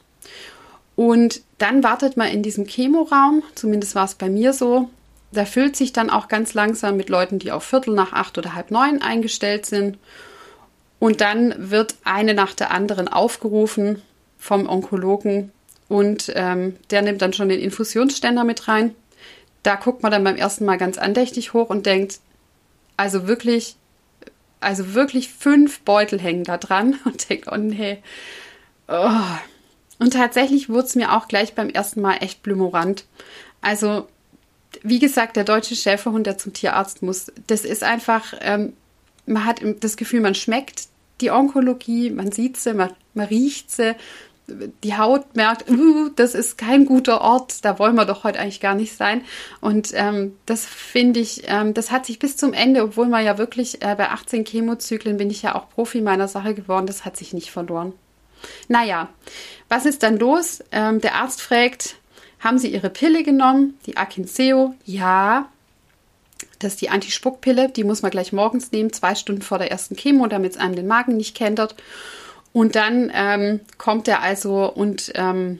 Und 0.95 1.41
dann 1.58 1.84
wartet 1.84 2.17
man 2.17 2.29
in 2.29 2.41
diesem 2.41 2.65
Chemoraum, 2.65 3.43
zumindest 3.53 3.95
war 3.95 4.05
es 4.05 4.15
bei 4.15 4.29
mir 4.29 4.53
so, 4.53 4.89
da 5.31 5.45
füllt 5.45 5.75
sich 5.75 5.93
dann 5.93 6.09
auch 6.09 6.27
ganz 6.27 6.53
langsam 6.53 6.97
mit 6.97 7.09
Leuten, 7.09 7.39
die 7.39 7.51
auf 7.51 7.63
Viertel 7.63 7.93
nach 7.93 8.13
acht 8.13 8.38
oder 8.38 8.55
halb 8.55 8.71
neun 8.71 9.01
eingestellt 9.01 9.65
sind. 9.65 9.97
Und 10.99 11.21
dann 11.21 11.53
wird 11.57 11.95
eine 12.03 12.33
nach 12.33 12.53
der 12.53 12.71
anderen 12.71 13.07
aufgerufen 13.07 14.01
vom 14.38 14.67
Onkologen 14.69 15.51
und 15.88 16.31
ähm, 16.35 16.77
der 16.89 17.01
nimmt 17.01 17.21
dann 17.21 17.33
schon 17.33 17.49
den 17.49 17.59
Infusionsständer 17.59 18.43
mit 18.43 18.67
rein. 18.67 18.95
Da 19.63 19.75
guckt 19.75 20.03
man 20.03 20.11
dann 20.11 20.23
beim 20.23 20.35
ersten 20.35 20.65
Mal 20.65 20.77
ganz 20.77 20.97
andächtig 20.97 21.53
hoch 21.53 21.69
und 21.69 21.85
denkt, 21.85 22.19
also 22.97 23.27
wirklich, 23.27 23.75
also 24.59 24.93
wirklich 24.93 25.29
fünf 25.29 25.81
Beutel 25.81 26.19
hängen 26.19 26.43
da 26.43 26.57
dran 26.57 26.99
und 27.05 27.29
denkt, 27.29 27.47
oh 27.51 27.57
nee. 27.57 28.01
Oh. 28.88 29.09
Und 29.97 30.13
tatsächlich 30.13 30.69
wurde 30.69 30.88
es 30.88 30.95
mir 30.95 31.13
auch 31.13 31.27
gleich 31.27 31.55
beim 31.55 31.69
ersten 31.69 32.01
Mal 32.01 32.17
echt 32.17 32.43
blümorant. 32.43 33.05
Also 33.61 34.07
wie 34.83 34.99
gesagt, 34.99 35.35
der 35.35 35.43
deutsche 35.43 35.75
Schäferhund, 35.75 36.27
der 36.27 36.38
zum 36.38 36.53
Tierarzt 36.53 37.01
muss, 37.01 37.31
das 37.47 37.65
ist 37.65 37.83
einfach, 37.83 38.33
ähm, 38.41 38.73
man 39.25 39.45
hat 39.45 39.61
das 39.79 39.97
Gefühl, 39.97 40.21
man 40.21 40.35
schmeckt 40.35 40.88
die 41.21 41.31
Onkologie, 41.31 42.09
man 42.09 42.31
sieht 42.31 42.57
sie, 42.57 42.73
man, 42.73 42.91
man 43.13 43.27
riecht 43.27 43.71
sie, 43.71 43.95
die 44.83 44.95
Haut 44.95 45.35
merkt, 45.35 45.69
uh, 45.69 46.09
das 46.15 46.35
ist 46.35 46.57
kein 46.57 46.85
guter 46.85 47.21
Ort, 47.21 47.65
da 47.65 47.79
wollen 47.79 47.95
wir 47.95 48.05
doch 48.05 48.23
heute 48.23 48.39
eigentlich 48.39 48.59
gar 48.59 48.75
nicht 48.75 48.95
sein. 48.95 49.23
Und 49.59 49.91
ähm, 49.93 50.35
das 50.45 50.65
finde 50.65 51.19
ich, 51.19 51.43
ähm, 51.47 51.73
das 51.73 51.91
hat 51.91 52.05
sich 52.05 52.19
bis 52.19 52.38
zum 52.38 52.53
Ende, 52.53 52.83
obwohl 52.83 53.07
man 53.07 53.25
ja 53.25 53.38
wirklich 53.38 53.81
äh, 53.81 53.95
bei 53.95 54.09
18 54.09 54.45
Chemozyklen 54.45 55.17
bin 55.17 55.29
ich 55.29 55.41
ja 55.41 55.55
auch 55.55 55.69
Profi 55.69 56.01
meiner 56.01 56.27
Sache 56.27 56.53
geworden, 56.53 56.85
das 56.85 57.05
hat 57.05 57.17
sich 57.17 57.33
nicht 57.33 57.51
verloren. 57.51 57.93
Naja, 58.67 59.09
was 59.69 59.85
ist 59.85 60.03
dann 60.03 60.19
los? 60.19 60.63
Ähm, 60.71 61.01
der 61.01 61.15
Arzt 61.15 61.41
fragt, 61.41 61.95
haben 62.45 62.60
sie 62.60 62.69
ihre 62.69 62.89
Pille 62.89 63.23
genommen, 63.23 63.77
die 63.86 63.97
Akinseo? 63.97 64.75
Ja. 64.86 65.49
Das 66.60 66.73
ist 66.73 66.81
die 66.81 66.89
Antispuckpille, 66.89 67.69
die 67.69 67.84
muss 67.84 68.01
man 68.01 68.12
gleich 68.12 68.31
morgens 68.31 68.71
nehmen, 68.71 68.93
zwei 68.93 69.15
Stunden 69.15 69.41
vor 69.41 69.58
der 69.58 69.71
ersten 69.71 69.95
Chemo, 69.95 70.27
damit 70.27 70.53
es 70.53 70.58
einem 70.58 70.75
den 70.75 70.88
Magen 70.88 71.17
nicht 71.17 71.36
kentert. 71.36 71.75
Und 72.53 72.75
dann 72.75 73.12
ähm, 73.13 73.60
kommt 73.77 74.08
er 74.08 74.21
also 74.21 74.71
und 74.71 75.12
ähm, 75.15 75.60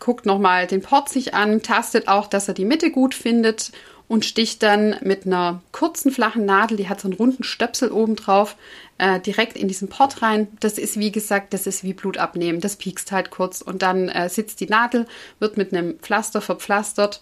guckt 0.00 0.26
nochmal 0.26 0.66
den 0.66 0.82
Port 0.82 1.08
sich 1.08 1.34
an, 1.34 1.62
tastet 1.62 2.08
auch, 2.08 2.26
dass 2.26 2.48
er 2.48 2.54
die 2.54 2.64
Mitte 2.64 2.90
gut 2.90 3.14
findet 3.14 3.70
und 4.08 4.24
sticht 4.24 4.62
dann 4.62 4.96
mit 5.02 5.26
einer 5.26 5.62
kurzen, 5.72 6.10
flachen 6.10 6.44
Nadel, 6.44 6.76
die 6.76 6.88
hat 6.88 7.00
so 7.00 7.08
einen 7.08 7.16
runden 7.16 7.42
Stöpsel 7.42 7.90
oben 7.90 8.16
drauf, 8.16 8.56
äh, 8.98 9.20
direkt 9.20 9.56
in 9.56 9.68
diesen 9.68 9.88
Port 9.88 10.22
rein. 10.22 10.48
Das 10.60 10.78
ist, 10.78 10.98
wie 10.98 11.12
gesagt, 11.12 11.52
das 11.52 11.66
ist 11.66 11.82
wie 11.82 11.92
Blut 11.92 12.18
abnehmen. 12.18 12.60
Das 12.60 12.76
piekst 12.76 13.12
halt 13.12 13.30
kurz 13.30 13.60
und 13.60 13.82
dann 13.82 14.08
äh, 14.08 14.28
sitzt 14.28 14.60
die 14.60 14.68
Nadel, 14.68 15.06
wird 15.38 15.56
mit 15.56 15.72
einem 15.72 15.98
Pflaster 15.98 16.40
verpflastert 16.40 17.20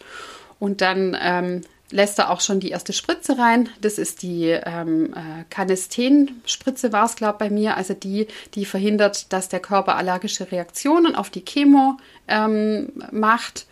und 0.59 0.81
dann 0.81 1.17
ähm, 1.21 1.63
lässt 1.91 2.19
er 2.19 2.31
auch 2.31 2.41
schon 2.41 2.61
die 2.61 2.71
erste 2.71 2.93
Spritze 2.93 3.39
rein. 3.39 3.69
Das 3.81 3.99
ist 3.99 4.23
die 4.23 4.47
ähm, 4.49 5.15
äh, 5.15 5.45
Canesten-Spritze 5.51 6.93
war 6.93 7.07
es, 7.07 7.17
glaube 7.17 7.35
ich, 7.35 7.39
bei 7.39 7.51
mir. 7.51 7.77
Also 7.77 7.95
die, 7.95 8.27
die 8.55 8.65
verhindert, 8.65 9.33
dass 9.33 9.49
der 9.49 9.61
Körper 9.61 9.97
allergische 9.97 10.51
Reaktionen 10.51 11.15
auf 11.15 11.31
die 11.31 11.45
Chemo 11.45 11.97
ähm, 12.29 12.93
macht. 13.11 13.67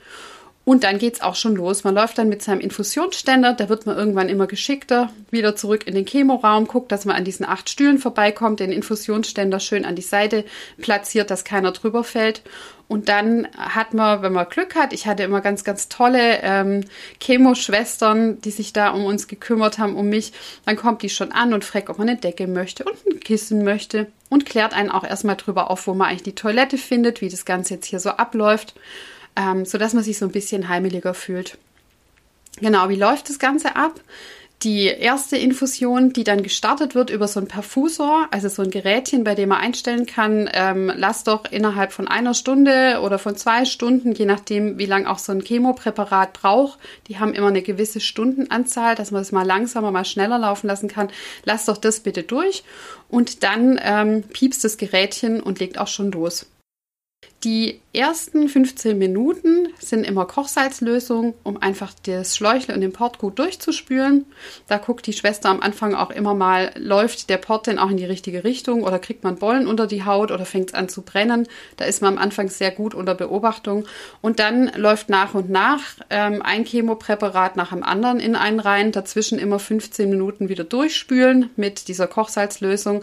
Und 0.64 0.84
dann 0.84 0.98
geht 0.98 1.14
es 1.14 1.22
auch 1.22 1.34
schon 1.34 1.56
los. 1.56 1.82
Man 1.82 1.96
läuft 1.96 2.18
dann 2.18 2.28
mit 2.28 2.40
seinem 2.40 2.60
Infusionsständer, 2.60 3.54
da 3.54 3.68
wird 3.68 3.84
man 3.84 3.96
irgendwann 3.96 4.28
immer 4.28 4.46
geschickter, 4.46 5.10
wieder 5.30 5.56
zurück 5.56 5.88
in 5.88 5.94
den 5.96 6.06
Chemoraum, 6.06 6.68
guckt, 6.68 6.92
dass 6.92 7.04
man 7.04 7.16
an 7.16 7.24
diesen 7.24 7.44
acht 7.44 7.68
Stühlen 7.68 7.98
vorbeikommt, 7.98 8.60
den 8.60 8.70
Infusionsständer 8.70 9.58
schön 9.58 9.84
an 9.84 9.96
die 9.96 10.02
Seite 10.02 10.44
platziert, 10.80 11.32
dass 11.32 11.42
keiner 11.42 11.72
drüber 11.72 12.04
fällt. 12.04 12.42
Und 12.86 13.08
dann 13.08 13.48
hat 13.56 13.94
man, 13.94 14.22
wenn 14.22 14.34
man 14.34 14.48
Glück 14.48 14.76
hat, 14.76 14.92
ich 14.92 15.06
hatte 15.06 15.24
immer 15.24 15.40
ganz, 15.40 15.64
ganz 15.64 15.88
tolle 15.88 16.38
ähm, 16.42 16.84
Chemoschwestern, 17.20 18.40
die 18.40 18.50
sich 18.50 18.72
da 18.72 18.90
um 18.90 19.04
uns 19.04 19.26
gekümmert 19.26 19.78
haben, 19.78 19.96
um 19.96 20.08
mich. 20.08 20.32
Dann 20.64 20.76
kommt 20.76 21.02
die 21.02 21.08
schon 21.08 21.32
an 21.32 21.54
und 21.54 21.64
fragt, 21.64 21.88
ob 21.90 21.98
man 21.98 22.08
eine 22.08 22.18
Decke 22.18 22.46
möchte 22.46 22.84
und 22.84 22.94
ein 23.06 23.18
Kissen 23.18 23.64
möchte 23.64 24.06
und 24.28 24.46
klärt 24.46 24.74
einen 24.74 24.90
auch 24.90 25.04
erstmal 25.04 25.36
drüber 25.36 25.70
auf, 25.70 25.86
wo 25.88 25.94
man 25.94 26.08
eigentlich 26.08 26.22
die 26.22 26.34
Toilette 26.34 26.78
findet, 26.78 27.20
wie 27.20 27.30
das 27.30 27.44
Ganze 27.44 27.74
jetzt 27.74 27.86
hier 27.86 27.98
so 27.98 28.10
abläuft 28.10 28.74
ähm, 29.36 29.64
sodass 29.64 29.94
man 29.94 30.04
sich 30.04 30.18
so 30.18 30.26
ein 30.26 30.32
bisschen 30.32 30.68
heimeliger 30.68 31.14
fühlt. 31.14 31.58
Genau, 32.60 32.88
wie 32.88 32.96
läuft 32.96 33.28
das 33.28 33.38
Ganze 33.38 33.76
ab? 33.76 34.00
Die 34.62 34.84
erste 34.84 35.36
Infusion, 35.36 36.12
die 36.12 36.22
dann 36.22 36.44
gestartet 36.44 36.94
wird 36.94 37.10
über 37.10 37.26
so 37.26 37.40
einen 37.40 37.48
Perfusor, 37.48 38.28
also 38.30 38.48
so 38.48 38.62
ein 38.62 38.70
Gerätchen, 38.70 39.24
bei 39.24 39.34
dem 39.34 39.48
man 39.48 39.58
einstellen 39.58 40.06
kann, 40.06 40.48
ähm, 40.52 40.92
lass 40.94 41.24
doch 41.24 41.50
innerhalb 41.50 41.92
von 41.92 42.06
einer 42.06 42.32
Stunde 42.32 43.00
oder 43.02 43.18
von 43.18 43.34
zwei 43.34 43.64
Stunden, 43.64 44.12
je 44.12 44.24
nachdem, 44.24 44.78
wie 44.78 44.86
lang 44.86 45.06
auch 45.06 45.18
so 45.18 45.32
ein 45.32 45.40
Chemopräparat 45.40 46.32
braucht, 46.34 46.78
die 47.08 47.18
haben 47.18 47.34
immer 47.34 47.48
eine 47.48 47.62
gewisse 47.62 47.98
Stundenanzahl, 47.98 48.94
dass 48.94 49.10
man 49.10 49.22
das 49.22 49.32
mal 49.32 49.44
langsamer, 49.44 49.90
mal 49.90 50.04
schneller 50.04 50.38
laufen 50.38 50.68
lassen 50.68 50.86
kann. 50.86 51.10
Lass 51.42 51.64
doch 51.64 51.76
das 51.76 51.98
bitte 51.98 52.22
durch 52.22 52.62
und 53.08 53.42
dann 53.42 53.80
ähm, 53.82 54.22
piepst 54.22 54.62
das 54.62 54.76
Gerätchen 54.76 55.40
und 55.40 55.58
legt 55.58 55.76
auch 55.78 55.88
schon 55.88 56.12
los. 56.12 56.46
Die 57.44 57.80
ersten 57.92 58.48
15 58.48 58.96
Minuten 58.96 59.66
sind 59.80 60.04
immer 60.04 60.26
Kochsalzlösung, 60.26 61.34
um 61.42 61.60
einfach 61.60 61.92
das 62.06 62.36
Schläuchle 62.36 62.72
und 62.72 62.82
den 62.82 62.92
Port 62.92 63.18
gut 63.18 63.40
durchzuspülen. 63.40 64.26
Da 64.68 64.78
guckt 64.78 65.08
die 65.08 65.12
Schwester 65.12 65.48
am 65.48 65.60
Anfang 65.60 65.96
auch 65.96 66.10
immer 66.10 66.34
mal, 66.34 66.70
läuft 66.76 67.30
der 67.30 67.38
Port 67.38 67.66
denn 67.66 67.80
auch 67.80 67.90
in 67.90 67.96
die 67.96 68.04
richtige 68.04 68.44
Richtung 68.44 68.84
oder 68.84 69.00
kriegt 69.00 69.24
man 69.24 69.36
Bollen 69.38 69.66
unter 69.66 69.88
die 69.88 70.04
Haut 70.04 70.30
oder 70.30 70.44
fängt 70.44 70.68
es 70.68 70.74
an 70.74 70.88
zu 70.88 71.02
brennen. 71.02 71.48
Da 71.78 71.84
ist 71.84 72.00
man 72.00 72.16
am 72.16 72.22
Anfang 72.22 72.48
sehr 72.48 72.70
gut 72.70 72.94
unter 72.94 73.16
Beobachtung. 73.16 73.86
Und 74.20 74.38
dann 74.38 74.70
läuft 74.76 75.08
nach 75.08 75.34
und 75.34 75.50
nach 75.50 75.82
ähm, 76.10 76.42
ein 76.42 76.64
Chemopräparat 76.64 77.56
nach 77.56 77.70
dem 77.70 77.82
anderen 77.82 78.20
in 78.20 78.36
einen 78.36 78.60
rein. 78.60 78.92
Dazwischen 78.92 79.40
immer 79.40 79.58
15 79.58 80.08
Minuten 80.08 80.48
wieder 80.48 80.64
durchspülen 80.64 81.50
mit 81.56 81.88
dieser 81.88 82.06
Kochsalzlösung. 82.06 83.02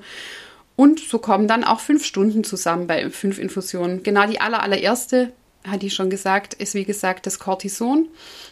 Und 0.80 1.02
so 1.02 1.20
kommen 1.20 1.50
dann 1.50 1.66
auch 1.66 1.82
fünf 1.82 2.06
Stunden 2.06 2.46
zusammen 2.46 2.88
bei 2.88 3.10
fünf 3.10 3.38
Infusionen. 3.38 4.02
Genau 4.02 4.26
die 4.26 4.40
aller, 4.40 4.64
allererste, 4.64 5.34
hat 5.68 5.82
die 5.82 5.90
schon 5.90 6.10
gesagt, 6.10 6.54
ist 6.54 6.74
wie 6.74 6.86
gesagt 6.86 7.26
das 7.26 7.38
Cortison. 7.38 8.08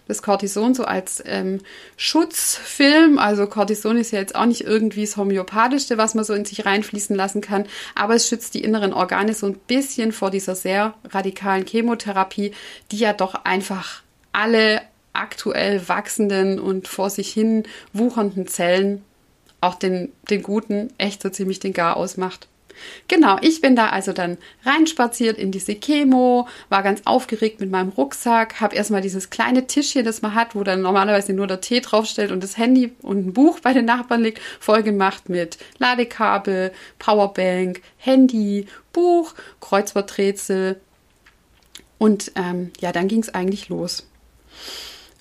Das 0.10 0.22
Cortison 0.22 0.74
so 0.74 0.84
als 0.84 1.24
ähm, 1.26 1.62
Schutzfilm. 1.96 3.18
Also 3.18 3.48
Cortison 3.48 3.96
ist 3.96 4.12
ja 4.12 4.20
jetzt 4.20 4.36
auch 4.36 4.46
nicht 4.46 4.66
irgendwie 4.66 5.06
das 5.06 5.16
Homöopathischste, 5.16 5.98
was 5.98 6.16
man 6.16 6.26
so 6.26 6.34
in 6.34 6.44
sich 6.44 6.66
reinfließen 6.66 7.16
lassen 7.16 7.40
kann. 7.40 7.66
Aber 7.96 8.16
es 8.16 8.28
schützt 8.28 8.56
die 8.56 8.62
inneren 8.62 8.92
Organe 8.92 9.34
so 9.34 9.46
ein 9.46 9.58
bisschen 9.66 10.12
vor 10.12 10.30
dieser 10.30 10.56
sehr 10.56 10.96
radikalen 11.06 11.66
Chemotherapie, 11.66 12.52
die 12.92 12.98
ja 12.98 13.14
doch 13.14 13.46
einfach 13.46 14.02
alle 14.34 14.82
aktuell 15.14 15.88
wachsenden 15.88 16.60
und 16.60 16.90
vor 16.90 17.10
sich 17.10 17.32
hin 17.32 17.64
wuchernden 17.94 18.48
Zellen 18.48 19.06
auch 19.62 19.76
den, 19.76 20.12
den 20.30 20.44
guten 20.44 20.94
echt 20.98 21.22
so 21.22 21.30
ziemlich 21.30 21.60
den 21.60 21.74
Gar 21.74 21.98
ausmacht. 21.98 22.48
Genau, 23.08 23.38
ich 23.42 23.62
bin 23.62 23.76
da 23.76 23.90
also 23.90 24.14
dann 24.14 24.38
reinspaziert 24.64 25.38
in 25.38 25.52
diese 25.52 25.76
Chemo, 25.76 26.48
war 26.70 26.84
ganz 26.84 27.02
aufgeregt 27.06 27.60
mit 27.60 27.72
meinem 27.72 27.90
Rucksack, 27.90 28.62
habe 28.62 28.76
erstmal 28.76 29.02
dieses 29.02 29.30
kleine 29.30 29.68
Tischchen, 29.68 30.06
das 30.06 30.22
man 30.22 30.36
hat, 30.36 30.56
wo 30.56 30.64
dann 30.64 30.82
normalerweise 30.82 31.34
nur 31.34 31.48
der 31.48 31.62
Tee 31.62 31.82
draufstellt 31.82 32.32
und 32.32 32.44
das 32.44 32.58
Handy 32.58 32.94
und 33.02 33.28
ein 33.28 33.34
Buch 33.34 33.60
bei 33.62 33.74
den 33.74 33.86
Nachbarn 33.86 34.22
liegt, 34.22 34.40
voll 34.60 34.84
gemacht 34.84 35.30
mit 35.30 35.58
Ladekabel, 35.80 36.72
Powerbank, 37.00 37.82
Handy, 37.98 38.68
Buch, 38.94 39.34
Kreuzworträtsel. 39.60 40.80
Und 41.98 42.32
ähm, 42.36 42.72
ja, 42.80 42.92
dann 42.92 43.08
ging 43.08 43.22
es 43.22 43.34
eigentlich 43.34 43.70
los. 43.70 44.08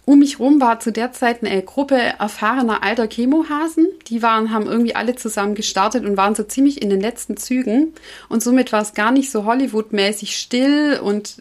Um 0.08 0.20
mich 0.20 0.38
rum 0.38 0.60
war 0.60 0.78
zu 0.78 0.92
der 0.92 1.10
Zeit 1.10 1.42
eine 1.42 1.60
Gruppe 1.64 1.96
erfahrener 1.96 2.84
alter 2.84 3.08
Chemohasen. 3.08 3.88
Die 4.06 4.22
waren, 4.22 4.52
haben 4.52 4.68
irgendwie 4.68 4.94
alle 4.94 5.16
zusammen 5.16 5.56
gestartet 5.56 6.04
und 6.04 6.16
waren 6.16 6.36
so 6.36 6.44
ziemlich 6.44 6.80
in 6.80 6.90
den 6.90 7.00
letzten 7.00 7.36
Zügen. 7.36 7.92
Und 8.28 8.40
somit 8.40 8.72
war 8.72 8.82
es 8.82 8.94
gar 8.94 9.10
nicht 9.10 9.32
so 9.32 9.44
Hollywood-mäßig 9.44 10.36
still 10.36 11.00
und 11.02 11.34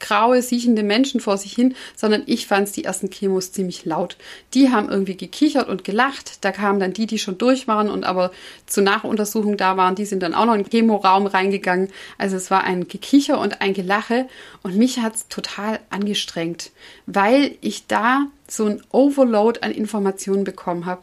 graue, 0.00 0.40
siechende 0.40 0.84
Menschen 0.84 1.20
vor 1.20 1.36
sich 1.36 1.52
hin, 1.52 1.74
sondern 1.96 2.22
ich 2.24 2.46
fand 2.46 2.74
die 2.76 2.84
ersten 2.84 3.10
Chemos 3.10 3.52
ziemlich 3.52 3.84
laut. 3.84 4.16
Die 4.54 4.70
haben 4.70 4.88
irgendwie 4.88 5.18
gekichert 5.18 5.68
und 5.68 5.84
gelacht. 5.84 6.42
Da 6.46 6.50
kamen 6.50 6.80
dann 6.80 6.94
die, 6.94 7.06
die 7.06 7.18
schon 7.18 7.36
durch 7.36 7.68
waren 7.68 7.90
und 7.90 8.04
aber 8.04 8.30
zur 8.64 8.84
Nachuntersuchung 8.84 9.58
da 9.58 9.76
waren, 9.76 9.96
die 9.96 10.06
sind 10.06 10.22
dann 10.22 10.32
auch 10.32 10.46
noch 10.46 10.54
in 10.54 10.62
den 10.62 10.70
Chemoraum 10.70 11.26
reingegangen. 11.26 11.90
Also 12.16 12.36
es 12.36 12.50
war 12.50 12.64
ein 12.64 12.88
Gekicher 12.88 13.38
und 13.38 13.60
ein 13.60 13.74
Gelache 13.74 14.28
und 14.62 14.76
mich 14.76 15.00
hat 15.00 15.14
es 15.14 15.28
total 15.28 15.80
angestrengt, 15.90 16.70
weil 17.04 17.54
ich 17.60 17.86
da 17.86 17.97
da 17.98 18.26
so 18.46 18.66
ein 18.66 18.82
Overload 18.90 19.60
an 19.62 19.72
Informationen 19.72 20.44
bekommen 20.44 20.86
habe. 20.86 21.02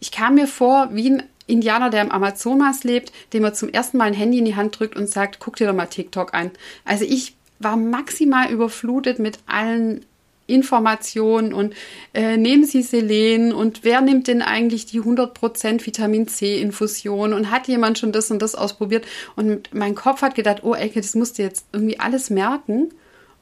Ich 0.00 0.10
kam 0.10 0.34
mir 0.34 0.46
vor 0.46 0.88
wie 0.92 1.10
ein 1.10 1.22
Indianer, 1.46 1.90
der 1.90 2.02
im 2.02 2.10
Amazonas 2.10 2.84
lebt, 2.84 3.12
dem 3.32 3.44
er 3.44 3.54
zum 3.54 3.68
ersten 3.68 3.96
Mal 3.96 4.04
ein 4.04 4.14
Handy 4.14 4.38
in 4.38 4.44
die 4.44 4.56
Hand 4.56 4.78
drückt 4.78 4.96
und 4.96 5.08
sagt, 5.08 5.38
guck 5.38 5.56
dir 5.56 5.66
doch 5.66 5.74
mal 5.74 5.86
TikTok 5.86 6.34
an. 6.34 6.50
Also 6.84 7.04
ich 7.04 7.36
war 7.58 7.76
maximal 7.76 8.50
überflutet 8.50 9.18
mit 9.18 9.38
allen 9.46 10.04
Informationen 10.48 11.54
und 11.54 11.74
äh, 12.14 12.36
nehmen 12.36 12.64
Sie 12.64 12.82
Selen 12.82 13.52
und 13.52 13.84
wer 13.84 14.00
nimmt 14.00 14.26
denn 14.26 14.42
eigentlich 14.42 14.86
die 14.86 15.00
100% 15.00 15.86
Vitamin 15.86 16.26
C 16.26 16.60
Infusion 16.60 17.32
und 17.32 17.50
hat 17.50 17.68
jemand 17.68 17.98
schon 17.98 18.12
das 18.12 18.30
und 18.30 18.42
das 18.42 18.56
ausprobiert 18.56 19.06
und 19.36 19.72
mein 19.72 19.94
Kopf 19.94 20.20
hat 20.20 20.34
gedacht, 20.34 20.64
oh 20.64 20.74
Ecke, 20.74 21.00
das 21.00 21.14
musst 21.14 21.38
du 21.38 21.42
jetzt 21.42 21.66
irgendwie 21.72 22.00
alles 22.00 22.28
merken 22.28 22.92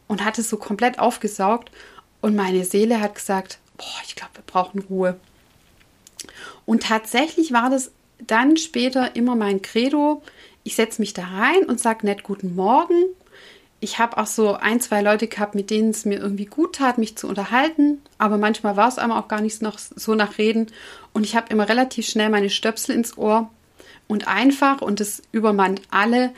und 0.08 0.24
hat 0.24 0.38
es 0.38 0.50
so 0.50 0.58
komplett 0.58 0.98
aufgesaugt 0.98 1.70
und 2.20 2.36
meine 2.36 2.64
Seele 2.64 3.00
hat 3.00 3.14
gesagt, 3.14 3.58
boah, 3.76 4.00
ich 4.06 4.14
glaube, 4.14 4.34
wir 4.34 4.44
brauchen 4.46 4.80
Ruhe. 4.82 5.18
Und 6.66 6.82
tatsächlich 6.82 7.52
war 7.52 7.70
das 7.70 7.92
dann 8.18 8.56
später 8.56 9.16
immer 9.16 9.36
mein 9.36 9.62
Credo. 9.62 10.22
Ich 10.62 10.76
setze 10.76 11.00
mich 11.00 11.14
da 11.14 11.24
rein 11.24 11.64
und 11.64 11.80
sage 11.80 12.06
nett 12.06 12.22
guten 12.22 12.54
Morgen. 12.54 13.04
Ich 13.82 13.98
habe 13.98 14.18
auch 14.18 14.26
so 14.26 14.54
ein, 14.54 14.80
zwei 14.80 15.00
Leute 15.00 15.26
gehabt, 15.26 15.54
mit 15.54 15.70
denen 15.70 15.90
es 15.90 16.04
mir 16.04 16.18
irgendwie 16.18 16.44
gut 16.44 16.76
tat, 16.76 16.98
mich 16.98 17.16
zu 17.16 17.26
unterhalten. 17.26 18.02
Aber 18.18 18.36
manchmal 18.36 18.76
war 18.76 18.88
es 18.88 18.98
einmal 18.98 19.18
auch 19.20 19.28
gar 19.28 19.40
nicht 19.40 19.62
noch 19.62 19.78
so 19.78 20.14
nach 20.14 20.36
Reden. 20.36 20.66
Und 21.14 21.24
ich 21.24 21.34
habe 21.34 21.48
immer 21.50 21.68
relativ 21.68 22.06
schnell 22.06 22.28
meine 22.28 22.50
Stöpsel 22.50 22.94
ins 22.94 23.16
Ohr 23.16 23.50
und 24.06 24.28
einfach, 24.28 24.82
und 24.82 25.00
das 25.00 25.22
übermannt 25.32 25.80
alle, 25.90 26.32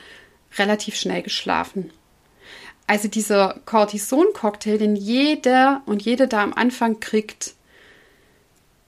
relativ 0.56 0.94
schnell 0.94 1.22
geschlafen. 1.22 1.90
Also 2.86 3.08
dieser 3.08 3.60
Cortison-Cocktail, 3.64 4.78
den 4.78 4.96
jeder 4.96 5.82
und 5.86 6.02
jede 6.02 6.28
da 6.28 6.42
am 6.42 6.52
Anfang 6.52 7.00
kriegt, 7.00 7.54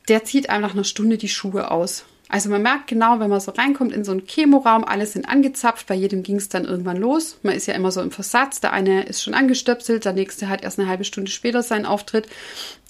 der 0.08 0.24
zieht 0.24 0.50
einem 0.50 0.62
nach 0.62 0.74
einer 0.74 0.84
Stunde 0.84 1.16
die 1.16 1.28
Schuhe 1.28 1.70
aus. 1.70 2.04
Also 2.28 2.48
man 2.48 2.62
merkt 2.62 2.88
genau, 2.88 3.20
wenn 3.20 3.30
man 3.30 3.40
so 3.40 3.52
reinkommt 3.52 3.92
in 3.92 4.04
so 4.04 4.12
einen 4.12 4.26
Chemoraum, 4.26 4.84
alles 4.84 5.12
sind 5.12 5.28
angezapft, 5.28 5.86
bei 5.86 5.94
jedem 5.94 6.22
ging 6.22 6.36
es 6.36 6.48
dann 6.48 6.64
irgendwann 6.64 6.96
los. 6.96 7.38
Man 7.42 7.54
ist 7.54 7.66
ja 7.66 7.74
immer 7.74 7.92
so 7.92 8.00
im 8.00 8.10
Versatz, 8.10 8.60
der 8.60 8.72
eine 8.72 9.04
ist 9.04 9.22
schon 9.22 9.34
angestöpselt, 9.34 10.04
der 10.04 10.14
nächste 10.14 10.48
hat 10.48 10.64
erst 10.64 10.78
eine 10.78 10.88
halbe 10.88 11.04
Stunde 11.04 11.30
später 11.30 11.62
seinen 11.62 11.86
Auftritt. 11.86 12.26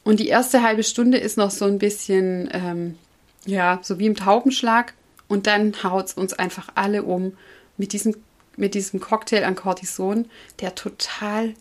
Und 0.05 0.21
die 0.21 0.29
erste 0.29 0.63
halbe 0.63 0.85
Stunde 0.85 1.19
ist 1.19 1.37
noch 1.37 1.51
so 1.51 1.65
ein 1.65 1.79
bisschen, 1.79 2.49
ähm, 2.53 2.99
ja, 3.45 3.81
so 3.83 3.99
wie 3.99 4.07
im 4.07 4.17
Taubenschlag. 4.17 4.95
Und 5.27 5.47
dann 5.47 5.75
haut 5.83 6.07
es 6.07 6.15
uns 6.15 6.33
einfach 6.33 6.69
alle 6.75 7.03
um 7.03 7.33
mit 7.77 7.93
diesem 7.93 8.15
mit 8.57 8.75
diesem 8.75 9.01
Cocktail 9.01 9.45
an 9.45 9.55
Cortison, 9.55 10.27
der 10.61 10.75
total 10.75 11.55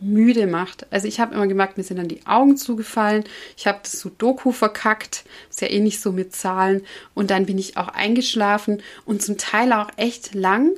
müde 0.00 0.46
macht. 0.46 0.86
Also 0.90 1.06
ich 1.06 1.20
habe 1.20 1.34
immer 1.34 1.46
gemerkt, 1.46 1.76
mir 1.76 1.84
sind 1.84 1.98
dann 1.98 2.08
die 2.08 2.26
Augen 2.26 2.56
zugefallen. 2.56 3.24
Ich 3.56 3.66
habe 3.66 3.80
das 3.82 4.00
Sudoku 4.00 4.50
verkackt. 4.50 5.24
Ist 5.50 5.60
ja 5.60 5.68
eh 5.68 5.80
nicht 5.80 6.00
so 6.00 6.12
mit 6.12 6.34
Zahlen. 6.34 6.82
Und 7.14 7.30
dann 7.30 7.46
bin 7.46 7.58
ich 7.58 7.76
auch 7.76 7.88
eingeschlafen 7.88 8.82
und 9.04 9.22
zum 9.22 9.36
Teil 9.36 9.72
auch 9.72 9.90
echt 9.96 10.34
lang. 10.34 10.70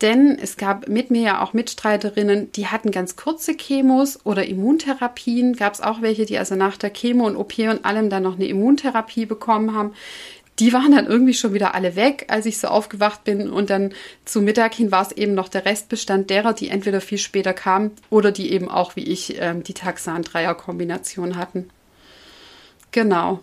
Denn 0.00 0.38
es 0.40 0.56
gab 0.56 0.86
mit 0.86 1.10
mir 1.10 1.22
ja 1.22 1.42
auch 1.42 1.54
Mitstreiterinnen, 1.54 2.52
die 2.52 2.68
hatten 2.68 2.92
ganz 2.92 3.16
kurze 3.16 3.56
Chemos 3.56 4.24
oder 4.24 4.46
Immuntherapien. 4.46 5.56
Gab 5.56 5.74
es 5.74 5.80
auch 5.80 6.02
welche, 6.02 6.24
die 6.24 6.38
also 6.38 6.54
nach 6.54 6.76
der 6.76 6.90
Chemo 6.90 7.26
und 7.26 7.34
OP 7.34 7.58
und 7.58 7.84
allem 7.84 8.08
dann 8.08 8.22
noch 8.22 8.36
eine 8.36 8.46
Immuntherapie 8.46 9.26
bekommen 9.26 9.74
haben 9.74 9.92
die 10.58 10.72
waren 10.72 10.92
dann 10.92 11.06
irgendwie 11.06 11.34
schon 11.34 11.54
wieder 11.54 11.74
alle 11.74 11.94
weg, 11.94 12.26
als 12.28 12.46
ich 12.46 12.58
so 12.58 12.68
aufgewacht 12.68 13.24
bin. 13.24 13.50
Und 13.50 13.70
dann 13.70 13.92
zu 14.24 14.42
Mittag 14.42 14.74
hin 14.74 14.90
war 14.90 15.02
es 15.02 15.12
eben 15.12 15.34
noch 15.34 15.48
der 15.48 15.64
Restbestand 15.64 16.30
derer, 16.30 16.52
die 16.52 16.68
entweder 16.68 17.00
viel 17.00 17.18
später 17.18 17.52
kamen 17.52 17.92
oder 18.10 18.32
die 18.32 18.52
eben 18.52 18.68
auch 18.68 18.96
wie 18.96 19.04
ich 19.04 19.40
ähm, 19.40 19.62
die 19.62 19.74
Taxan-Dreier-Kombination 19.74 21.36
hatten. 21.36 21.70
Genau. 22.90 23.40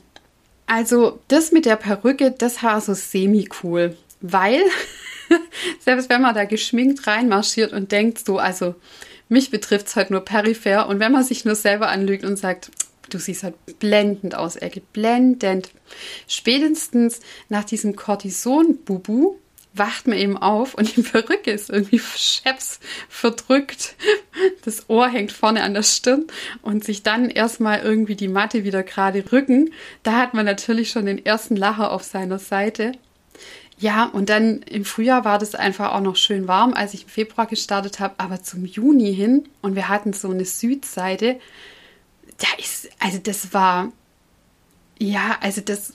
Also 0.68 1.20
das 1.28 1.52
mit 1.52 1.66
der 1.66 1.76
Perücke, 1.76 2.32
das 2.32 2.62
war 2.64 2.82
so 2.82 2.94
semi-cool, 2.94 3.96
weil 4.22 4.62
selbst 5.80 6.10
wenn 6.10 6.22
man 6.22 6.36
da 6.36 6.46
geschminkt 6.46 7.06
reinmarschiert 7.08 7.72
und 7.72 7.92
denkt 7.92 8.26
so, 8.26 8.40
also 8.40 8.76
mich 9.30 9.52
betrifft 9.52 9.88
es 9.88 9.96
halt 9.96 10.12
nur 10.12 10.22
peripher 10.22 10.88
und 10.88 11.00
wenn 11.00 11.12
man 11.12 11.24
sich 11.24 11.46
nur 11.46 11.56
selber 11.56 11.90
anlügt 11.90 12.26
und 12.26 12.38
sagt, 12.38 12.72
du 13.10 13.20
siehst 13.20 13.44
halt 13.44 13.56
blendend 13.80 14.36
aus, 14.36 14.56
Ecke, 14.56 14.82
blendend. 14.94 15.72
Spätestens 16.28 17.20
nach 17.50 17.64
diesem 17.64 17.96
Cortison-Bubu 17.96 19.36
wacht 19.78 20.08
man 20.08 20.18
eben 20.18 20.38
auf 20.38 20.74
und 20.74 20.96
die 20.96 21.02
Perücke 21.02 21.52
ist 21.52 21.70
irgendwie 21.70 22.00
scheps 22.00 22.80
verdrückt. 23.10 23.96
Das 24.64 24.90
Ohr 24.90 25.08
hängt 25.08 25.32
vorne 25.32 25.64
an 25.64 25.74
der 25.74 25.84
Stirn 25.84 26.26
und 26.62 26.84
sich 26.84 27.04
dann 27.04 27.30
erstmal 27.30 27.82
irgendwie 27.82 28.16
die 28.16 28.28
Matte 28.28 28.64
wieder 28.64 28.84
gerade 28.84 29.24
rücken. 29.32 29.72
Da 30.04 30.14
hat 30.14 30.34
man 30.34 30.46
natürlich 30.46 30.90
schon 30.90 31.06
den 31.06 31.26
ersten 31.26 31.56
Lacher 31.56 31.92
auf 31.92 32.04
seiner 32.04 32.40
Seite. 32.40 32.94
Ja, 33.78 34.06
und 34.06 34.30
dann 34.30 34.62
im 34.62 34.86
Frühjahr 34.86 35.26
war 35.26 35.38
das 35.38 35.54
einfach 35.54 35.94
auch 35.94 36.00
noch 36.02 36.16
schön 36.16 36.48
warm, 36.48 36.74
als 36.74 36.94
ich 36.94 37.04
im 37.04 37.10
Februar 37.10 37.46
gestartet 37.46 38.00
habe, 38.00 38.16
aber 38.20 38.42
zum 38.42 38.66
Juni 38.66 39.14
hin 39.14 39.50
und 39.62 39.76
wir 39.76 39.90
hatten 39.90 40.14
so 40.14 40.30
eine 40.30 40.46
Südseite, 40.46 41.40
da 42.38 42.48
ist, 42.58 42.90
also 43.00 43.18
das 43.20 43.54
war, 43.54 43.92
ja, 45.00 45.38
also 45.42 45.62
das, 45.62 45.94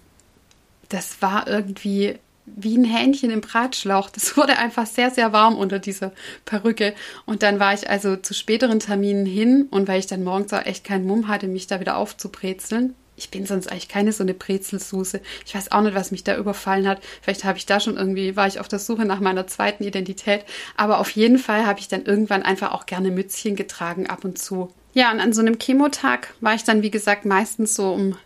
das 0.88 1.20
war 1.22 1.46
irgendwie 1.46 2.18
wie 2.56 2.76
ein 2.76 2.84
Hähnchen 2.84 3.30
im 3.30 3.40
Bratschlauch. 3.40 4.10
Das 4.10 4.36
wurde 4.36 4.58
einfach 4.58 4.86
sehr, 4.86 5.10
sehr 5.10 5.32
warm 5.32 5.56
unter 5.56 5.78
dieser 5.78 6.12
Perücke. 6.44 6.94
Und 7.26 7.42
dann 7.42 7.60
war 7.60 7.74
ich 7.74 7.88
also 7.88 8.16
zu 8.16 8.34
späteren 8.34 8.80
Terminen 8.80 9.26
hin 9.26 9.68
und 9.70 9.88
weil 9.88 10.00
ich 10.00 10.06
dann 10.06 10.24
morgens 10.24 10.52
auch 10.52 10.64
echt 10.64 10.84
keinen 10.84 11.06
Mumm 11.06 11.28
hatte, 11.28 11.48
mich 11.48 11.66
da 11.66 11.80
wieder 11.80 11.96
aufzubrezeln. 11.96 12.94
Ich 13.16 13.30
bin 13.30 13.44
sonst 13.44 13.70
eigentlich 13.70 13.88
keine 13.88 14.12
so 14.12 14.22
eine 14.22 14.32
Brezelsuse. 14.32 15.20
Ich 15.44 15.54
weiß 15.54 15.72
auch 15.72 15.82
nicht, 15.82 15.94
was 15.94 16.10
mich 16.10 16.24
da 16.24 16.38
überfallen 16.38 16.88
hat. 16.88 17.02
Vielleicht 17.20 17.44
habe 17.44 17.58
ich 17.58 17.66
da 17.66 17.78
schon 17.78 17.98
irgendwie, 17.98 18.34
war 18.34 18.46
ich 18.46 18.60
auf 18.60 18.68
der 18.68 18.78
Suche 18.78 19.04
nach 19.04 19.20
meiner 19.20 19.46
zweiten 19.46 19.84
Identität. 19.84 20.46
Aber 20.74 20.98
auf 20.98 21.10
jeden 21.10 21.38
Fall 21.38 21.66
habe 21.66 21.80
ich 21.80 21.88
dann 21.88 22.06
irgendwann 22.06 22.42
einfach 22.42 22.72
auch 22.72 22.86
gerne 22.86 23.10
Mützchen 23.10 23.56
getragen, 23.56 24.06
ab 24.06 24.24
und 24.24 24.38
zu. 24.38 24.72
Ja, 24.92 25.12
und 25.12 25.20
an 25.20 25.32
so 25.32 25.40
einem 25.40 25.58
Chemotag 25.58 26.34
war 26.40 26.54
ich 26.54 26.64
dann, 26.64 26.82
wie 26.82 26.90
gesagt, 26.90 27.24
meistens 27.24 27.74
so 27.74 27.92
um 27.92 28.16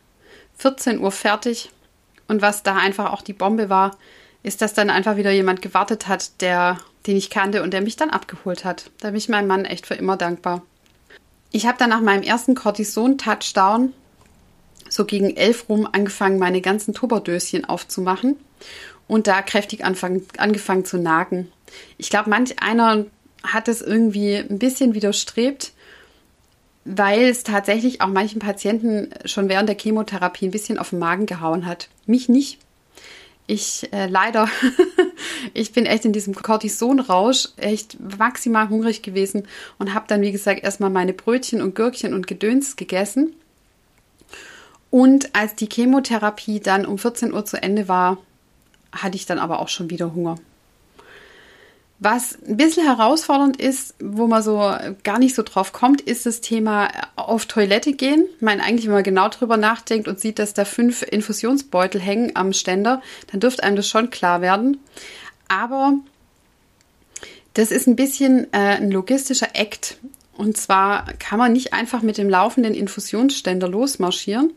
14 0.59 0.98
Uhr 1.00 1.12
fertig. 1.12 1.70
Und 2.27 2.40
was 2.40 2.62
da 2.62 2.77
einfach 2.77 3.12
auch 3.12 3.22
die 3.22 3.35
Bombe 3.35 3.68
war, 3.68 3.96
ist, 4.42 4.62
dass 4.62 4.74
dann 4.74 4.90
einfach 4.90 5.16
wieder 5.16 5.31
jemand 5.31 5.62
gewartet 5.62 6.09
hat, 6.09 6.40
der, 6.40 6.79
den 7.07 7.16
ich 7.16 7.31
kannte 7.31 7.62
und 7.62 7.72
der 7.72 7.83
mich 7.83 7.96
dann 7.96 8.11
abgeholt 8.11 8.64
hat. 8.64 8.90
Da 9.00 9.09
bin 9.09 9.16
ich 9.16 9.29
meinem 9.29 9.46
Mann 9.46 9.64
echt 9.64 9.87
für 9.87 9.94
immer 9.94 10.16
dankbar. 10.16 10.62
Ich 11.50 11.66
habe 11.66 11.79
dann 11.79 11.90
nach 11.90 12.00
meinem 12.00 12.22
ersten 12.22 12.55
Cortison-Touchdown 12.55 13.92
so 14.88 15.05
gegen 15.05 15.37
elf 15.37 15.68
rum 15.68 15.88
angefangen, 15.90 16.38
meine 16.38 16.61
ganzen 16.61 16.94
Tupperdöschen 16.94 17.64
aufzumachen 17.64 18.37
und 19.07 19.27
da 19.27 19.42
kräftig 19.42 19.85
anfangen, 19.85 20.27
angefangen 20.38 20.85
zu 20.85 20.98
nagen. 20.98 21.50
Ich 21.98 22.11
glaube, 22.11 22.31
manch 22.31 22.61
einer 22.62 23.07
hat 23.42 23.68
es 23.68 23.83
irgendwie 23.83 24.37
ein 24.37 24.59
bisschen 24.59 24.94
widerstrebt, 24.94 25.73
weil 26.85 27.23
es 27.23 27.44
tatsächlich 27.44 28.01
auch 28.01 28.09
manchen 28.09 28.40
Patienten 28.40 29.11
schon 29.25 29.49
während 29.49 29.68
der 29.68 29.79
Chemotherapie 29.79 30.47
ein 30.47 30.51
bisschen 30.51 30.79
auf 30.79 30.90
den 30.90 30.99
Magen 30.99 31.27
gehauen 31.27 31.66
hat. 31.66 31.88
Mich 32.07 32.29
nicht. 32.29 32.59
Ich 33.47 33.92
äh, 33.92 34.07
leider, 34.07 34.49
ich 35.55 35.73
bin 35.73 35.85
echt 35.85 36.05
in 36.05 36.12
diesem 36.12 36.35
Cortisonrausch 36.35 37.49
echt 37.57 37.99
maximal 38.18 38.70
hungrig 38.70 39.03
gewesen 39.03 39.47
und 39.79 39.92
habe 39.92 40.07
dann, 40.09 40.23
wie 40.23 40.33
gesagt, 40.33 40.64
erstmal 40.64 40.90
meine 40.90 41.12
Brötchen 41.12 41.61
und 41.61 41.75
Gürkchen 41.75 42.14
und 42.14 42.27
Gedöns 42.27 42.77
gegessen. 42.77 43.35
Und 44.90 45.35
als 45.35 45.57
die 45.57 45.68
Chemotherapie 45.70 46.61
dann 46.61 46.87
um 46.87 46.99
14 46.99 47.33
Uhr 47.35 47.44
zu 47.44 47.62
Ende 47.62 47.88
war, 47.88 48.18
hatte 48.92 49.16
ich 49.16 49.27
dann 49.27 49.38
aber 49.38 49.59
auch 49.59 49.68
schon 49.68 49.90
wieder 49.90 50.14
Hunger. 50.14 50.37
Was 52.00 52.37
ein 52.46 52.57
bisschen 52.57 52.85
herausfordernd 52.85 53.57
ist, 53.57 53.94
wo 54.00 54.26
man 54.26 54.42
so 54.42 54.74
gar 55.04 55.18
nicht 55.18 55.35
so 55.35 55.42
drauf 55.42 55.72
kommt, 55.72 56.00
ist 56.00 56.26
das 56.26 56.40
Thema 56.40 56.90
auf 57.16 57.46
Toilette 57.46 57.92
gehen. 57.92 58.26
Ich 58.37 58.42
meine, 58.42 58.62
eigentlich, 58.62 58.87
wenn 58.87 58.94
man 58.94 59.04
genau 59.04 59.28
drüber 59.28 59.57
nachdenkt 59.57 60.09
und 60.09 60.20
sieht, 60.20 60.38
dass 60.38 60.54
da 60.54 60.64
fünf 60.64 61.02
Infusionsbeutel 61.02 62.00
hängen 62.00 62.33
am 62.35 62.52
Ständer, 62.52 63.00
dann 63.30 63.40
dürfte 63.40 63.62
einem 63.62 63.76
das 63.76 63.88
schon 63.88 64.11
klar 64.11 64.40
werden. 64.40 64.78
Aber 65.48 65.94
das 67.54 67.70
ist 67.70 67.87
ein 67.87 67.96
bisschen 67.96 68.52
äh, 68.52 68.76
ein 68.76 68.90
logistischer 68.90 69.54
Act. 69.54 69.98
Und 70.37 70.57
zwar 70.57 71.07
kann 71.20 71.38
man 71.38 71.52
nicht 71.52 71.72
einfach 71.72 72.02
mit 72.02 72.18
dem 72.18 72.28
laufenden 72.28 72.74
Infusionsständer 72.74 73.68
losmarschieren 73.68 74.52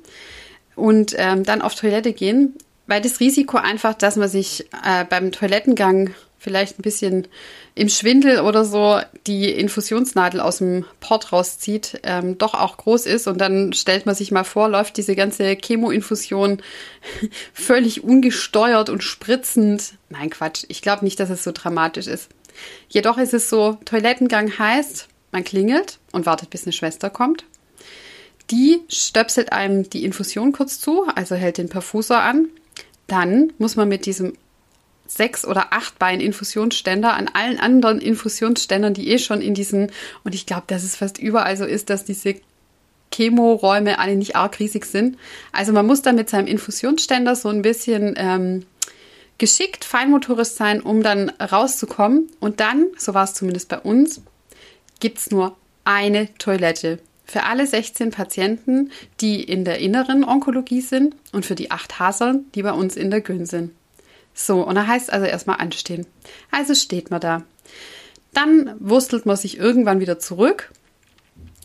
und 0.76 1.14
ähm, 1.18 1.44
dann 1.44 1.62
auf 1.62 1.76
Toilette 1.76 2.14
gehen, 2.14 2.56
weil 2.88 3.02
das 3.02 3.20
Risiko 3.20 3.58
einfach, 3.58 3.94
dass 3.94 4.16
man 4.16 4.28
sich 4.28 4.68
äh, 4.84 5.06
beim 5.06 5.32
Toilettengang 5.32 6.16
vielleicht 6.40 6.80
ein 6.80 6.84
bisschen 6.84 7.28
im 7.76 7.90
Schwindel 7.90 8.42
oder 8.42 8.64
so 8.64 9.00
die 9.26 9.52
Infusionsnadel 9.52 10.40
aus 10.40 10.60
dem 10.60 10.86
Port 11.00 11.32
rauszieht, 11.32 12.00
ähm, 12.04 12.38
doch 12.38 12.54
auch 12.54 12.78
groß 12.78 13.06
ist. 13.06 13.28
Und 13.28 13.40
dann 13.40 13.74
stellt 13.74 14.06
man 14.06 14.16
sich 14.16 14.32
mal 14.32 14.44
vor, 14.44 14.70
läuft 14.70 14.98
diese 14.98 15.16
ganze 15.16 15.56
Chemoinfusion 15.56 16.62
völlig 17.54 18.04
ungesteuert 18.04 18.90
und 18.90 19.04
spritzend. 19.04 19.94
Nein, 20.10 20.30
Quatsch. 20.30 20.66
Ich 20.68 20.82
glaube 20.82 21.06
nicht, 21.06 21.20
dass 21.20 21.30
es 21.30 21.44
so 21.44 21.52
dramatisch 21.52 22.08
ist. 22.08 22.30
Jedoch 22.90 23.18
ist 23.18 23.34
es 23.34 23.50
so, 23.50 23.78
Toilettengang 23.86 24.58
heißt, 24.58 25.08
man 25.32 25.44
klingelt 25.44 26.00
und 26.12 26.26
wartet, 26.26 26.50
bis 26.50 26.64
eine 26.64 26.74
Schwester 26.74 27.10
kommt. 27.10 27.46
Die 28.50 28.80
stöpselt 28.88 29.52
einem 29.52 29.90
die 29.90 30.06
Infusion 30.06 30.54
kurz 30.54 30.80
zu, 30.80 31.06
also 31.16 31.36
hält 31.36 31.58
den 31.58 31.70
Perfusor 31.70 32.20
an. 32.20 32.48
Dann 33.08 33.54
muss 33.58 33.76
man 33.76 33.90
mit 33.90 34.06
diesem 34.06 34.34
sechs 35.08 35.46
oder 35.46 35.74
acht 35.74 36.00
Bein 36.00 36.20
Infusionsständer 36.20 37.14
an 37.14 37.30
allen 37.34 37.60
anderen 37.60 38.00
Infusionsständern, 38.00 38.94
die 38.94 39.10
eh 39.10 39.20
schon 39.20 39.42
in 39.42 39.54
diesen, 39.54 39.92
und 40.24 40.36
ich 40.36 40.46
glaube, 40.46 40.64
dass 40.68 40.84
es 40.84 40.96
fast 40.96 41.18
überall 41.18 41.58
so 41.58 41.66
ist, 41.66 41.90
dass 41.90 42.06
diese 42.06 42.36
Chemoräume 43.14 44.00
alle 44.00 44.16
nicht 44.16 44.36
arg 44.36 44.60
riesig 44.60 44.86
sind. 44.86 45.18
Also 45.52 45.72
man 45.72 45.86
muss 45.86 46.02
da 46.02 46.12
mit 46.12 46.30
seinem 46.30 46.48
Infusionsständer 46.48 47.36
so 47.36 47.50
ein 47.50 47.62
bisschen 47.62 48.16
ähm, 48.18 48.66
geschickt, 49.38 49.86
feinmotorisch 49.86 50.50
sein, 50.50 50.82
um 50.82 51.04
dann 51.04 51.30
rauszukommen. 51.30 52.30
Und 52.40 52.60
dann, 52.60 52.88
so 52.98 53.14
war 53.14 53.24
es 53.24 53.34
zumindest 53.34 53.70
bei 53.70 53.80
uns, 53.80 54.22
gibt 55.00 55.20
es 55.20 55.32
nur 55.32 55.56
eine 55.84 56.34
Toilette. 56.38 57.00
Für 57.26 57.44
alle 57.44 57.68
16 57.68 58.12
Patienten, 58.12 58.92
die 59.20 59.44
in 59.44 59.66
der 59.66 59.80
inneren 59.80 60.24
Onkologie 60.24 60.82
sind 60.82 61.16
und 61.34 61.46
für 61.46 61.56
die 61.56 61.72
acht 61.72 62.00
Hasern, 62.00 62.46
die 62.56 62.64
bei 62.64 62.72
uns 62.72 62.96
in 62.96 63.12
der 63.12 63.22
Gyn 63.22 63.46
sind. 63.46 63.72
So, 64.40 64.62
und 64.62 64.76
da 64.76 64.86
heißt 64.86 65.12
also 65.12 65.26
erstmal 65.26 65.58
anstehen. 65.58 66.06
Also 66.52 66.76
steht 66.76 67.10
man 67.10 67.20
da. 67.20 67.44
Dann 68.34 68.76
wurstelt 68.80 69.26
man 69.26 69.36
sich 69.36 69.58
irgendwann 69.58 70.00
wieder 70.00 70.20
zurück 70.20 70.72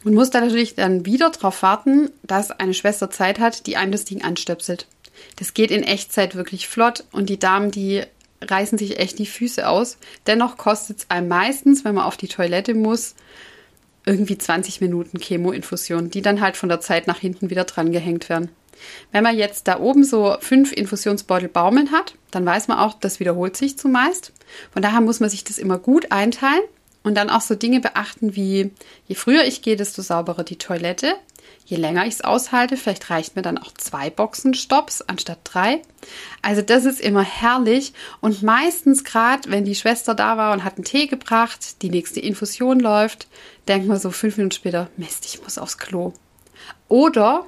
und 0.05 0.15
muss 0.15 0.31
dann 0.31 0.45
natürlich 0.45 0.75
dann 0.75 1.05
wieder 1.05 1.29
darauf 1.29 1.63
warten, 1.63 2.11
dass 2.23 2.51
eine 2.51 2.73
Schwester 2.73 3.11
Zeit 3.11 3.39
hat, 3.39 3.67
die 3.67 3.77
einem 3.77 3.93
das 3.93 4.07
Ding 4.07 4.25
anstöpselt. 4.25 4.87
Das 5.37 5.53
geht 5.53 5.71
in 5.71 5.83
Echtzeit 5.83 6.35
wirklich 6.35 6.67
flott 6.67 7.05
und 7.13 7.29
die 7.29 7.39
Damen, 7.39 7.71
die 7.71 8.05
reißen 8.41 8.79
sich 8.79 8.99
echt 8.99 9.19
die 9.19 9.27
Füße 9.27 9.69
aus. 9.69 9.99
Dennoch 10.27 10.57
kostet 10.57 10.99
es 11.01 11.11
einem 11.11 11.29
meistens, 11.29 11.85
wenn 11.85 11.95
man 11.95 12.05
auf 12.05 12.17
die 12.17 12.29
Toilette 12.29 12.73
muss, 12.73 13.15
irgendwie 14.07 14.39
20 14.39 14.81
Minuten 14.81 15.19
Chemoinfusion, 15.21 16.09
die 16.09 16.23
dann 16.23 16.41
halt 16.41 16.57
von 16.57 16.71
der 16.71 16.81
Zeit 16.81 17.07
nach 17.07 17.19
hinten 17.19 17.51
wieder 17.51 17.65
dran 17.65 17.93
gehängt 17.93 18.31
werden. 18.31 18.49
Wenn 19.11 19.25
man 19.25 19.37
jetzt 19.37 19.69
da 19.69 19.81
oben 19.81 20.05
so 20.05 20.37
fünf 20.41 20.73
Infusionsbeutel 20.73 21.49
baumeln 21.49 21.93
hat, 21.93 22.15
dann 22.31 22.47
weiß 22.47 22.69
man 22.69 22.79
auch, 22.79 22.95
das 22.95 23.21
wiederholt 23.21 23.57
sich 23.57 23.79
zumeist. 23.79 24.33
Von 24.73 24.83
daher 24.83 25.01
muss 25.01 25.21
man 25.21 25.31
sich 25.31 25.45
das 25.45 25.59
immer 25.59 25.79
gut 25.79 26.13
einteilen 26.13 26.63
und 27.03 27.17
dann 27.17 27.31
auch 27.31 27.41
so 27.41 27.55
Dinge 27.55 27.81
beachten 27.81 28.37
wie, 28.37 28.71
je 29.07 29.15
früher 29.15 29.45
ich 29.45 29.63
gehe, 29.63 29.77
desto 29.77 30.03
sauberer 30.03 30.45
die 30.45 30.59
Toilette. 30.59 31.15
Je 31.65 31.77
länger 31.77 32.07
ich 32.07 32.15
es 32.15 32.21
aushalte, 32.23 32.77
vielleicht 32.77 33.09
reicht 33.11 33.37
mir 33.37 33.43
dann 33.43 33.59
auch 33.59 33.73
zwei 33.73 34.11
Boxenstopps 34.11 35.03
anstatt 35.03 35.39
drei. 35.45 35.83
Also 36.41 36.63
das 36.63 36.85
ist 36.85 37.01
immer 37.01 37.23
herrlich 37.23 37.93
und 38.21 38.43
meistens 38.43 39.05
gerade, 39.05 39.51
wenn 39.51 39.65
die 39.65 39.75
Schwester 39.75 40.15
da 40.15 40.37
war 40.37 40.53
und 40.53 40.65
hat 40.65 40.77
einen 40.77 40.85
Tee 40.85 41.07
gebracht, 41.07 41.83
die 41.83 41.91
nächste 41.91 42.21
Infusion 42.21 42.81
läuft, 42.81 43.27
denkt 43.69 43.89
man 43.89 43.99
so 43.99 44.11
fünf 44.11 44.37
Minuten 44.37 44.55
später, 44.55 44.89
Mist, 44.97 45.25
ich 45.25 45.43
muss 45.43 45.59
aufs 45.59 45.79
Klo. 45.79 46.13
Oder 46.89 47.47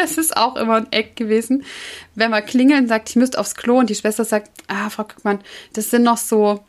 Das 0.00 0.16
ist 0.16 0.36
auch 0.36 0.56
immer 0.56 0.76
ein 0.76 0.92
Eck 0.92 1.16
gewesen. 1.16 1.64
Wenn 2.14 2.30
man 2.30 2.44
klingeln 2.44 2.88
sagt, 2.88 3.10
ich 3.10 3.16
müsste 3.16 3.38
aufs 3.38 3.54
Klo 3.54 3.78
und 3.78 3.90
die 3.90 3.94
Schwester 3.94 4.24
sagt, 4.24 4.50
ah, 4.68 4.88
Frau 4.88 5.04
Köckmann, 5.04 5.40
das 5.74 5.90
sind 5.90 6.04
noch 6.04 6.16
so, 6.16 6.64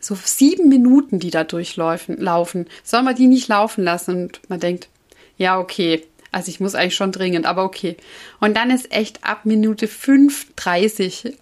so 0.00 0.16
sieben 0.24 0.68
Minuten, 0.68 1.18
die 1.18 1.30
da 1.30 1.44
durchlaufen, 1.44 2.16
laufen. 2.18 2.66
Soll 2.84 3.02
man 3.02 3.14
die 3.14 3.26
nicht 3.26 3.48
laufen 3.48 3.84
lassen? 3.84 4.24
Und 4.24 4.40
man 4.48 4.60
denkt, 4.60 4.88
ja, 5.36 5.58
okay. 5.58 6.06
Also 6.32 6.50
ich 6.50 6.60
muss 6.60 6.74
eigentlich 6.74 6.96
schon 6.96 7.12
dringend, 7.12 7.46
aber 7.46 7.64
okay. 7.64 7.96
Und 8.40 8.56
dann 8.56 8.70
ist 8.70 8.92
echt 8.92 9.22
ab 9.24 9.44
Minute 9.44 9.86
5,30 9.86 11.34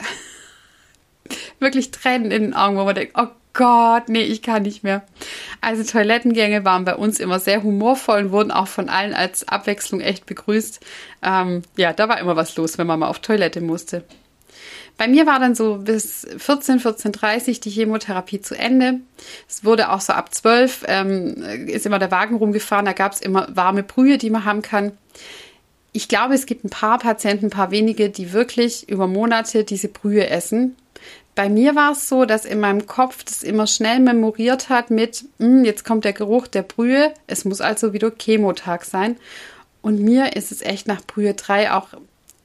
wirklich 1.61 1.91
Tränen 1.93 2.31
in 2.31 2.43
den 2.43 2.55
Augen, 2.55 2.77
wo 2.77 2.85
man 2.85 2.95
denkt, 2.95 3.15
oh 3.17 3.29
Gott, 3.55 4.09
nee, 4.09 4.23
ich 4.23 4.43
kann 4.43 4.65
nicht 4.65 4.83
mehr. 4.83 5.05
Also 5.61 5.85
Toilettengänge 5.85 6.65
waren 6.65 6.85
bei 6.85 6.97
uns 6.97 7.21
immer 7.21 7.39
sehr 7.39 7.63
humorvoll 7.63 8.25
und 8.25 8.33
wurden 8.33 8.51
auch 8.51 8.67
von 8.67 8.89
allen 8.89 9.15
als 9.15 9.47
Abwechslung 9.47 10.01
echt 10.01 10.27
begrüßt. 10.27 10.81
Ähm, 11.23 11.63
ja, 11.77 11.93
da 11.93 12.09
war 12.09 12.19
immer 12.19 12.35
was 12.35 12.57
los, 12.57 12.79
wenn 12.79 12.89
man 12.89 12.99
mal 12.99 13.07
auf 13.07 13.21
Toilette 13.21 13.61
musste. 13.61 14.03
Bei 14.97 15.07
mir 15.07 15.27
war 15.27 15.39
dann 15.39 15.55
so 15.55 15.79
bis 15.79 16.27
14, 16.37 16.81
14.30 16.81 17.61
die 17.61 17.71
Chemotherapie 17.71 18.41
zu 18.41 18.57
Ende. 18.57 19.01
Es 19.49 19.65
wurde 19.65 19.91
auch 19.91 20.01
so 20.01 20.13
ab 20.13 20.35
12, 20.35 20.85
ähm, 20.89 21.43
ist 21.69 21.87
immer 21.87 22.01
der 22.01 22.11
Wagen 22.11 22.37
rumgefahren, 22.37 22.85
da 22.85 22.93
gab 22.93 23.13
es 23.13 23.21
immer 23.21 23.47
warme 23.55 23.85
Brühe, 23.85 24.19
die 24.19 24.31
man 24.31 24.45
haben 24.45 24.63
kann. 24.63 24.93
Ich 25.93 26.09
glaube, 26.09 26.35
es 26.35 26.47
gibt 26.47 26.65
ein 26.65 26.71
paar 26.71 26.99
Patienten, 26.99 27.47
ein 27.47 27.51
paar 27.51 27.71
wenige, 27.71 28.11
die 28.11 28.33
wirklich 28.33 28.89
über 28.89 29.07
Monate 29.07 29.63
diese 29.63 29.89
Brühe 29.89 30.29
essen 30.29 30.77
bei 31.35 31.49
mir 31.49 31.75
war 31.75 31.91
es 31.93 32.09
so, 32.09 32.25
dass 32.25 32.45
in 32.45 32.61
meinem 32.61 32.87
Kopf 32.87 33.25
das 33.25 33.43
immer 33.43 33.67
schnell 33.67 33.99
memoriert 34.01 34.69
hat 34.69 34.91
mit, 34.91 35.25
hm, 35.39 35.65
jetzt 35.65 35.85
kommt 35.85 36.05
der 36.05 36.13
Geruch 36.13 36.47
der 36.47 36.63
Brühe, 36.63 37.13
es 37.27 37.45
muss 37.45 37.61
also 37.61 37.93
wieder 37.93 38.13
Chemotag 38.13 38.85
sein. 38.85 39.17
Und 39.83 40.01
mir 40.01 40.37
ist 40.37 40.53
es 40.53 40.63
echt 40.63 40.87
nach 40.87 41.05
Brühe 41.05 41.35
3 41.35 41.73
auch 41.73 41.89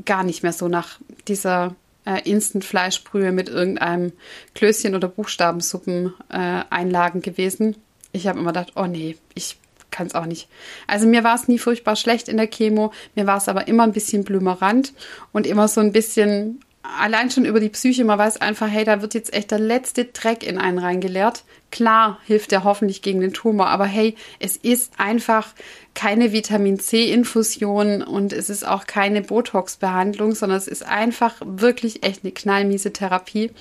gar 0.06 0.24
nicht 0.24 0.42
mehr 0.44 0.54
so 0.54 0.68
nach 0.68 1.00
dieser 1.28 1.76
äh, 2.06 2.22
Instant-Fleischbrühe 2.30 3.32
mit 3.32 3.50
irgendeinem 3.50 4.14
Klößchen 4.56 4.96
oder 4.96 5.08
Buchstabensuppen-Einlagen 5.08 7.20
äh, 7.20 7.22
gewesen. 7.22 7.76
Ich 8.12 8.26
habe 8.28 8.40
immer 8.40 8.54
gedacht, 8.54 8.74
oh 8.76 8.88
nee, 8.88 9.18
ich 9.36 9.58
kann 9.92 10.08
es 10.08 10.16
auch 10.16 10.26
nicht. 10.26 10.50
Also 10.88 11.06
mir 11.08 11.24
war 11.24 11.36
es 11.36 11.48
nie 11.48 11.60
furchtbar 11.60 11.96
schlecht 11.96 12.28
in 12.28 12.38
der 12.38 12.48
Chemo, 12.48 12.92
mir 13.16 13.28
war 13.28 13.38
es 13.38 13.48
aber 13.48 13.68
immer 13.68 13.84
ein 13.84 13.94
bisschen 13.94 14.24
blümerant 14.24 14.94
und 15.32 15.46
immer 15.48 15.68
so 15.68 15.82
ein 15.82 15.92
bisschen 15.92 16.62
allein 16.82 17.30
schon 17.30 17.46
über 17.46 17.60
die 17.60 17.70
Psyche, 17.70 18.06
man 18.06 18.20
weiß 18.20 18.42
einfach, 18.42 18.68
hey, 18.70 18.86
da 18.86 19.02
wird 19.02 19.14
jetzt 19.14 19.34
echt 19.34 19.52
der 19.52 19.60
letzte 19.60 20.06
Dreck 20.06 20.44
in 20.44 20.58
einen 20.58 20.80
reingeleert. 20.80 21.44
Klar 21.72 22.20
hilft 22.26 22.52
der 22.52 22.64
hoffentlich 22.64 23.02
gegen 23.02 23.20
den 23.20 23.34
Tumor, 23.34 23.68
aber 23.68 23.86
hey, 23.86 24.16
es 24.40 24.58
ist 24.58 24.94
einfach 24.98 25.54
keine 25.94 26.32
Vitamin 26.32 26.80
C-Infusion 26.80 28.02
und 28.02 28.34
es 28.34 28.50
ist 28.50 28.66
auch 28.66 28.88
keine 28.88 29.22
Botox-Behandlung, 29.22 30.34
sondern 30.34 30.58
es 30.58 30.68
ist 30.68 30.86
einfach 30.86 31.36
wirklich 31.44 32.04
echt 32.04 32.24
eine 32.24 32.32
knallmiese 32.32 32.94
Therapie. 32.94 33.52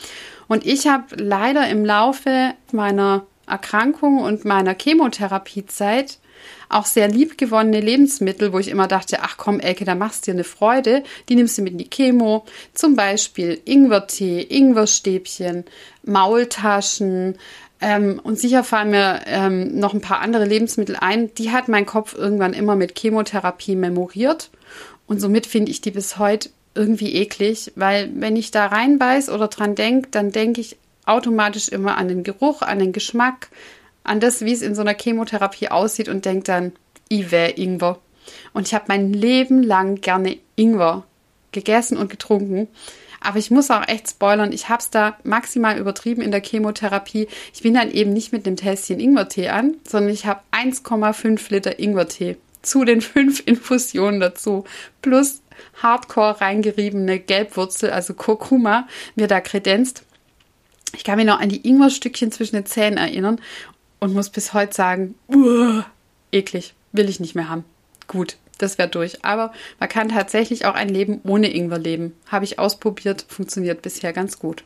Und 0.47 0.65
ich 0.65 0.87
habe 0.87 1.17
leider 1.17 1.69
im 1.69 1.85
Laufe 1.85 2.55
meiner 2.73 3.27
Erkrankung 3.47 4.19
und 4.21 4.45
meiner 4.45 4.75
Chemotherapiezeit 4.75 6.19
auch 6.69 6.87
sehr 6.87 7.09
liebgewonnene 7.09 7.81
Lebensmittel, 7.81 8.53
wo 8.53 8.59
ich 8.59 8.69
immer 8.69 8.89
dachte, 8.89 9.19
ach 9.23 9.37
komm, 9.37 9.61
Elke, 9.61 9.85
da 9.85 9.95
machst 9.95 10.27
du 10.27 10.31
dir 10.31 10.37
eine 10.37 10.45
Freude, 10.45 11.03
die 11.29 11.35
nimmst 11.35 11.59
du 11.59 11.63
mit 11.63 11.73
in 11.73 11.79
die 11.79 11.91
Chemo. 11.91 12.45
Zum 12.75 12.97
Beispiel 12.97 13.61
Ingwertee, 13.65 14.43
Ingwerstäbchen, 14.43 15.65
Maultaschen, 16.05 17.37
ähm, 17.81 18.21
und 18.23 18.39
sicher 18.39 18.65
fallen 18.65 18.91
mir 18.91 19.21
ähm, 19.27 19.79
noch 19.79 19.95
ein 19.95 20.01
paar 20.01 20.21
andere 20.21 20.45
Lebensmittel 20.45 20.97
ein. 20.97 21.33
Die 21.35 21.53
hat 21.53 21.69
mein 21.69 21.87
Kopf 21.87 22.15
irgendwann 22.15 22.53
immer 22.53 22.75
mit 22.75 22.99
Chemotherapie 22.99 23.77
memoriert. 23.77 24.51
Und 25.07 25.21
somit 25.21 25.47
finde 25.47 25.71
ich 25.71 25.81
die 25.81 25.91
bis 25.91 26.19
heute 26.19 26.51
irgendwie 26.75 27.15
eklig, 27.15 27.73
weil 27.77 28.11
wenn 28.15 28.37
ich 28.37 28.51
da 28.51 28.67
reinbeiß 28.67 29.31
oder 29.31 29.49
dran 29.49 29.75
denke, 29.75 30.09
dann 30.11 30.33
denke 30.33 30.61
ich 30.61 30.77
automatisch 31.07 31.69
immer 31.69 31.97
an 31.97 32.09
den 32.09 32.23
Geruch, 32.23 32.63
an 32.63 32.79
den 32.79 32.93
Geschmack, 32.93 33.49
an 34.09 34.21
das, 34.21 34.45
wie 34.45 34.53
es 34.53 34.63
in 34.63 34.75
so 34.75 34.81
einer 34.81 34.95
Chemotherapie 34.95 35.69
aussieht 35.69 36.09
und 36.09 36.25
denke 36.25 36.45
dann, 36.45 36.73
ich 37.09 37.31
wäre 37.31 37.51
Ingwer. 37.51 37.99
Und 38.53 38.67
ich 38.67 38.75
habe 38.75 38.87
mein 38.89 39.13
Leben 39.13 39.63
lang 39.63 40.01
gerne 40.01 40.39
Ingwer 40.57 41.05
gegessen 41.53 41.97
und 41.97 42.11
getrunken. 42.11 42.69
Aber 43.21 43.39
ich 43.39 43.51
muss 43.51 43.71
auch 43.71 43.87
echt 43.89 44.09
spoilern, 44.09 44.53
ich 44.53 44.69
habe 44.69 44.81
es 44.81 44.91
da 44.91 45.17
maximal 45.25 45.77
übertrieben 45.79 46.23
in 46.23 46.31
der 46.31 46.43
Chemotherapie. 46.43 47.27
Ich 47.53 47.63
bin 47.63 47.75
dann 47.75 47.91
eben 47.91 48.13
nicht 48.13 48.33
mit 48.33 48.47
dem 48.47 48.57
Tässchen 48.57 49.01
Ingwertee 49.01 49.49
an, 49.49 49.75
sondern 49.87 50.13
ich 50.13 50.27
habe 50.27 50.41
1,5 50.53 51.51
Liter 51.51 51.79
Ingwertee 51.79 52.37
zu 52.63 52.85
den 52.85 53.01
fünf 53.01 53.43
Infusionen 53.47 54.21
dazu. 54.21 54.65
Plus 55.03 55.43
hardcore 55.83 56.41
reingeriebene 56.41 57.19
Gelbwurzel, 57.19 57.91
also 57.91 58.15
Kurkuma, 58.15 58.87
mir 59.17 59.27
da 59.27 59.41
kredenzt. 59.41 60.05
Ich 60.95 61.05
kann 61.05 61.17
mich 61.17 61.27
noch 61.27 61.41
an 61.41 61.49
die 61.49 61.69
Ingwerstückchen 61.69 62.33
zwischen 62.33 62.57
den 62.57 62.67
Zähnen 62.67 62.99
erinnern 62.99 63.41
und 64.01 64.15
muss 64.15 64.31
bis 64.31 64.53
heute 64.53 64.75
sagen, 64.75 65.15
uah, 65.29 65.87
eklig, 66.33 66.75
will 66.93 67.09
ich 67.09 67.21
nicht 67.21 67.35
mehr 67.35 67.49
haben. 67.49 67.65
Gut, 68.07 68.37
das 68.59 68.79
wäre 68.79 68.89
durch. 68.89 69.25
Aber 69.25 69.53
man 69.79 69.89
kann 69.89 70.09
tatsächlich 70.09 70.67
auch 70.67 70.75
ein 70.75 70.89
Leben 70.89 71.21
ohne 71.25 71.53
Ingwer 71.53 71.79
leben. 71.79 72.15
Habe 72.27 72.45
ich 72.45 72.59
ausprobiert, 72.59 73.25
funktioniert 73.29 73.83
bisher 73.83 74.13
ganz 74.13 74.39
gut. 74.39 74.65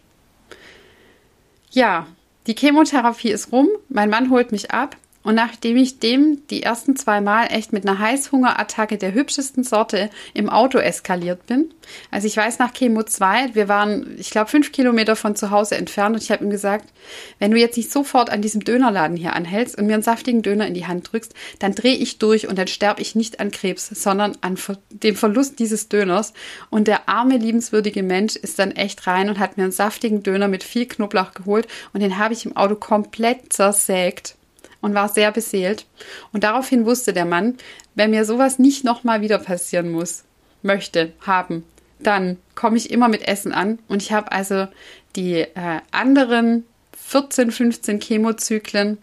Ja, 1.70 2.06
die 2.46 2.54
Chemotherapie 2.54 3.30
ist 3.30 3.52
rum. 3.52 3.68
Mein 3.88 4.10
Mann 4.10 4.30
holt 4.30 4.52
mich 4.52 4.70
ab. 4.72 4.96
Und 5.22 5.34
nachdem 5.34 5.76
ich 5.76 5.98
dem 5.98 6.46
die 6.48 6.62
ersten 6.62 6.96
zwei 6.96 7.20
Mal 7.20 7.46
echt 7.46 7.72
mit 7.72 7.86
einer 7.86 7.98
Heißhungerattacke 7.98 8.98
der 8.98 9.14
hübschesten 9.14 9.64
Sorte 9.64 10.10
im 10.34 10.48
Auto 10.48 10.78
eskaliert 10.78 11.46
bin, 11.46 11.72
also 12.10 12.26
ich 12.26 12.36
weiß 12.36 12.58
nach 12.58 12.72
Chemo 12.72 13.02
2, 13.02 13.54
wir 13.54 13.68
waren, 13.68 14.16
ich 14.18 14.30
glaube, 14.30 14.50
fünf 14.50 14.72
Kilometer 14.72 15.16
von 15.16 15.36
zu 15.36 15.50
Hause 15.50 15.76
entfernt 15.76 16.16
und 16.16 16.22
ich 16.22 16.30
habe 16.30 16.44
ihm 16.44 16.50
gesagt, 16.50 16.92
wenn 17.38 17.50
du 17.50 17.58
jetzt 17.58 17.76
nicht 17.76 17.90
sofort 17.90 18.30
an 18.30 18.42
diesem 18.42 18.64
Dönerladen 18.64 19.16
hier 19.16 19.34
anhältst 19.34 19.78
und 19.78 19.86
mir 19.86 19.94
einen 19.94 20.02
saftigen 20.02 20.42
Döner 20.42 20.66
in 20.66 20.74
die 20.74 20.86
Hand 20.86 21.12
drückst, 21.12 21.34
dann 21.58 21.74
drehe 21.74 21.96
ich 21.96 22.18
durch 22.18 22.48
und 22.48 22.58
dann 22.58 22.68
sterbe 22.68 23.02
ich 23.02 23.14
nicht 23.14 23.40
an 23.40 23.50
Krebs, 23.50 23.88
sondern 23.88 24.36
an 24.40 24.58
dem 24.90 25.16
Verlust 25.16 25.58
dieses 25.58 25.88
Döners. 25.88 26.32
Und 26.70 26.88
der 26.88 27.08
arme, 27.08 27.36
liebenswürdige 27.36 28.02
Mensch 28.02 28.36
ist 28.36 28.58
dann 28.58 28.72
echt 28.72 29.06
rein 29.06 29.28
und 29.28 29.38
hat 29.38 29.56
mir 29.56 29.64
einen 29.64 29.72
saftigen 29.72 30.22
Döner 30.22 30.48
mit 30.48 30.64
viel 30.64 30.86
Knoblauch 30.86 31.34
geholt 31.34 31.66
und 31.92 32.00
den 32.00 32.18
habe 32.18 32.34
ich 32.34 32.46
im 32.46 32.56
Auto 32.56 32.74
komplett 32.74 33.52
zersägt 33.52 34.36
und 34.82 34.92
war 34.92 35.08
sehr 35.08 35.32
beseelt. 35.32 35.86
Und 36.32 36.44
daraufhin 36.44 36.84
wusste 36.84 37.14
der 37.14 37.24
Mann, 37.24 37.56
wenn 37.94 38.10
mir 38.10 38.26
sowas 38.26 38.58
nicht 38.58 38.84
nochmal 38.84 39.22
wieder 39.22 39.38
passieren 39.38 39.90
muss, 39.90 40.24
möchte, 40.60 41.12
haben, 41.20 41.64
dann 41.98 42.36
komme 42.54 42.76
ich 42.76 42.90
immer 42.90 43.08
mit 43.08 43.26
Essen 43.26 43.52
an. 43.52 43.78
Und 43.88 44.02
ich 44.02 44.12
habe 44.12 44.30
also 44.32 44.66
die 45.16 45.40
äh, 45.40 45.80
anderen 45.90 46.64
14, 46.96 47.50
15 47.50 48.00
Chemozyklen 48.00 48.98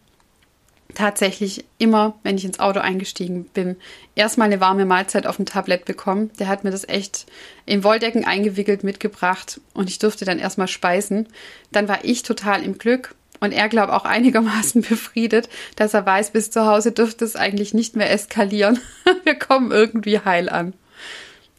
tatsächlich 0.95 1.65
immer, 1.77 2.17
wenn 2.23 2.37
ich 2.37 2.45
ins 2.45 2.59
Auto 2.59 2.79
eingestiegen 2.79 3.45
bin, 3.45 3.77
erstmal 4.15 4.47
eine 4.47 4.59
warme 4.59 4.85
Mahlzeit 4.85 5.27
auf 5.27 5.35
dem 5.35 5.45
Tablett 5.45 5.85
bekommen. 5.85 6.31
Der 6.39 6.47
hat 6.47 6.63
mir 6.63 6.71
das 6.71 6.87
echt 6.87 7.27
in 7.65 7.83
Wolldecken 7.83 8.25
eingewickelt 8.25 8.83
mitgebracht 8.83 9.61
und 9.73 9.89
ich 9.89 9.99
durfte 9.99 10.25
dann 10.25 10.39
erstmal 10.39 10.67
speisen. 10.67 11.27
Dann 11.71 11.87
war 11.87 12.03
ich 12.03 12.23
total 12.23 12.63
im 12.63 12.79
Glück 12.79 13.15
und 13.39 13.51
er 13.51 13.69
glaubt 13.69 13.91
auch 13.91 14.05
einigermaßen 14.05 14.81
befriedet, 14.89 15.49
dass 15.75 15.93
er 15.93 16.05
weiß, 16.05 16.31
bis 16.31 16.51
zu 16.51 16.65
Hause 16.65 16.91
dürfte 16.91 17.25
es 17.25 17.35
eigentlich 17.35 17.73
nicht 17.73 17.95
mehr 17.95 18.11
eskalieren. 18.11 18.79
Wir 19.23 19.35
kommen 19.35 19.71
irgendwie 19.71 20.19
heil 20.19 20.49
an. 20.49 20.73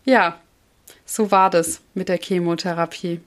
Ja, 0.04 0.38
so 1.04 1.30
war 1.30 1.50
das 1.50 1.80
mit 1.94 2.08
der 2.08 2.18
Chemotherapie. 2.18 3.20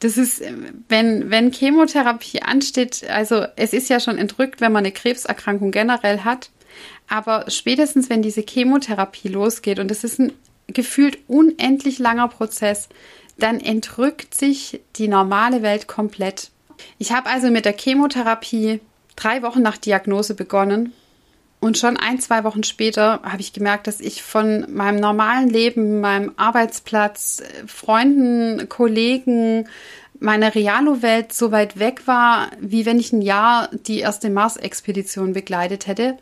Das 0.00 0.18
ist, 0.18 0.42
wenn, 0.88 1.30
wenn 1.30 1.52
Chemotherapie 1.52 2.42
ansteht, 2.42 3.08
also 3.08 3.46
es 3.56 3.72
ist 3.72 3.88
ja 3.88 4.00
schon 4.00 4.18
entrückt, 4.18 4.60
wenn 4.60 4.72
man 4.72 4.84
eine 4.84 4.92
Krebserkrankung 4.92 5.70
generell 5.70 6.20
hat, 6.20 6.50
aber 7.08 7.46
spätestens, 7.48 8.10
wenn 8.10 8.22
diese 8.22 8.42
Chemotherapie 8.42 9.28
losgeht, 9.28 9.78
und 9.78 9.90
das 9.90 10.04
ist 10.04 10.18
ein 10.18 10.32
gefühlt 10.66 11.18
unendlich 11.28 11.98
langer 11.98 12.28
Prozess, 12.28 12.88
dann 13.38 13.60
entrückt 13.60 14.34
sich 14.34 14.80
die 14.96 15.08
normale 15.08 15.62
Welt 15.62 15.86
komplett. 15.86 16.50
Ich 16.98 17.12
habe 17.12 17.30
also 17.30 17.50
mit 17.50 17.64
der 17.64 17.76
Chemotherapie 17.76 18.80
drei 19.16 19.42
Wochen 19.42 19.62
nach 19.62 19.76
Diagnose 19.76 20.34
begonnen. 20.34 20.92
Und 21.60 21.78
schon 21.78 21.96
ein, 21.96 22.20
zwei 22.20 22.44
Wochen 22.44 22.62
später 22.62 23.20
habe 23.22 23.40
ich 23.40 23.54
gemerkt, 23.54 23.86
dass 23.86 24.00
ich 24.00 24.22
von 24.22 24.66
meinem 24.70 25.00
normalen 25.00 25.48
Leben, 25.48 26.00
meinem 26.00 26.32
Arbeitsplatz, 26.36 27.42
Freunden, 27.66 28.68
Kollegen, 28.68 29.66
meiner 30.20 30.54
Realo-Welt 30.54 31.32
so 31.32 31.52
weit 31.52 31.78
weg 31.78 32.06
war, 32.06 32.50
wie 32.60 32.84
wenn 32.84 32.98
ich 32.98 33.12
ein 33.12 33.22
Jahr 33.22 33.70
die 33.72 34.00
erste 34.00 34.28
Mars-Expedition 34.28 35.32
begleitet 35.32 35.86
hätte. 35.86 36.18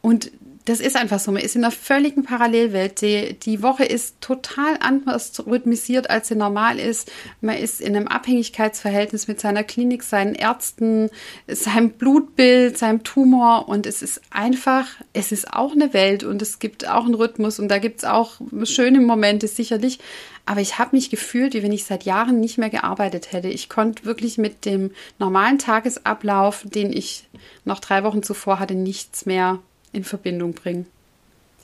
Und 0.00 0.30
das 0.64 0.80
ist 0.80 0.96
einfach 0.96 1.18
so. 1.18 1.32
Man 1.32 1.42
ist 1.42 1.56
in 1.56 1.64
einer 1.64 1.72
völligen 1.72 2.22
Parallelwelt. 2.22 3.00
Die, 3.00 3.38
die 3.38 3.62
Woche 3.62 3.84
ist 3.84 4.20
total 4.20 4.76
anders 4.80 5.44
rhythmisiert, 5.44 6.08
als 6.08 6.28
sie 6.28 6.36
normal 6.36 6.78
ist. 6.78 7.10
Man 7.40 7.56
ist 7.56 7.80
in 7.80 7.96
einem 7.96 8.06
Abhängigkeitsverhältnis 8.06 9.26
mit 9.26 9.40
seiner 9.40 9.64
Klinik, 9.64 10.04
seinen 10.04 10.34
Ärzten, 10.34 11.10
seinem 11.48 11.90
Blutbild, 11.90 12.78
seinem 12.78 13.02
Tumor. 13.02 13.68
Und 13.68 13.86
es 13.86 14.02
ist 14.02 14.20
einfach, 14.30 14.86
es 15.12 15.32
ist 15.32 15.52
auch 15.52 15.72
eine 15.72 15.92
Welt 15.94 16.22
und 16.22 16.40
es 16.40 16.60
gibt 16.60 16.88
auch 16.88 17.06
einen 17.06 17.14
Rhythmus 17.14 17.58
und 17.58 17.68
da 17.68 17.78
gibt 17.78 17.98
es 17.98 18.04
auch 18.04 18.40
schöne 18.62 19.00
Momente 19.00 19.48
sicherlich. 19.48 19.98
Aber 20.46 20.60
ich 20.60 20.78
habe 20.78 20.94
mich 20.96 21.10
gefühlt, 21.10 21.54
wie 21.54 21.62
wenn 21.62 21.72
ich 21.72 21.84
seit 21.84 22.04
Jahren 22.04 22.40
nicht 22.40 22.58
mehr 22.58 22.70
gearbeitet 22.70 23.32
hätte. 23.32 23.48
Ich 23.48 23.68
konnte 23.68 24.04
wirklich 24.04 24.38
mit 24.38 24.64
dem 24.64 24.90
normalen 25.18 25.58
Tagesablauf, 25.58 26.64
den 26.64 26.92
ich 26.92 27.28
noch 27.64 27.80
drei 27.80 28.04
Wochen 28.04 28.22
zuvor 28.22 28.58
hatte, 28.58 28.74
nichts 28.74 29.26
mehr 29.26 29.60
in 29.92 30.04
Verbindung 30.04 30.52
bringen. 30.54 30.86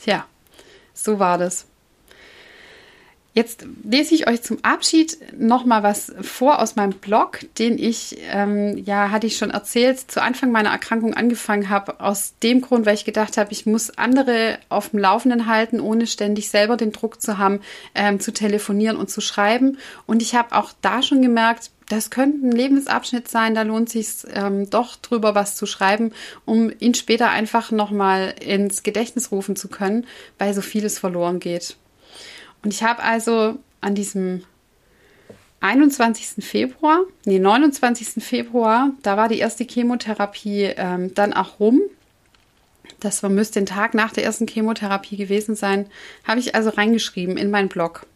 Tja, 0.00 0.26
so 0.92 1.18
war 1.18 1.38
das. 1.38 1.66
Jetzt 3.38 3.64
lese 3.84 4.16
ich 4.16 4.26
euch 4.26 4.42
zum 4.42 4.58
Abschied 4.64 5.16
noch 5.38 5.64
mal 5.64 5.84
was 5.84 6.12
vor 6.22 6.60
aus 6.60 6.74
meinem 6.74 6.94
Blog, 6.94 7.38
den 7.56 7.78
ich, 7.78 8.18
ähm, 8.32 8.82
ja, 8.84 9.12
hatte 9.12 9.28
ich 9.28 9.36
schon 9.36 9.50
erzählt, 9.50 10.10
zu 10.10 10.20
Anfang 10.20 10.50
meiner 10.50 10.70
Erkrankung 10.70 11.14
angefangen 11.14 11.68
habe. 11.68 12.00
Aus 12.00 12.34
dem 12.42 12.62
Grund, 12.62 12.84
weil 12.84 12.96
ich 12.96 13.04
gedacht 13.04 13.36
habe, 13.36 13.52
ich 13.52 13.64
muss 13.64 13.96
andere 13.96 14.58
auf 14.70 14.88
dem 14.88 14.98
Laufenden 14.98 15.46
halten, 15.46 15.78
ohne 15.78 16.08
ständig 16.08 16.50
selber 16.50 16.76
den 16.76 16.90
Druck 16.90 17.22
zu 17.22 17.38
haben, 17.38 17.60
ähm, 17.94 18.18
zu 18.18 18.32
telefonieren 18.32 18.96
und 18.96 19.08
zu 19.08 19.20
schreiben. 19.20 19.78
Und 20.04 20.20
ich 20.20 20.34
habe 20.34 20.56
auch 20.56 20.72
da 20.82 21.00
schon 21.00 21.22
gemerkt, 21.22 21.70
das 21.88 22.10
könnte 22.10 22.44
ein 22.44 22.50
Lebensabschnitt 22.50 23.28
sein, 23.28 23.54
da 23.54 23.62
lohnt 23.62 23.88
sich 23.88 24.08
ähm, 24.34 24.68
doch 24.68 24.96
drüber 24.96 25.36
was 25.36 25.54
zu 25.54 25.66
schreiben, 25.66 26.10
um 26.44 26.72
ihn 26.80 26.94
später 26.94 27.30
einfach 27.30 27.70
nochmal 27.70 28.34
ins 28.40 28.82
Gedächtnis 28.82 29.30
rufen 29.30 29.54
zu 29.54 29.68
können, 29.68 30.08
weil 30.40 30.54
so 30.54 30.60
vieles 30.60 30.98
verloren 30.98 31.38
geht. 31.38 31.76
Und 32.62 32.72
ich 32.72 32.82
habe 32.82 33.02
also 33.02 33.58
an 33.80 33.94
diesem 33.94 34.44
21. 35.60 36.44
Februar, 36.44 37.00
nee, 37.24 37.38
29. 37.38 38.22
Februar, 38.22 38.90
da 39.02 39.16
war 39.16 39.28
die 39.28 39.38
erste 39.38 39.64
Chemotherapie 39.64 40.72
ähm, 40.76 41.14
dann 41.14 41.32
auch 41.32 41.58
rum. 41.58 41.80
Das 43.00 43.22
war, 43.22 43.30
müsste 43.30 43.60
den 43.60 43.66
Tag 43.66 43.94
nach 43.94 44.12
der 44.12 44.24
ersten 44.24 44.46
Chemotherapie 44.46 45.16
gewesen 45.16 45.54
sein. 45.54 45.86
Habe 46.24 46.40
ich 46.40 46.54
also 46.54 46.70
reingeschrieben 46.70 47.36
in 47.36 47.50
meinen 47.50 47.68
Blog. 47.68 48.06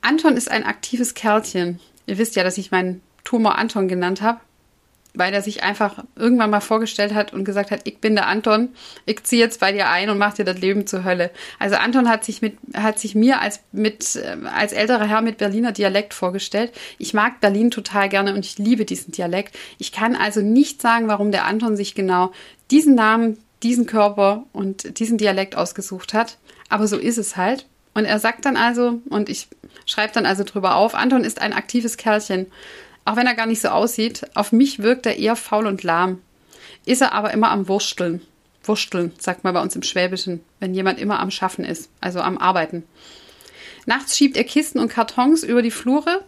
Anton 0.00 0.36
ist 0.36 0.50
ein 0.50 0.64
aktives 0.64 1.14
Kerlchen. 1.14 1.80
Ihr 2.06 2.18
wisst 2.18 2.36
ja, 2.36 2.42
dass 2.42 2.58
ich 2.58 2.70
meinen 2.70 3.02
Tumor 3.24 3.56
Anton 3.56 3.88
genannt 3.88 4.20
habe. 4.20 4.40
Weil 5.14 5.34
er 5.34 5.42
sich 5.42 5.62
einfach 5.62 6.04
irgendwann 6.16 6.50
mal 6.50 6.60
vorgestellt 6.60 7.14
hat 7.14 7.32
und 7.32 7.44
gesagt 7.44 7.70
hat, 7.70 7.80
ich 7.84 7.98
bin 7.98 8.14
der 8.14 8.26
Anton, 8.26 8.70
ich 9.04 9.22
ziehe 9.24 9.42
jetzt 9.42 9.60
bei 9.60 9.72
dir 9.72 9.88
ein 9.88 10.08
und 10.10 10.18
mach 10.18 10.34
dir 10.34 10.44
das 10.44 10.58
Leben 10.58 10.86
zur 10.86 11.04
Hölle. 11.04 11.30
Also 11.58 11.76
Anton 11.76 12.08
hat 12.08 12.24
sich 12.24 12.40
mit, 12.40 12.56
hat 12.74 12.98
sich 12.98 13.14
mir 13.14 13.40
als 13.40 13.60
mit, 13.72 14.16
äh, 14.16 14.36
als 14.46 14.72
älterer 14.72 15.06
Herr 15.06 15.22
mit 15.22 15.38
Berliner 15.38 15.72
Dialekt 15.72 16.14
vorgestellt. 16.14 16.72
Ich 16.98 17.14
mag 17.14 17.40
Berlin 17.40 17.70
total 17.70 18.08
gerne 18.08 18.34
und 18.34 18.44
ich 18.44 18.58
liebe 18.58 18.84
diesen 18.84 19.12
Dialekt. 19.12 19.56
Ich 19.78 19.92
kann 19.92 20.16
also 20.16 20.40
nicht 20.40 20.80
sagen, 20.80 21.08
warum 21.08 21.30
der 21.30 21.46
Anton 21.46 21.76
sich 21.76 21.94
genau 21.94 22.32
diesen 22.70 22.94
Namen, 22.94 23.38
diesen 23.62 23.86
Körper 23.86 24.44
und 24.52 24.98
diesen 24.98 25.18
Dialekt 25.18 25.56
ausgesucht 25.56 26.14
hat. 26.14 26.38
Aber 26.68 26.86
so 26.86 26.96
ist 26.96 27.18
es 27.18 27.36
halt. 27.36 27.66
Und 27.94 28.06
er 28.06 28.18
sagt 28.18 28.46
dann 28.46 28.56
also, 28.56 29.00
und 29.10 29.28
ich 29.28 29.48
schreibe 29.84 30.14
dann 30.14 30.24
also 30.24 30.44
drüber 30.44 30.76
auf, 30.76 30.94
Anton 30.94 31.24
ist 31.24 31.40
ein 31.40 31.52
aktives 31.52 31.98
Kerlchen. 31.98 32.46
Auch 33.04 33.16
wenn 33.16 33.26
er 33.26 33.34
gar 33.34 33.46
nicht 33.46 33.60
so 33.60 33.68
aussieht, 33.68 34.22
auf 34.34 34.52
mich 34.52 34.80
wirkt 34.82 35.06
er 35.06 35.16
eher 35.16 35.36
faul 35.36 35.66
und 35.66 35.82
lahm. 35.82 36.20
Ist 36.86 37.02
er 37.02 37.12
aber 37.12 37.32
immer 37.32 37.50
am 37.50 37.68
Wursteln. 37.68 38.22
Wursteln, 38.64 39.12
sagt 39.18 39.44
man 39.44 39.54
bei 39.54 39.60
uns 39.60 39.74
im 39.74 39.82
Schwäbischen, 39.82 40.40
wenn 40.60 40.74
jemand 40.74 41.00
immer 41.00 41.18
am 41.18 41.30
Schaffen 41.30 41.64
ist, 41.64 41.90
also 42.00 42.20
am 42.20 42.38
Arbeiten. 42.38 42.84
Nachts 43.86 44.16
schiebt 44.16 44.36
er 44.36 44.44
Kisten 44.44 44.78
und 44.78 44.88
Kartons 44.88 45.42
über 45.42 45.62
die 45.62 45.72
Flure 45.72 46.24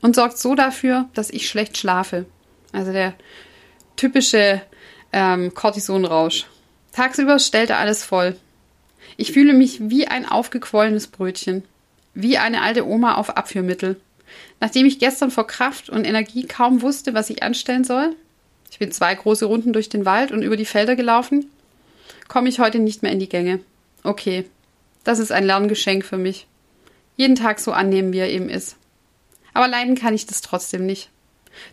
und 0.00 0.14
sorgt 0.14 0.38
so 0.38 0.54
dafür, 0.54 1.08
dass 1.14 1.30
ich 1.30 1.48
schlecht 1.48 1.76
schlafe. 1.76 2.26
Also 2.72 2.92
der 2.92 3.14
typische 3.96 4.62
ähm, 5.12 5.52
Cortisonrausch. 5.54 6.46
Tagsüber 6.92 7.38
stellt 7.38 7.70
er 7.70 7.78
alles 7.78 8.04
voll. 8.04 8.36
Ich 9.16 9.32
fühle 9.32 9.52
mich 9.52 9.78
wie 9.90 10.06
ein 10.06 10.26
aufgequollenes 10.26 11.08
Brötchen, 11.08 11.64
wie 12.14 12.38
eine 12.38 12.62
alte 12.62 12.86
Oma 12.86 13.14
auf 13.14 13.36
Abführmittel. 13.36 14.00
Nachdem 14.60 14.86
ich 14.86 14.98
gestern 14.98 15.30
vor 15.30 15.46
Kraft 15.46 15.90
und 15.90 16.04
Energie 16.04 16.46
kaum 16.46 16.82
wusste, 16.82 17.14
was 17.14 17.30
ich 17.30 17.42
anstellen 17.42 17.84
soll, 17.84 18.14
ich 18.70 18.78
bin 18.78 18.92
zwei 18.92 19.14
große 19.14 19.44
Runden 19.44 19.72
durch 19.72 19.88
den 19.88 20.04
Wald 20.04 20.32
und 20.32 20.42
über 20.42 20.56
die 20.56 20.64
Felder 20.64 20.96
gelaufen, 20.96 21.50
komme 22.28 22.48
ich 22.48 22.58
heute 22.58 22.78
nicht 22.78 23.02
mehr 23.02 23.12
in 23.12 23.18
die 23.18 23.28
Gänge. 23.28 23.60
Okay, 24.02 24.44
das 25.04 25.18
ist 25.18 25.32
ein 25.32 25.44
Lerngeschenk 25.44 26.04
für 26.04 26.16
mich. 26.16 26.46
Jeden 27.16 27.36
Tag 27.36 27.60
so 27.60 27.72
annehmen, 27.72 28.12
wie 28.12 28.18
er 28.18 28.30
eben 28.30 28.48
ist. 28.48 28.76
Aber 29.52 29.68
leiden 29.68 29.96
kann 29.96 30.14
ich 30.14 30.26
das 30.26 30.40
trotzdem 30.40 30.86
nicht. 30.86 31.10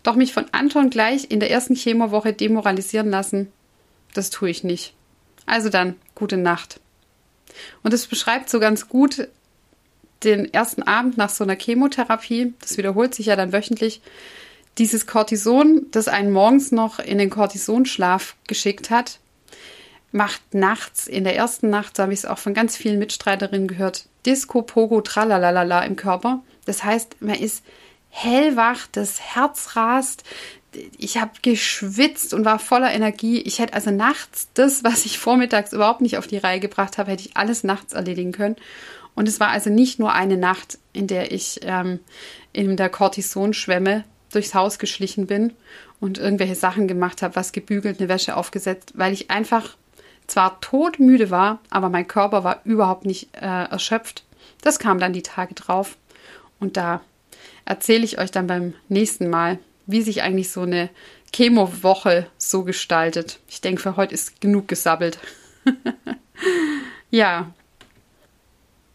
Doch 0.02 0.14
mich 0.16 0.32
von 0.32 0.46
Anton 0.52 0.90
gleich 0.90 1.30
in 1.30 1.40
der 1.40 1.50
ersten 1.50 1.74
Chemowoche 1.74 2.32
demoralisieren 2.32 3.10
lassen, 3.10 3.50
das 4.14 4.30
tue 4.30 4.50
ich 4.50 4.64
nicht. 4.64 4.94
Also 5.46 5.68
dann, 5.68 5.96
gute 6.14 6.36
Nacht. 6.36 6.80
Und 7.82 7.94
es 7.94 8.06
beschreibt 8.06 8.50
so 8.50 8.60
ganz 8.60 8.88
gut 8.88 9.28
den 10.24 10.52
ersten 10.52 10.82
Abend 10.82 11.16
nach 11.16 11.30
so 11.30 11.44
einer 11.44 11.56
Chemotherapie, 11.56 12.54
das 12.60 12.76
wiederholt 12.76 13.14
sich 13.14 13.26
ja 13.26 13.36
dann 13.36 13.52
wöchentlich, 13.52 14.00
dieses 14.78 15.06
Cortison, 15.06 15.86
das 15.90 16.08
einen 16.08 16.30
morgens 16.30 16.72
noch 16.72 16.98
in 16.98 17.18
den 17.18 17.30
Cortisonschlaf 17.30 18.36
geschickt 18.46 18.90
hat, 18.90 19.18
macht 20.12 20.54
nachts, 20.54 21.06
in 21.06 21.24
der 21.24 21.36
ersten 21.36 21.70
Nacht, 21.70 21.96
so 21.96 22.02
habe 22.02 22.12
ich 22.12 22.20
es 22.20 22.26
auch 22.26 22.38
von 22.38 22.54
ganz 22.54 22.76
vielen 22.76 22.98
Mitstreiterinnen 22.98 23.68
gehört, 23.68 24.06
Disco, 24.26 24.62
Pogo, 24.62 25.00
Tralalala 25.00 25.82
im 25.84 25.96
Körper. 25.96 26.42
Das 26.66 26.84
heißt, 26.84 27.20
man 27.20 27.36
ist 27.36 27.64
hellwach, 28.10 28.86
das 28.92 29.20
Herz 29.20 29.76
rast, 29.76 30.24
ich 30.98 31.18
habe 31.18 31.32
geschwitzt 31.42 32.32
und 32.32 32.44
war 32.44 32.58
voller 32.58 32.92
Energie. 32.92 33.40
Ich 33.40 33.58
hätte 33.58 33.74
also 33.74 33.90
nachts 33.90 34.48
das, 34.54 34.84
was 34.84 35.04
ich 35.04 35.18
vormittags 35.18 35.72
überhaupt 35.72 36.00
nicht 36.00 36.16
auf 36.16 36.26
die 36.26 36.38
Reihe 36.38 36.60
gebracht 36.60 36.98
habe, 36.98 37.10
hätte 37.10 37.26
ich 37.26 37.36
alles 37.36 37.64
nachts 37.64 37.92
erledigen 37.92 38.32
können. 38.32 38.56
Und 39.14 39.28
es 39.28 39.40
war 39.40 39.48
also 39.48 39.70
nicht 39.70 39.98
nur 39.98 40.12
eine 40.12 40.36
Nacht, 40.36 40.78
in 40.92 41.06
der 41.06 41.32
ich 41.32 41.60
ähm, 41.62 42.00
in 42.52 42.76
der 42.76 42.88
Cortisonschwemme 42.88 44.04
durchs 44.32 44.54
Haus 44.54 44.78
geschlichen 44.78 45.26
bin 45.26 45.52
und 46.00 46.18
irgendwelche 46.18 46.54
Sachen 46.54 46.88
gemacht 46.88 47.22
habe, 47.22 47.36
was 47.36 47.52
gebügelt, 47.52 48.00
eine 48.00 48.08
Wäsche 48.08 48.36
aufgesetzt, 48.36 48.92
weil 48.94 49.12
ich 49.12 49.30
einfach 49.30 49.76
zwar 50.26 50.60
todmüde 50.60 51.30
war, 51.30 51.58
aber 51.70 51.88
mein 51.88 52.06
Körper 52.06 52.44
war 52.44 52.60
überhaupt 52.64 53.04
nicht 53.04 53.34
äh, 53.34 53.64
erschöpft. 53.64 54.24
Das 54.62 54.78
kam 54.78 54.98
dann 54.98 55.12
die 55.12 55.22
Tage 55.22 55.54
drauf. 55.54 55.96
Und 56.60 56.76
da 56.76 57.00
erzähle 57.64 58.04
ich 58.04 58.18
euch 58.18 58.30
dann 58.30 58.46
beim 58.46 58.74
nächsten 58.88 59.28
Mal, 59.28 59.58
wie 59.86 60.02
sich 60.02 60.22
eigentlich 60.22 60.50
so 60.50 60.62
eine 60.62 60.88
Chemo-Woche 61.32 62.26
so 62.38 62.64
gestaltet. 62.64 63.40
Ich 63.48 63.60
denke, 63.60 63.82
für 63.82 63.96
heute 63.96 64.14
ist 64.14 64.40
genug 64.40 64.68
gesabbelt. 64.68 65.18
ja. 67.10 67.52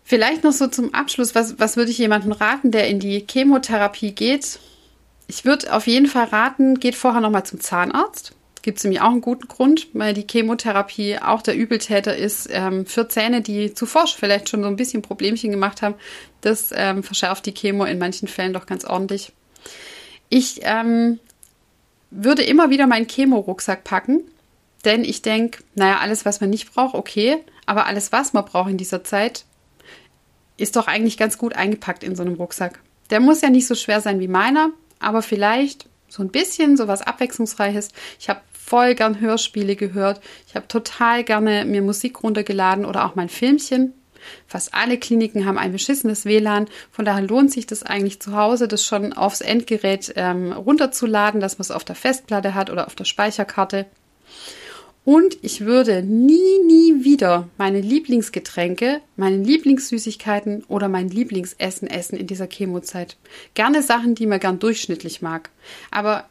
Vielleicht 0.08 0.44
noch 0.44 0.52
so 0.52 0.68
zum 0.68 0.94
Abschluss, 0.94 1.34
was, 1.34 1.58
was 1.58 1.78
würde 1.78 1.90
ich 1.90 1.98
jemandem 1.98 2.32
raten, 2.32 2.70
der 2.70 2.88
in 2.88 3.00
die 3.00 3.26
Chemotherapie 3.28 4.12
geht? 4.12 4.60
Ich 5.26 5.46
würde 5.46 5.74
auf 5.74 5.88
jeden 5.88 6.06
Fall 6.06 6.26
raten, 6.26 6.80
geht 6.80 6.94
vorher 6.94 7.22
nochmal 7.22 7.44
zum 7.44 7.60
Zahnarzt. 7.60 8.34
Gibt 8.62 8.78
es 8.78 8.84
nämlich 8.84 9.02
auch 9.02 9.10
einen 9.10 9.22
guten 9.22 9.48
Grund, 9.48 9.88
weil 9.94 10.14
die 10.14 10.28
Chemotherapie 10.30 11.18
auch 11.18 11.42
der 11.42 11.56
Übeltäter 11.56 12.16
ist 12.16 12.48
ähm, 12.52 12.86
für 12.86 13.08
Zähne, 13.08 13.42
die 13.42 13.74
zuvor 13.74 14.06
vielleicht 14.06 14.48
schon 14.48 14.62
so 14.62 14.68
ein 14.68 14.76
bisschen 14.76 15.02
Problemchen 15.02 15.50
gemacht 15.50 15.82
haben. 15.82 15.96
Das 16.42 16.70
ähm, 16.76 17.02
verschärft 17.02 17.48
die 17.48 17.54
Chemo 17.56 17.86
in 17.86 17.98
manchen 17.98 18.28
Fällen 18.28 18.54
doch 18.54 18.68
ganz 18.68 18.86
ordentlich. 18.86 19.32
Ich 20.30 20.60
ähm, 20.62 21.20
würde 22.12 22.44
immer 22.44 22.70
wieder 22.70 22.86
meinen 22.86 23.08
Chemo-Rucksack 23.08 23.84
packen, 23.84 24.22
denn 24.84 25.04
ich 25.04 25.24
denke, 25.24 25.64
naja, 25.74 25.98
alles, 25.98 26.26
was 26.26 26.42
man 26.42 26.52
nicht 26.52 26.72
braucht, 26.72 26.94
okay, 26.94 27.38
aber 27.66 27.88
alles, 27.88 28.12
was 28.12 28.34
man 28.34 28.46
braucht 28.46 28.70
in 28.70 28.78
dieser 28.78 29.04
Zeit, 29.04 29.46
ist 30.58 30.76
doch 30.76 30.88
eigentlich 30.88 31.18
ganz 31.18 31.38
gut 31.38 31.56
eingepackt 31.56 32.04
in 32.04 32.16
so 32.16 32.24
einem 32.24 32.36
Rucksack. 32.36 32.80
Der 33.10 33.20
muss 33.20 33.42
ja 33.42 33.50
nicht 33.50 33.68
so 33.68 33.76
schwer 33.76 34.02
sein 34.02 34.20
wie 34.20 34.28
meiner, 34.28 34.70
aber 35.00 35.22
vielleicht 35.22 35.88
so 36.08 36.24
ein 36.24 36.30
bisschen 36.30 36.78
so 36.78 36.88
was 36.88 37.02
Abwechslungsreiches. 37.02 37.90
Ich 38.20 38.30
habe 38.30 38.42
voll 38.54 38.96
gern 38.96 39.20
Hörspiele 39.20 39.76
gehört. 39.76 40.22
Ich 40.48 40.56
habe 40.56 40.68
total 40.68 41.24
gerne 41.24 41.66
mir 41.66 41.82
Musik 41.82 42.24
runtergeladen 42.24 42.86
oder 42.86 43.06
auch 43.06 43.16
mein 43.16 43.30
Filmchen. 43.30 43.94
Fast 44.48 44.74
alle 44.74 44.98
Kliniken 44.98 45.46
haben 45.46 45.60
ein 45.60 45.72
beschissenes 45.72 46.26
WLAN. 46.26 46.68
Von 46.92 47.06
daher 47.06 47.22
lohnt 47.22 47.52
sich 47.52 47.68
das 47.68 47.84
eigentlich 47.84 48.20
zu 48.20 48.36
Hause, 48.36 48.68
das 48.68 48.84
schon 48.84 49.14
aufs 49.14 49.42
Endgerät 49.42 50.14
ähm, 50.16 50.52
runterzuladen, 50.52 51.42
dass 51.42 51.60
man 51.60 51.64
es 51.64 51.72
auf 51.72 51.84
der 51.84 51.96
Festplatte 51.96 52.56
hat 52.56 52.72
oder 52.72 52.88
auf 52.88 52.96
der 52.96 53.06
Speicherkarte. 53.06 53.86
Und 55.06 55.38
ich 55.44 55.62
würde 55.62 56.02
nie, 56.02 56.60
nie 56.66 57.04
wieder 57.04 57.48
meine 57.58 57.80
Lieblingsgetränke, 57.80 59.02
meine 59.16 59.38
Lieblingssüßigkeiten 59.38 60.64
oder 60.68 60.90
mein 60.90 61.10
Lieblingsessen 61.10 61.88
essen 61.88 62.18
in 62.18 62.26
dieser 62.26 62.48
Chemozeit. 62.48 63.16
Gerne 63.54 63.84
Sachen, 63.84 64.16
die 64.16 64.26
man 64.26 64.40
gern 64.40 64.58
durchschnittlich 64.58 65.22
mag. 65.22 65.52
Aber 65.92 66.26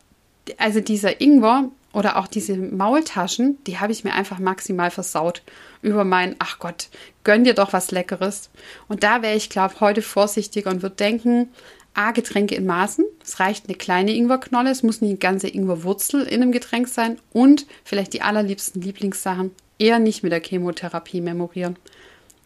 also 0.58 0.80
dieser 0.80 1.20
Ingwer 1.20 1.70
oder 1.92 2.16
auch 2.16 2.26
diese 2.26 2.56
Maultaschen, 2.56 3.62
die 3.64 3.78
habe 3.78 3.92
ich 3.92 4.02
mir 4.02 4.12
einfach 4.12 4.40
maximal 4.40 4.90
versaut 4.90 5.42
über 5.80 6.02
mein, 6.04 6.34
ach 6.40 6.58
Gott, 6.58 6.88
gönn 7.22 7.44
dir 7.44 7.54
doch 7.54 7.72
was 7.72 7.92
Leckeres. 7.92 8.50
Und 8.88 9.04
da 9.04 9.22
wäre 9.22 9.36
ich, 9.36 9.50
glaube 9.50 9.78
heute 9.78 10.02
vorsichtiger 10.02 10.70
und 10.70 10.82
würde 10.82 10.96
denken, 10.96 11.50
A, 11.94 12.10
Getränke 12.10 12.54
in 12.54 12.66
Maßen. 12.66 13.04
Es 13.24 13.40
reicht 13.40 13.68
eine 13.68 13.76
kleine 13.76 14.12
Ingwerknolle, 14.12 14.70
es 14.70 14.82
muss 14.82 15.00
nicht 15.00 15.10
eine 15.10 15.18
ganze 15.18 15.48
Ingwerwurzel 15.48 16.22
in 16.22 16.42
einem 16.42 16.52
Getränk 16.52 16.88
sein 16.88 17.18
und 17.32 17.66
vielleicht 17.84 18.12
die 18.12 18.22
allerliebsten 18.22 18.82
Lieblingssachen 18.82 19.52
eher 19.78 19.98
nicht 19.98 20.22
mit 20.22 20.32
der 20.32 20.42
Chemotherapie 20.42 21.20
memorieren. 21.20 21.76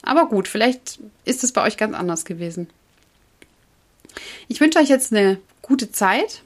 Aber 0.02 0.26
gut, 0.28 0.48
vielleicht 0.48 1.00
ist 1.24 1.44
es 1.44 1.52
bei 1.52 1.62
euch 1.62 1.76
ganz 1.76 1.94
anders 1.94 2.24
gewesen. 2.24 2.68
Ich 4.48 4.60
wünsche 4.60 4.78
euch 4.78 4.88
jetzt 4.88 5.12
eine 5.12 5.38
gute 5.62 5.92
Zeit. 5.92 6.42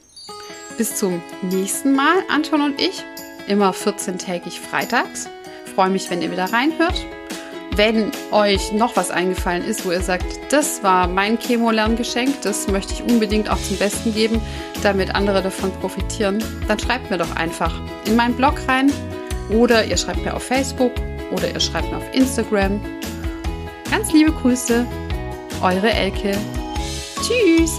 Bis 0.79 0.97
zum 0.97 1.23
nächsten 1.43 1.95
Mal, 1.95 2.15
Anton 2.29 2.63
und 2.63 2.81
ich. 2.81 3.05
Immer 3.47 3.73
14-tägig 3.73 4.59
freitags. 4.59 5.29
freue 5.75 5.91
mich, 5.91 6.09
wenn 6.11 6.23
ihr 6.23 6.31
wieder 6.31 6.53
reinhört. 6.53 7.07
Wenn 7.75 8.13
euch 8.33 8.73
noch 8.73 8.97
was 8.97 9.11
eingefallen 9.11 9.65
ist, 9.65 9.87
wo 9.87 9.93
ihr 9.93 10.03
sagt, 10.03 10.27
das 10.51 10.83
war 10.83 11.09
mein 11.09 11.39
Chemo-Lerngeschenk, 11.39 12.43
das 12.43 12.69
möchte 12.69 12.93
ich 12.93 13.03
unbedingt 13.03 13.51
auch 13.51 13.61
zum 13.61 13.79
Besten 13.79 14.13
geben, 14.13 14.43
damit 14.83 15.15
andere 15.15 15.43
davon 15.43 15.73
profitieren, 15.81 16.45
dann 16.69 16.79
schreibt 16.79 17.11
mir 17.11 17.17
doch 17.17 17.35
einfach 17.35 17.73
in 18.07 18.15
meinen 18.15 18.35
Blog 18.35 18.55
rein 18.69 18.93
oder 19.49 19.85
ihr 19.87 19.97
schreibt 19.97 20.23
mir 20.25 20.35
auf 20.35 20.43
Facebook 20.43 20.93
oder 21.31 21.51
ihr 21.51 21.61
schreibt 21.61 21.91
mir 21.91 21.97
auf 21.97 22.15
Instagram. 22.15 22.79
Ganz 23.91 24.13
liebe 24.13 24.33
Grüße, 24.33 24.87
eure 25.63 25.91
Elke. 25.91 26.37
Tschüss! 27.23 27.79